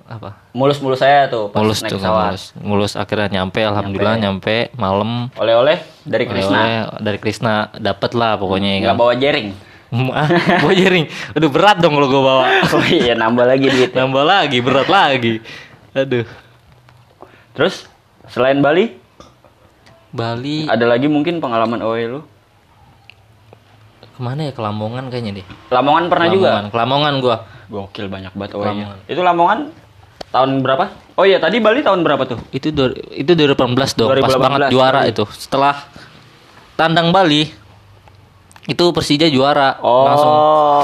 apa? 0.06 0.38
mulus-mulus 0.52 0.96
saya 0.96 1.26
tuh 1.26 1.50
pas 1.50 1.60
Mulus 1.60 1.82
naik 1.82 1.90
tuh 1.90 1.98
pesawat 1.98 2.30
mulus. 2.30 2.44
Mulus 2.56 2.92
akhirnya 2.94 3.28
nyampe 3.28 3.58
alhamdulillah 3.60 4.16
nyampe, 4.16 4.70
malam. 4.72 5.28
oleh-oleh 5.34 5.76
dari 6.00 6.24
Krisna 6.24 6.56
Oleh- 6.56 6.86
dari 7.02 7.18
Krisna 7.18 7.52
dapat 7.74 8.14
lah 8.14 8.38
pokoknya 8.38 8.70
ya 8.70 8.78
nggak 8.80 8.94
kan. 8.94 9.02
bawa 9.02 9.12
jaring 9.14 9.48
Bawa 10.62 10.74
jaring. 10.74 11.06
Aduh 11.38 11.50
berat 11.50 11.78
dong 11.78 11.94
kalau 11.94 12.08
gua 12.10 12.22
bawa. 12.22 12.44
oh 12.76 12.86
iya 12.90 13.14
nambah 13.14 13.46
lagi 13.46 13.70
duit 13.70 13.94
Nambah 13.94 14.24
lagi, 14.26 14.58
berat 14.58 14.88
lagi. 14.90 15.38
Aduh. 15.96 16.26
terus 17.56 17.88
selain 18.28 18.60
Bali 18.60 18.92
Bali 20.12 20.68
ada 20.68 20.84
lagi 20.84 21.08
mungkin 21.08 21.40
pengalaman 21.40 21.80
OE 21.80 22.04
lu 22.04 22.20
ke 24.16 24.20
mana 24.20 24.48
ya? 24.48 24.52
Ke 24.52 24.64
Lamongan 24.64 25.12
kayaknya 25.12 25.40
deh. 25.40 25.46
Lamongan 25.68 26.04
pernah 26.08 26.28
juga 26.32 26.48
Lamongan. 26.52 26.64
Ke 26.68 26.76
Lamongan 26.76 27.14
gua. 27.20 27.36
gokil 27.66 28.06
banyak 28.06 28.32
banget 28.36 28.52
OE 28.56 28.64
nya 28.64 28.68
Lamongan. 28.72 28.98
itu 29.08 29.20
Lamongan 29.24 29.58
tahun 30.30 30.50
berapa 30.60 30.84
oh 31.16 31.24
iya 31.24 31.38
tadi 31.40 31.56
Bali 31.58 31.80
tahun 31.80 32.00
berapa 32.04 32.22
tuh 32.28 32.38
Itu 32.52 32.70
itu 33.16 33.30
2018 33.32 33.56
dong, 33.96 34.08
pas 34.20 34.36
2018 34.36 34.44
banget 34.44 34.60
juara 34.68 35.00
itu. 35.08 35.24
Setelah 35.32 35.74
tandang 36.76 37.10
Bali 37.10 37.48
itu 38.66 38.84
Persija 38.90 39.30
juara 39.30 39.78
oh 39.78 40.04
langsung. 40.04 40.32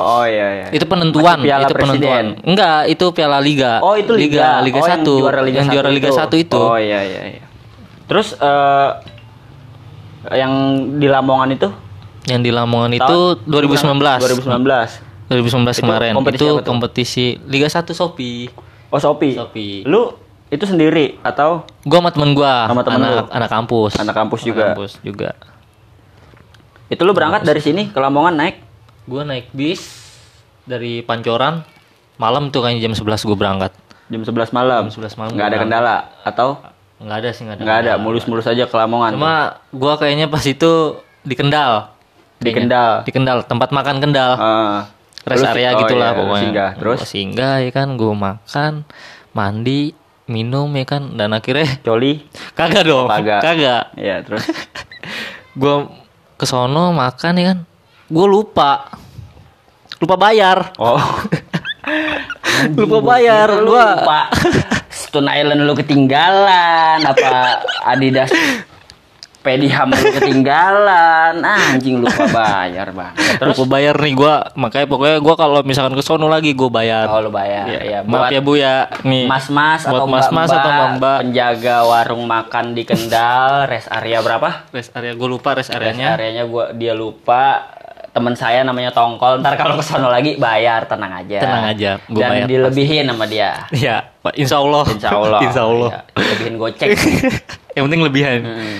oh 0.09 0.25
iya 0.25 0.47
iya 0.55 0.67
Itu 0.71 0.87
penentuan, 0.87 1.35
Masih 1.37 1.51
Piala 1.51 1.67
itu 1.67 1.75
penentuan. 1.75 2.25
Presiden. 2.31 2.47
Enggak, 2.47 2.81
itu 2.87 3.05
Piala 3.11 3.39
Liga. 3.39 3.73
Oh 3.83 3.95
itu 3.95 4.13
Liga, 4.15 4.63
Liga 4.63 4.79
Oh, 4.79 4.87
yang 4.87 5.03
1. 5.03 5.19
juara 5.19 5.41
Liga 5.43 5.59
yang 5.59 5.69
1 5.69 5.75
juara 5.75 5.91
Liga 5.91 6.09
1 6.09 6.31
itu. 6.39 6.57
Oh 6.57 6.79
iya 6.79 7.03
iya 7.03 7.23
iya. 7.29 7.45
Terus 8.07 8.35
eh 8.35 8.91
yang 10.33 10.53
di 10.97 11.07
Lamongan 11.07 11.51
itu 11.51 11.69
Yang 12.23 12.41
di 12.41 12.51
Lamongan 12.51 12.93
itu 12.95 13.19
2019. 13.43 13.99
2019. 14.47 15.11
2019 15.27 15.83
kemarin. 15.83 16.13
kompetisi 16.15 16.39
itu 16.39 16.49
kompetisi 16.63 17.25
Liga 17.45 17.67
1 17.67 17.83
Sopi. 17.91 18.47
Oh 18.89 19.01
Shopee. 19.01 19.35
Shopee. 19.35 19.83
Lu 19.83 20.15
itu 20.47 20.63
sendiri 20.63 21.19
atau 21.21 21.65
Gua 21.83 21.99
sama 21.99 22.11
temen 22.13 22.31
gua, 22.33 22.69
Sama 22.69 22.85
temen 22.85 23.01
anak, 23.01 23.11
lu? 23.11 23.23
anak 23.33 23.51
kampus. 23.51 23.93
Anak 23.97 24.15
kampus 24.15 24.39
Anak 24.39 24.47
juga? 24.47 24.65
kampus 24.71 24.93
juga. 25.03 25.31
Itu 26.93 27.09
lu 27.09 27.17
berangkat 27.17 27.49
dari 27.49 27.65
sini 27.65 27.89
ke 27.89 27.97
Lamongan 27.97 28.37
naik? 28.37 28.61
Gua 29.09 29.25
naik 29.25 29.49
bis 29.57 29.81
dari 30.69 31.01
Pancoran 31.01 31.65
malam 32.21 32.53
tuh 32.53 32.61
kayaknya 32.61 32.85
jam 32.85 32.93
11 32.93 33.25
gua 33.25 33.37
berangkat. 33.41 33.73
Jam 34.13 34.21
11 34.21 34.53
malam. 34.53 34.93
Jam 34.93 35.01
11 35.01 35.17
malam 35.17 35.33
Nggak 35.33 35.49
ada 35.49 35.59
kendala 35.65 35.97
atau 36.21 36.61
Nggak 37.03 37.19
ada 37.19 37.31
sih, 37.35 37.43
nggak 37.49 37.57
ada. 37.59 37.63
nggak 37.65 37.79
ada, 37.83 37.93
mulus-mulus 37.99 38.47
aja 38.47 38.69
ke 38.69 38.77
Lamongan. 38.77 39.17
Cuma 39.17 39.59
gua 39.73 39.97
kayaknya 39.97 40.29
pas 40.29 40.45
itu 40.45 41.01
di 41.25 41.35
Kendal. 41.35 41.91
di. 42.39 42.53
Kendal. 42.53 43.03
Di 43.03 43.11
Kendal, 43.11 43.43
tempat 43.49 43.73
makan 43.73 43.99
Kendal. 43.99 44.33
Ah. 44.37 44.81
Rest 45.23 45.47
area 45.49 45.75
oh 45.75 45.87
gitulah 45.87 46.13
iya, 46.13 46.19
pokoknya. 46.19 46.43
Singgah. 46.45 46.71
Terus 46.77 46.99
Gua 47.01 47.09
singgah 47.09 47.55
ya 47.65 47.71
kan, 47.73 47.89
gua 47.97 48.13
makan, 48.15 48.73
mandi, 49.33 49.97
minum 50.29 50.69
ya 50.77 50.85
kan 50.87 51.17
dan 51.17 51.33
akhirnya 51.33 51.81
coli. 51.83 52.23
kagak 52.59 52.85
dong. 52.87 53.09
Kagak. 53.11 53.41
Kagak. 53.41 53.85
Iya, 53.99 54.23
terus 54.23 54.45
Gua 56.43 56.51
kesono 56.51 56.91
makan 56.91 57.39
ya 57.39 57.45
kan. 57.55 57.59
Gua 58.11 58.27
lupa. 58.27 58.91
Lupa 60.03 60.19
bayar. 60.19 60.75
oh. 60.75 60.99
lupa 62.83 62.99
bayar. 62.99 63.63
Lupa 63.63 64.27
Stone 64.91 65.31
Island 65.31 65.63
lu 65.63 65.71
ketinggalan 65.79 66.99
apa 67.07 67.63
Adidas 67.87 68.35
Pediham 69.43 69.91
lu 69.91 69.99
ketinggalan 70.15 71.43
anjing 71.43 71.99
lupa 71.99 72.31
bayar 72.31 72.89
bang 72.91 73.11
terus 73.37 73.53
lupa 73.53 73.75
bayar 73.75 73.95
nih 73.97 74.15
gua 74.15 74.47
makanya 74.55 74.87
pokoknya 74.87 75.19
gua 75.19 75.35
kalau 75.35 75.61
misalkan 75.63 75.93
kesono 75.93 76.27
lagi 76.27 76.55
gua 76.55 76.71
bayar. 76.71 77.07
oh 77.07 77.19
lu 77.19 77.29
bayar 77.29 77.65
Ya, 77.65 77.81
ya, 77.83 77.99
maaf 78.03 78.31
ya 78.31 78.39
Bu 78.39 78.55
ya. 78.55 78.87
Nih. 79.03 79.27
mas-mas 79.27 79.83
buat 79.83 79.99
atau 79.99 80.07
mas-mas 80.07 80.47
mbak-mbak, 80.47 80.71
atau 80.71 80.89
mbak 80.95 81.19
penjaga 81.21 81.77
warung 81.83 82.25
makan 82.25 82.65
di 82.71 82.83
Kendal 82.83 83.67
rest 83.67 83.91
area 83.91 84.19
berapa 84.19 84.71
rest 84.71 84.91
area 84.93 85.13
gue 85.13 85.29
lupa 85.29 85.53
rest 85.53 85.69
rest 85.69 85.77
areanya. 85.77 86.15
areanya 86.15 86.45
gua 86.45 86.71
dia 86.71 86.95
lupa 86.95 87.67
teman 88.09 88.37
saya 88.37 88.61
namanya 88.61 88.93
Tongkol 88.93 89.41
ntar 89.41 89.57
kalau 89.57 89.75
kesono 89.75 90.07
lagi 90.07 90.37
bayar 90.37 90.85
tenang 90.85 91.17
aja 91.17 91.39
Tenang 91.41 91.65
aja, 91.67 91.91
gua 92.07 92.21
dan 92.21 92.31
bayar 92.31 92.47
dilebihin 92.47 93.05
sama 93.07 93.25
dia 93.25 93.51
Ya, 93.73 93.97
insya 94.33 94.61
Allah. 94.61 94.85
Insya 94.87 95.11
Allah. 95.11 95.41
insya 95.49 95.63
Allah. 95.65 95.91
Iya, 95.91 96.01
dilebihin 96.15 96.55
gocek. 96.57 96.89
Yang 97.75 97.83
penting 97.83 98.03
lebihan. 98.03 98.39
Hmm. 98.45 98.79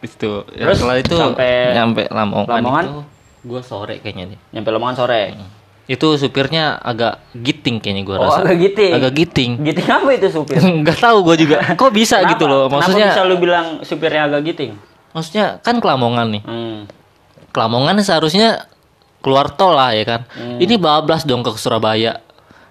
Itu. 0.00 0.48
Ya, 0.50 0.64
Terus 0.64 0.76
setelah 0.78 0.96
itu 0.96 1.14
sampai 1.14 1.50
nyampe 1.72 2.02
Lamongan, 2.08 2.48
Lamongan? 2.50 2.84
itu 2.84 3.00
gue 3.42 3.60
sore 3.60 3.94
kayaknya 4.00 4.24
nih. 4.32 4.38
Nyampe 4.52 4.68
Lamongan 4.70 4.96
sore. 4.96 5.22
Itu 5.84 6.14
supirnya 6.14 6.78
agak 6.78 7.18
giting 7.34 7.78
kayaknya 7.78 8.02
gue 8.04 8.14
Oh, 8.14 8.22
rasa. 8.24 8.46
agak 8.46 8.56
giting. 8.62 8.92
Agak 8.94 9.12
giting. 9.12 9.50
Giting 9.60 9.88
apa 9.88 10.08
itu 10.12 10.28
supir? 10.30 10.56
Enggak 10.80 10.98
tahu 10.98 11.20
gue 11.22 11.36
juga. 11.40 11.56
Kok 11.74 11.90
bisa 11.90 12.16
Kenapa? 12.18 12.30
gitu 12.32 12.44
loh? 12.46 12.62
Kenapa 12.64 12.74
Maksudnya 12.80 13.08
bisa 13.10 13.22
lu 13.24 13.36
bilang 13.36 13.66
supirnya 13.82 14.22
agak 14.26 14.42
giting? 14.46 14.72
maksudnya 15.10 15.58
kan 15.58 15.76
ke 15.76 15.86
Lamongan 15.86 16.26
nih. 16.30 16.42
Hmm. 16.44 16.78
Ke 17.50 17.58
Lamongan 17.58 17.98
seharusnya 17.98 18.70
keluar 19.18 19.50
tol 19.50 19.74
lah 19.74 19.90
ya 19.90 20.06
kan. 20.06 20.20
Hmm. 20.30 20.56
Ini 20.56 20.78
bablas 20.78 21.26
dong 21.26 21.42
ke 21.42 21.50
Surabaya. 21.52 22.22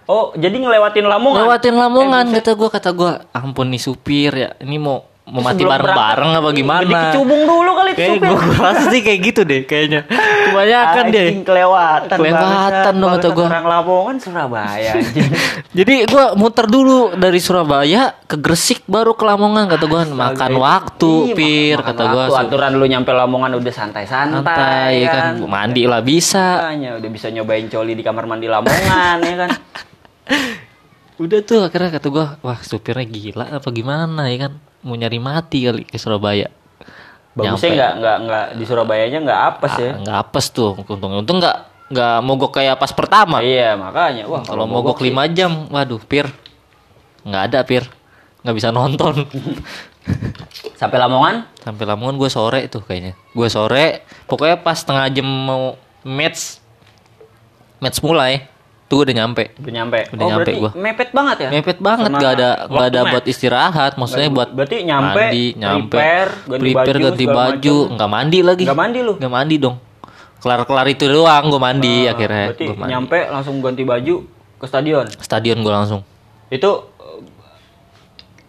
Oh, 0.08 0.32
jadi 0.34 0.56
ngelewatin 0.56 1.04
Lamongan. 1.04 1.44
Lewatin 1.44 1.76
Lamongan 1.76 2.26
kata 2.32 2.56
gue 2.56 2.70
kata 2.72 2.90
gue 2.90 3.12
ampun 3.30 3.68
nih 3.68 3.78
supir 3.78 4.32
ya. 4.32 4.50
Ini 4.56 4.80
mau 4.80 5.04
mati 5.32 5.62
Sebelum 5.62 5.72
bareng-bareng 5.72 6.32
apa 6.34 6.50
gimana? 6.52 6.82
Jadi 6.82 6.94
kecubung 7.06 7.42
dulu 7.44 7.72
kali 7.72 7.90
itu 7.90 8.00
Kayak 8.00 8.14
supir. 8.16 8.30
gue 8.30 8.58
rasa 8.58 8.84
sih 8.88 9.02
kayak 9.02 9.20
gitu 9.24 9.42
deh 9.44 9.62
kayaknya. 9.64 10.02
Kebanyakan 10.10 11.04
deh. 11.08 11.22
Anjing 11.24 11.44
kelewatan. 11.44 12.16
Kelewatan 12.16 12.94
dong 12.96 13.10
kata 13.12 13.28
gua. 13.30 13.48
Orang 13.48 13.66
Lamongan 13.66 14.16
Surabaya 14.18 14.92
anjing. 14.98 15.30
Jadi 15.72 15.96
gue 16.04 16.26
muter 16.34 16.66
dulu 16.66 16.98
dari 17.14 17.38
Surabaya 17.38 18.02
ke 18.24 18.36
Gresik 18.36 18.84
baru 18.86 19.14
ke 19.14 19.24
Lamongan 19.24 19.66
kata 19.68 19.86
gue 19.86 20.02
makan 20.08 20.52
waktu 20.56 21.12
Iya, 21.24 21.36
pir 21.36 21.78
makan 21.78 21.88
kata 21.88 22.04
gue 22.06 22.24
waktu. 22.28 22.42
aturan 22.46 22.72
lu 22.74 22.86
nyampe 22.86 23.10
Lamongan 23.10 23.52
udah 23.54 23.70
santai-santai 23.70 24.38
santai 24.40 24.92
ya 25.00 25.08
kan 25.10 25.34
mandi 25.42 25.84
lah 25.84 26.00
bisa 26.00 26.70
udah 26.72 27.10
bisa 27.10 27.28
nyobain 27.28 27.66
coli 27.66 27.94
di 27.94 28.02
kamar 28.02 28.26
mandi 28.26 28.46
Lamongan 28.46 29.18
ya 29.20 29.36
kan. 29.38 29.50
udah 31.20 31.40
tuh 31.42 31.60
akhirnya 31.62 31.92
kata 31.92 32.08
gua 32.08 32.40
wah 32.40 32.60
supirnya 32.60 33.04
gila 33.04 33.46
apa 33.52 33.70
gimana 33.70 34.32
ya 34.32 34.48
kan 34.48 34.54
mau 34.84 34.96
nyari 34.96 35.20
mati 35.20 35.68
kali 35.68 35.84
ke 35.84 36.00
Surabaya. 36.00 36.48
Bagusnya 37.36 37.72
nggak 37.72 37.94
nggak 38.02 38.18
nggak 38.26 38.46
di 38.58 38.64
Surabayanya 38.66 39.20
nggak 39.24 39.42
apes 39.54 39.74
ya. 39.80 39.92
Ah, 39.92 40.00
nggak 40.02 40.18
apes 40.28 40.46
tuh. 40.52 40.72
Untungnya 40.76 41.18
untung 41.22 41.38
nggak 41.40 41.58
nggak 41.90 42.18
mogok 42.26 42.52
kayak 42.60 42.76
pas 42.78 42.92
pertama. 42.92 43.40
Iya 43.40 43.80
makanya. 43.80 44.28
Wah 44.28 44.42
kalau 44.44 44.66
mogok 44.66 45.00
5 45.00 45.38
jam 45.38 45.70
waduh 45.72 46.02
pir. 46.04 46.28
Nggak 47.24 47.44
ada 47.52 47.60
pir. 47.64 47.84
Nggak 48.44 48.56
bisa 48.56 48.70
nonton. 48.74 49.24
Sampai 50.80 50.98
Lamongan? 50.98 51.46
Sampai 51.60 51.84
Lamongan 51.86 52.16
gue 52.18 52.30
sore 52.32 52.66
tuh 52.72 52.82
kayaknya. 52.82 53.14
Gue 53.36 53.48
sore 53.52 54.04
pokoknya 54.26 54.60
pas 54.64 54.80
setengah 54.80 55.06
jam 55.12 55.28
mau 55.28 55.76
match 56.02 56.58
match 57.80 58.00
mulai 58.04 58.48
tuh 58.90 59.06
udah 59.06 59.14
nyampe 59.14 59.54
udah 59.56 59.72
nyampe. 59.72 60.00
Udah 60.10 60.24
oh 60.26 60.30
nyampe 60.34 60.52
gua. 60.58 60.72
mepet 60.74 61.10
banget 61.14 61.38
ya. 61.46 61.50
mepet 61.54 61.78
banget 61.78 62.10
Sama 62.10 62.18
nggak 62.18 62.32
ada 62.34 62.50
waktu 62.66 62.86
ada 62.90 63.02
buat 63.08 63.26
istirahat 63.26 63.92
maksudnya 63.96 64.28
buat 64.28 64.50
Berarti 64.50 64.78
nyampe, 64.82 65.22
mandi 65.22 65.46
nyampe 65.54 65.94
prepare, 65.94 66.32
ganti 66.44 66.64
prepare 66.66 66.90
baju, 66.90 67.06
ganti 67.06 67.26
baju 67.30 67.78
nggak 67.94 68.10
mandi 68.10 68.40
lagi 68.42 68.64
Nggak 68.66 68.80
mandi 68.80 69.00
lu? 69.00 69.14
nggak 69.16 69.30
mandi 69.32 69.56
dong 69.56 69.76
kelar 70.40 70.60
kelar 70.64 70.88
itu 70.88 71.06
doang 71.06 71.44
gue 71.46 71.62
mandi 71.62 71.96
akhirnya 72.04 72.46
Berarti 72.50 72.66
Gua 72.66 72.76
mandi. 72.76 72.92
nyampe 72.92 73.20
langsung 73.30 73.56
ganti 73.60 73.84
baju 73.84 74.16
ke 74.58 74.66
stadion. 74.66 75.06
stadion 75.22 75.58
gue 75.60 75.70
langsung 75.72 76.02
Itu 76.50 76.90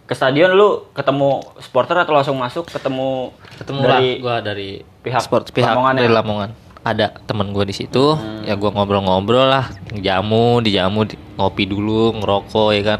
ke 0.03 0.13
stadion 0.13 0.51
lu 0.51 0.91
ketemu 0.91 1.39
supporter 1.57 1.95
atau 1.95 2.11
langsung 2.11 2.35
masuk 2.35 2.67
ketemu 2.67 3.31
ketemu 3.55 3.79
dari 3.79 3.87
lah 3.87 3.99
gue 4.17 4.35
dari 4.43 4.69
pihak 4.99 5.21
sport 5.21 5.47
pihak 5.49 5.71
Lamongan 5.71 5.93
ya? 5.93 5.99
dari 6.01 6.11
Lamongan 6.11 6.49
ada 6.81 7.13
temen 7.29 7.53
gue 7.53 7.61
di 7.61 7.77
situ 7.77 8.17
ya 8.41 8.57
gue 8.57 8.69
ngobrol-ngobrol 8.73 9.45
lah 9.45 9.69
jamu 9.93 10.65
di 10.65 10.73
jamu 10.73 11.05
di- 11.05 11.17
ngopi 11.37 11.69
dulu 11.69 12.17
ngerokok 12.17 12.69
ya 12.73 12.81
kan. 12.95 12.99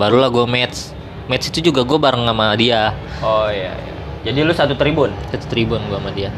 Barulah 0.00 0.32
gue 0.32 0.44
match. 0.48 0.96
Match 1.28 1.52
itu 1.52 1.68
juga 1.68 1.84
gue 1.84 1.98
bareng 2.00 2.24
sama 2.24 2.56
dia. 2.56 2.96
Oh 3.20 3.52
iya, 3.52 3.76
iya. 3.76 3.94
Jadi 4.28 4.38
lu 4.44 4.52
satu 4.56 4.72
tribun. 4.80 5.12
satu 5.28 5.44
tribun 5.48 5.80
gue 5.88 5.98
sama 6.00 6.12
dia. 6.16 6.32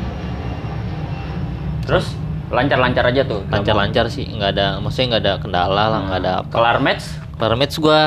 Terus 1.86 2.10
lancar-lancar 2.50 3.06
aja 3.06 3.22
tuh. 3.22 3.46
lancar-lancar 3.46 4.10
sih 4.10 4.26
nggak 4.26 4.58
ada 4.58 4.82
maksudnya 4.82 5.14
nggak 5.14 5.22
ada 5.22 5.32
kendala 5.38 5.84
lah 5.86 6.00
nggak 6.10 6.18
ada 6.26 6.32
apa. 6.42 6.50
Kelar 6.50 6.78
match? 6.82 7.04
Kelar 7.38 7.54
match 7.54 7.78
gue 7.78 8.00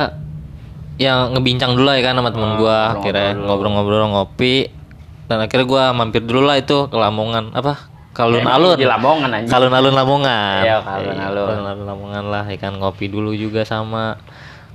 yang 0.99 1.31
ngebincang 1.33 1.71
dulu 1.73 1.87
lah 1.87 1.95
ya 1.97 2.03
kan 2.11 2.19
sama 2.19 2.29
temen 2.35 2.59
gue 2.59 2.77
akhirnya 2.99 3.31
ngobrol-ngobrol 3.39 4.11
ngopi. 4.11 4.67
Dan 5.31 5.39
akhirnya 5.39 5.67
gue 5.71 5.83
mampir 5.95 6.21
dulu 6.27 6.43
lah 6.43 6.59
itu 6.59 6.91
ke 6.91 6.97
Lamongan. 6.99 7.55
Apa 7.55 7.92
kalun-alun 8.13 8.77
di 8.77 8.85
Lamongan 8.85 9.29
anjing. 9.33 9.49
Kalun-alun 9.49 9.91
Lamongan. 9.91 10.61
Iya, 10.61 10.77
kalun-alun. 10.79 11.47
Kalun-alun 11.49 11.85
Lamongan 11.85 12.23
lah, 12.29 12.45
ya 12.45 12.57
kan 12.57 12.77
ngopi 12.77 13.09
dulu 13.09 13.33
juga 13.33 13.65
sama. 13.65 14.21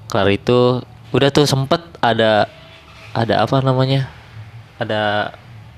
Kelar 0.07 0.29
itu 0.29 0.83
udah 1.11 1.29
tuh 1.31 1.47
sempet 1.47 1.81
ada 2.01 2.51
ada 3.13 3.35
apa 3.41 3.63
namanya? 3.63 4.11
Ada 4.77 5.33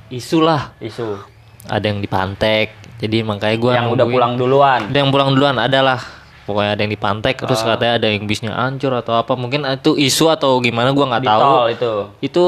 isu 0.08 0.40
lah, 0.40 0.74
Isu. 0.78 1.20
ada 1.64 1.84
yang 1.84 2.00
dipantek. 2.00 2.74
Jadi 2.98 3.22
makanya 3.22 3.56
gua 3.56 3.72
yang 3.74 3.88
udah 3.88 4.04
pulang 4.04 4.34
duluan. 4.36 4.80
Ada 4.88 4.98
yang 4.98 5.10
pulang 5.10 5.30
duluan 5.32 5.56
adalah 5.56 6.00
pokoknya 6.44 6.74
ada 6.74 6.82
yang 6.82 6.92
dipantek 6.92 7.36
Ah. 7.38 7.46
terus 7.46 7.62
katanya 7.62 7.94
ada 7.96 8.06
yang 8.10 8.26
bisnya 8.26 8.50
hancur 8.50 8.90
atau 8.92 9.14
apa 9.14 9.38
mungkin 9.38 9.62
itu 9.64 9.94
isu 9.94 10.28
atau 10.28 10.58
gimana 10.58 10.90
gua 10.90 11.06
nggak 11.06 11.22
tahu 11.22 11.40
tol 11.40 11.66
itu. 11.70 11.92
itu 12.20 12.44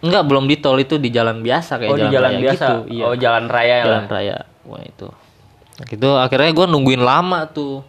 enggak 0.00 0.22
belum 0.24 0.44
di 0.46 0.56
tol 0.56 0.78
itu 0.78 0.96
di 0.96 1.10
jalan 1.10 1.42
biasa 1.42 1.76
kayak 1.76 1.90
Oh 1.90 1.98
di 1.98 2.06
jalan, 2.06 2.14
jalan 2.14 2.30
raya 2.30 2.40
biasa. 2.46 2.54
gitu 2.62 2.76
iya 2.88 3.04
Oh 3.04 3.14
jalan 3.14 3.44
raya 3.50 3.74
ya. 3.74 3.84
jalan 3.84 4.06
raya 4.06 4.36
wah 4.62 4.80
itu. 4.80 5.08
Nah, 5.76 5.84
gitu 5.86 6.10
akhirnya 6.14 6.50
gue 6.50 6.66
nungguin 6.66 7.00
lama 7.00 7.46
tuh. 7.46 7.80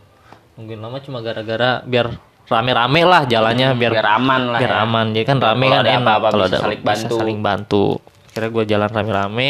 Nungguin 0.56 0.80
lama 0.80 0.98
cuma 1.00 1.20
gara-gara 1.20 1.82
biar 1.82 2.16
rame-rame 2.46 3.02
lah 3.04 3.24
jalannya 3.24 3.72
biar 3.74 3.92
Hmm, 3.92 3.98
biar 3.98 4.08
aman 4.12 4.42
lah 4.50 4.60
biar 4.60 4.74
ya. 4.74 4.84
aman. 4.84 5.06
Jadi 5.12 5.26
kan 5.26 5.38
rame 5.40 5.66
kalau 5.66 5.74
kan 5.74 5.82
ada 5.82 5.92
enak 5.94 6.16
kalau 6.22 6.32
bisa 6.38 6.48
ada 6.48 6.58
saling 6.60 6.80
bisa 6.80 6.88
bantu. 6.88 7.16
saling 7.16 7.40
bantu. 7.40 7.86
Akhirnya 8.28 8.50
gue 8.50 8.64
jalan 8.66 8.90
rame-rame. 8.90 9.50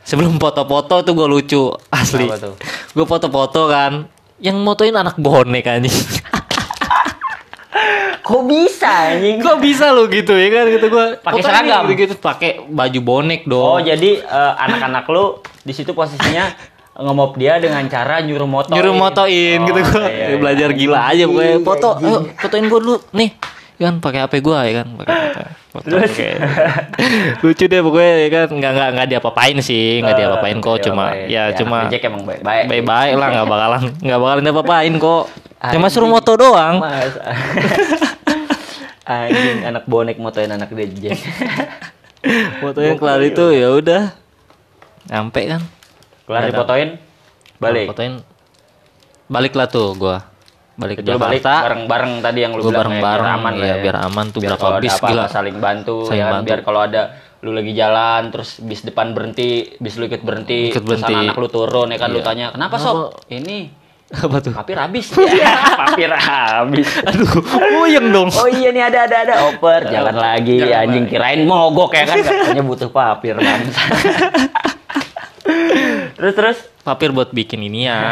Sebelum 0.00 0.36
foto-foto 0.36 1.02
tuh 1.02 1.12
gue 1.12 1.26
lucu 1.26 1.62
asli. 1.90 2.26
gue 2.92 3.04
foto-foto 3.04 3.66
kan 3.66 4.06
yang 4.38 4.56
motoin 4.58 4.92
anak 4.92 5.16
bonek 5.16 5.66
anjing. 5.66 5.92
Kok 8.22 8.42
bisa 8.42 8.90
anjing? 9.06 9.38
kok 9.38 9.62
bisa 9.62 9.94
lo 9.94 10.10
gitu 10.10 10.34
ya 10.34 10.50
kan? 10.50 10.64
Gitu 10.66 10.86
gue 10.88 11.06
Pakai 11.22 11.42
seragam? 11.42 11.86
gitu, 11.86 11.94
gitu 11.94 12.14
pakai 12.18 12.58
baju 12.60 13.00
bonek 13.00 13.46
Oh 13.46 13.50
dong 13.78 13.86
jadi 13.86 14.18
eh, 14.18 14.52
anak-anak 14.58 15.06
lu 15.06 15.38
di 15.66 15.72
situ 15.72 15.90
posisinya 15.90 16.54
ngomop 16.96 17.34
dia 17.34 17.58
dengan 17.58 17.82
cara 17.86 18.22
nyuruh 18.22 18.46
motoin. 18.46 18.72
nyuruh 18.72 18.94
motoin 18.94 19.58
Oh, 19.58 19.66
gitu. 19.66 19.80
gua 19.82 20.06
iya, 20.06 20.26
iya. 20.30 20.36
belajar 20.38 20.68
gila 20.70 21.00
aja 21.04 21.24
pokoknya. 21.26 21.50
Anjing, 21.52 21.66
foto 21.66 21.88
ayo 21.98 22.18
fotoin 22.36 22.64
gua 22.66 22.80
dulu. 22.80 22.96
Nih 23.12 23.30
kan 23.76 24.00
pakai 24.00 24.24
HP 24.24 24.34
gua 24.40 24.64
ya 24.64 24.80
kan? 24.80 24.86
Pakai 24.96 25.14
foto, 25.68 25.84
Terus? 25.84 26.08
lucu 27.42 27.64
deh 27.66 27.80
pokoknya 27.82 28.14
ya 28.16 28.28
kan? 28.30 28.46
Nggak 28.48 28.72
nggak 28.72 28.88
nggak 28.94 29.06
diapa-apain 29.10 29.56
sih. 29.60 30.00
Nggak 30.00 30.14
Eh, 30.14 30.18
diapa-apain 30.18 30.56
kok 30.58 30.76
cuma 30.80 31.04
ya 31.26 31.42
anak 31.46 31.58
cuma 31.58 31.76
Jack 31.86 32.02
emang 32.02 32.22
baik-baik. 32.24 32.64
baik-baik 32.64 33.12
lah 33.14 33.28
nggak 33.30 33.46
bakalan 33.46 33.82
nggak 33.98 34.18
bakalan 34.18 34.42
diapa-apain 34.42 34.92
kok. 34.96 35.24
Cuma 35.66 35.86
suruh 35.88 36.06
moto 36.06 36.32
doang. 36.34 36.80
Mas. 36.80 37.12
Anjing 39.06 39.62
anak 39.62 39.84
bonek 39.84 40.16
motoin 40.16 40.48
anak 40.48 40.72
dia 40.72 40.88
Jack. 40.90 41.20
fotonya 42.58 42.96
kelar 42.96 43.20
itu 43.20 43.44
ya 43.52 43.70
udah 43.70 44.02
nyampe 45.06 45.40
kan? 45.46 45.62
Kelar 46.22 46.42
dipotoin, 46.44 46.88
balik. 47.56 47.86
fotoin 47.88 48.12
balik 49.26 49.52
lah 49.52 49.66
tuh 49.66 49.94
gua. 49.94 50.22
Balik 50.74 51.00
ke 51.00 51.02
lu 51.02 51.16
balik 51.16 51.40
Jakarta. 51.40 51.64
bareng-bareng 51.64 52.12
tadi 52.20 52.38
yang 52.38 52.52
lu 52.52 52.60
Gua 52.60 52.68
bilang 52.68 52.76
ya, 52.76 53.00
bareng-bareng, 53.00 53.24
biar 53.24 53.38
aman 53.38 53.52
iya, 53.54 53.64
ya. 53.66 53.74
biar 53.80 53.96
aman 54.02 54.26
tuh, 54.28 54.38
biar 54.38 54.50
berapa 54.54 54.68
bis, 54.76 54.92
apa-apa 54.92 55.08
gila. 55.08 55.24
saling 55.26 55.56
bantu 55.56 55.96
Saling 56.04 56.14
ya 56.14 56.24
kan? 56.26 56.32
bantu. 56.34 56.46
biar 56.46 56.60
kalau 56.60 56.80
ada 56.82 57.02
lu 57.38 57.50
lagi 57.50 57.72
jalan 57.72 58.22
terus 58.28 58.50
bis 58.60 58.80
depan 58.82 59.06
berhenti 59.10 59.50
bis 59.78 59.94
lu 59.94 60.04
ikut 60.04 60.20
berhenti 60.20 60.68
Ikut 60.68 60.82
terus 60.82 61.00
berhenti. 61.00 61.14
anak 61.22 61.36
lu 61.36 61.48
turun 61.48 61.88
ya 61.88 61.96
kan? 61.96 62.08
Lu 62.08 62.18
Iya. 62.18 62.26
tanya 62.26 62.46
kenapa 62.50 62.76
sob? 62.76 62.96
Ini 63.26 63.56
apa 64.24 64.36
tuh? 64.38 64.52
papir 64.52 64.76
habis. 64.76 65.06
Ya, 65.32 65.54
papir 65.76 66.12
habis. 66.12 66.88
Aduh 67.02 67.40
puyeng 67.40 68.06
dong. 68.10 68.28
Oh 68.30 68.44
iya 68.46 68.68
nih 68.68 68.82
ada 68.84 68.98
ada 69.02 69.16
ada. 69.22 69.34
Oper 69.48 69.80
jalan 69.86 70.12
lagi 70.14 70.60
anjing 70.62 71.06
kirain 71.06 71.40
mogok 71.42 71.90
ya 71.90 72.04
kan? 72.04 72.16
Katanya 72.20 72.62
butuh 72.62 72.90
papir 72.90 73.32
bangsa. 73.34 73.80
terus 76.14 76.32
terus 76.32 76.58
papir 76.80 77.10
buat 77.10 77.30
bikin 77.30 77.62
ini 77.62 77.84
ya 77.84 77.98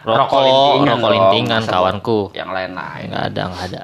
Rokok 0.00 0.40
rokok 0.80 1.10
lintingan 1.10 1.60
rokok 1.60 1.70
kawanku 1.70 2.18
yang 2.32 2.48
lain 2.48 2.72
lain. 2.72 3.06
nggak 3.06 3.24
ada 3.26 3.42
nggak 3.46 3.64
ada 3.68 3.82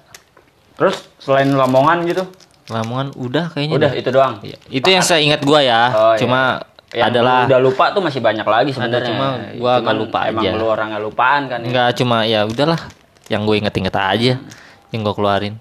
Terus 0.74 0.96
selain 1.16 1.48
Lamongan 1.50 2.04
gitu, 2.04 2.24
Lamongan 2.68 3.16
udah 3.16 3.48
kayaknya 3.48 3.74
udah 3.74 3.90
dah. 3.90 3.96
itu 3.96 4.08
doang. 4.10 4.34
Iya. 4.40 4.56
itu 4.70 4.84
yang 4.86 5.00
saya 5.00 5.20
ingat 5.20 5.40
gua 5.40 5.60
ya 5.60 5.88
Oh, 5.88 6.12
iya. 6.12 6.18
cuma 6.18 6.40
Yang 6.88 7.06
adalah 7.10 7.38
udah 7.44 7.60
lupa 7.60 7.84
tuh 7.90 8.00
masih 8.00 8.20
banyak 8.20 8.44
lagi 8.44 8.70
sebenarnya. 8.70 9.08
cuma 9.08 9.26
gua 9.54 9.70
agak 9.74 9.84
Cuman 9.86 9.96
lupa 9.98 10.18
emang 10.26 10.42
aja. 10.42 10.50
lu 10.52 10.66
orangnya 10.66 10.98
lupaan 10.98 11.42
kan 11.46 11.58
ya. 11.58 11.68
nggak 11.68 11.90
cuma 11.94 12.16
ya 12.22 12.40
udahlah 12.44 12.80
yang 13.26 13.42
gue 13.42 13.56
inget-inget 13.58 13.92
aja 13.92 14.32
yang 14.88 15.00
gue 15.02 15.12
keluarin 15.12 15.54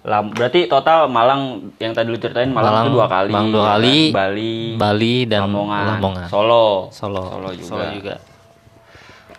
Lam- 0.00 0.32
berarti 0.32 0.64
total 0.64 1.06
Malang 1.06 1.42
yang 1.76 1.92
tadi 1.92 2.08
lu 2.08 2.16
ceritain 2.16 2.48
Malang, 2.48 2.72
Malang, 2.72 2.84
itu 2.84 2.92
dua 2.94 3.06
kali. 3.06 3.30
Malang 3.30 3.48
dua 3.48 3.58
ya 3.58 3.60
kan? 3.60 3.72
kali, 3.74 3.96
Bali, 4.10 4.54
Bali 4.74 5.14
dan 5.24 5.40
Lamongan, 5.44 5.84
Lamongan. 5.92 6.26
Solo. 6.26 6.88
Solo 6.88 7.22
Solo 7.28 7.48
juga. 7.52 8.16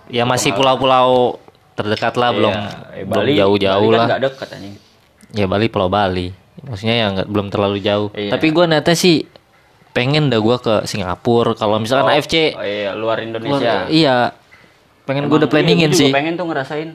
ya 0.08 0.24
masih 0.24 0.52
pulau-pulau 0.52 1.40
terdekat 1.74 2.14
lah 2.14 2.30
belum 2.30 2.52
Iya. 2.52 2.68
Eh, 2.94 3.04
belum 3.04 3.16
Bali 3.18 3.32
jauh-jauh 3.34 3.88
Bali 3.88 3.98
kan 3.98 4.08
lah 4.12 4.20
anjing. 4.52 4.76
ya 5.32 5.46
Bali 5.48 5.66
Pulau 5.66 5.88
Bali 5.88 6.28
maksudnya 6.62 6.96
ya 6.96 7.06
nggak 7.10 7.28
belum 7.28 7.48
terlalu 7.48 7.78
jauh 7.80 8.10
Iya. 8.12 8.30
tapi 8.30 8.52
gue 8.52 8.66
niatnya 8.68 8.94
sih 8.94 9.24
pengen 9.90 10.28
dah 10.28 10.38
gue 10.38 10.58
ke 10.58 10.76
Singapura 10.84 11.52
kalau 11.54 11.80
misalkan 11.80 12.12
AFC 12.12 12.54
Oh 12.54 12.62
iya, 12.62 12.92
luar 12.94 13.18
Indonesia. 13.20 13.56
luar- 13.82 13.90
iya 13.90 14.36
pengen 15.02 15.26
gue 15.26 15.34
udah 15.34 15.42
Emang 15.42 15.48
iya, 15.48 15.54
planningin 15.58 15.90
gua 15.90 15.96
juga 15.96 16.04
sih 16.04 16.12
pengen 16.12 16.34
tuh 16.36 16.46
ngerasain 16.46 16.90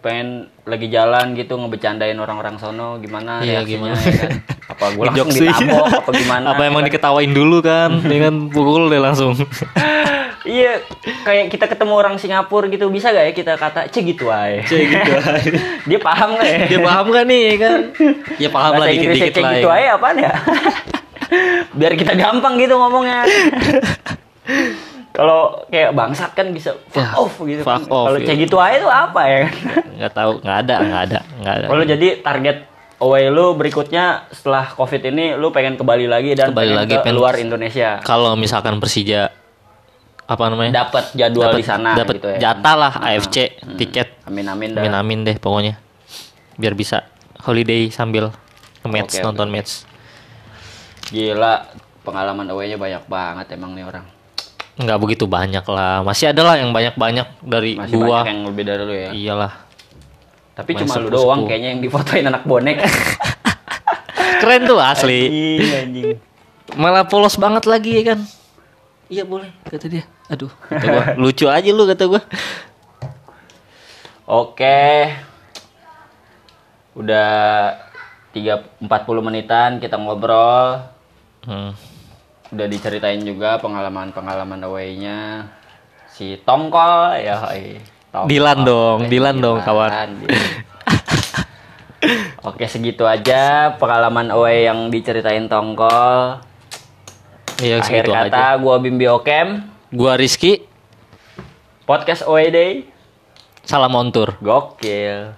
pengen 0.00 0.28
lagi 0.64 0.88
jalan 0.88 1.36
gitu 1.36 1.60
ngebecandain 1.60 2.16
orang-orang 2.16 2.56
sono 2.56 2.96
gimana 2.98 3.44
Iya, 3.44 3.60
reaksinya, 3.60 3.92
gimana? 3.92 4.00
ya 4.00 4.12
kan? 4.16 4.30
apa 4.70 4.84
gue 4.96 5.04
langsung 5.04 5.28
ditabok 5.34 5.86
apa 5.92 6.10
gimana 6.16 6.46
apa 6.54 6.62
ya 6.64 6.68
emang 6.72 6.82
kan? 6.82 6.88
diketawain 6.88 7.32
dulu 7.32 7.58
kan? 7.60 7.90
Ya 8.08 8.18
kan 8.28 8.34
pukul 8.48 8.88
deh 8.88 9.00
langsung. 9.00 9.36
Iya 10.40 10.80
kayak 11.20 11.52
kita 11.52 11.68
ketemu 11.68 11.92
orang 12.00 12.16
Singapura 12.16 12.64
gitu 12.72 12.88
bisa 12.88 13.12
gak 13.12 13.28
ya 13.28 13.32
kita 13.36 13.60
kata 13.60 13.92
cek 13.92 14.04
gitu 14.08 14.32
aja. 14.32 14.64
Cek 14.64 14.80
gitu 14.88 15.10
dia 15.92 16.00
paham 16.00 16.32
gak 16.40 16.48
ya? 16.48 16.58
Dia 16.64 16.80
paham 16.80 17.04
gak 17.12 17.24
nih 17.28 17.40
ya 17.44 17.56
kan? 17.60 17.78
Ya 18.40 18.48
paham 18.48 18.72
lah 18.80 18.86
dikit-dikit 18.88 19.36
lah 19.36 19.52
gitu 19.60 19.68
ya. 19.68 19.76
aja 19.76 19.88
apaan 20.00 20.16
ya? 20.16 20.32
Biar 21.78 21.92
kita 21.92 22.16
gampang 22.16 22.56
gitu 22.56 22.72
ngomongnya 22.72 23.28
kalau 25.10 25.40
kayak 25.66 25.90
bangsat 25.90 26.30
kan 26.32 26.46
bisa 26.48 26.70
fuck 26.86 27.02
Ya, 27.02 27.14
off 27.14 27.34
gitu 27.40 27.60
kan. 27.60 27.78
fuck 27.78 27.88
off, 27.88 28.04
kalau 28.06 28.18
iya. 28.18 28.26
cek 28.26 28.36
gitu 28.40 28.56
aja 28.56 28.76
tuh 28.78 28.92
apa 28.92 29.20
ya 29.22 29.38
kan 29.42 29.52
nggak 29.92 30.12
tahu 30.12 30.30
nggak 30.40 30.58
ada 30.60 30.74
nggak 30.80 31.02
ada 31.04 31.18
nggak 31.36 31.54
ada 31.54 31.66
Kalau 31.66 31.84
jadi 31.84 32.08
target 32.18 32.56
away 32.98 33.24
lu 33.26 33.46
berikutnya 33.52 34.04
setelah 34.28 34.70
covid 34.70 35.02
ini 35.04 35.34
lu 35.34 35.48
pengen 35.48 35.74
ke 35.74 35.82
Bali 35.82 36.04
lagi 36.04 36.32
dan 36.32 36.48
Ke 36.48 36.54
Bali 36.54 36.68
pengen 36.68 36.78
lagi, 36.78 36.92
ke 36.92 37.00
pengen- 37.00 37.16
luar 37.16 37.34
Indonesia. 37.36 37.98
kalau 38.00 38.32
misalkan 38.34 38.76
Persija 38.76 39.32
apa 40.24 40.44
namanya? 40.46 40.70
dapat 40.80 41.10
jadwal 41.12 41.50
di 41.52 41.64
sana 41.64 41.90
dapat 41.92 42.14
gitu 42.16 42.28
ya. 42.30 42.38
jatah 42.48 42.74
lah 42.76 42.92
AFC 42.94 43.36
tiket. 43.74 44.22
Amin 44.24 44.46
amin 44.46 44.68
dah. 44.72 44.80
Amin 44.80 44.94
amin 44.94 45.18
deh 45.24 45.34
pokoknya. 45.36 45.74
Biar 46.54 46.72
bisa 46.72 47.02
holiday 47.40 47.88
sambil 47.88 48.30
match 48.84 49.16
Oke, 49.16 49.24
nonton 49.24 49.48
match. 49.48 49.82
Gila, 51.08 51.66
pengalaman 52.00 52.46
away-nya 52.46 52.76
banyak 52.76 53.02
banget 53.04 53.46
emang 53.50 53.74
nih 53.74 53.82
orang. 53.82 54.06
Nggak 54.80 54.98
begitu 54.98 55.24
banyak 55.28 55.64
lah. 55.68 56.00
Masih 56.00 56.32
ada 56.32 56.40
lah 56.40 56.56
yang 56.56 56.72
banyak-banyak 56.72 57.28
dari 57.44 57.76
Masih 57.76 57.94
gua. 58.00 58.24
banyak 58.24 58.28
yang 58.32 58.42
lebih 58.48 58.64
dari 58.64 58.82
lu 58.82 58.94
ya. 58.96 59.10
Iyalah. 59.12 59.52
Tapi 60.56 60.70
Main 60.72 60.80
cuma 60.84 60.92
lu 61.00 61.08
doang 61.12 61.40
kayaknya 61.44 61.68
yang 61.76 61.80
difotoin 61.84 62.24
anak 62.24 62.42
bonek. 62.48 62.80
Keren 64.40 64.64
tuh 64.64 64.80
asli. 64.80 65.28
Anjing, 65.28 65.76
anjing. 65.76 66.16
Malah 66.80 67.04
polos 67.04 67.36
banget 67.36 67.68
lagi 67.68 68.00
ya 68.00 68.16
kan. 68.16 68.20
Iya 69.10 69.28
boleh 69.28 69.50
kata 69.68 69.90
dia. 69.90 70.04
Aduh, 70.30 70.48
kata 70.70 70.86
gua, 70.86 71.04
lucu 71.20 71.44
aja 71.50 71.70
lu 71.74 71.84
kata 71.84 72.04
gua. 72.08 72.22
Oke. 74.24 75.10
Udah 76.94 77.30
3 78.32 78.80
40 78.80 79.26
menitan 79.26 79.70
kita 79.82 79.98
ngobrol. 79.98 80.86
Hmm. 81.42 81.74
Udah 82.50 82.66
diceritain 82.66 83.22
juga 83.22 83.58
pengalaman-pengalaman 83.58 84.58
away-nya 84.64 85.46
si 86.10 86.34
Tongkol 86.42 87.14
ya. 87.16 87.38
Tongkol. 88.10 88.26
Dilan 88.26 88.58
dong, 88.66 88.98
Dilan 89.06 89.36
dong, 89.38 89.58
kawan. 89.62 89.90
Dilan. 89.90 90.10
Oke 92.48 92.64
segitu 92.66 93.04
aja 93.04 93.76
pengalaman 93.76 94.32
away 94.32 94.64
yang 94.64 94.88
diceritain 94.88 95.46
Tongkol. 95.46 96.40
Iya 97.60 97.84
Akhir 97.84 98.08
segitu 98.08 98.10
kata 98.16 98.56
aja. 98.56 98.58
gua 98.58 98.80
Bimbi 98.80 99.04
Okem, 99.04 99.68
Gua 99.92 100.16
Rizky, 100.16 100.64
podcast 101.84 102.24
away 102.24 102.48
day, 102.48 102.72
salam 103.62 103.92
on 103.92 104.08
tour. 104.08 104.32
gokil. 104.40 105.36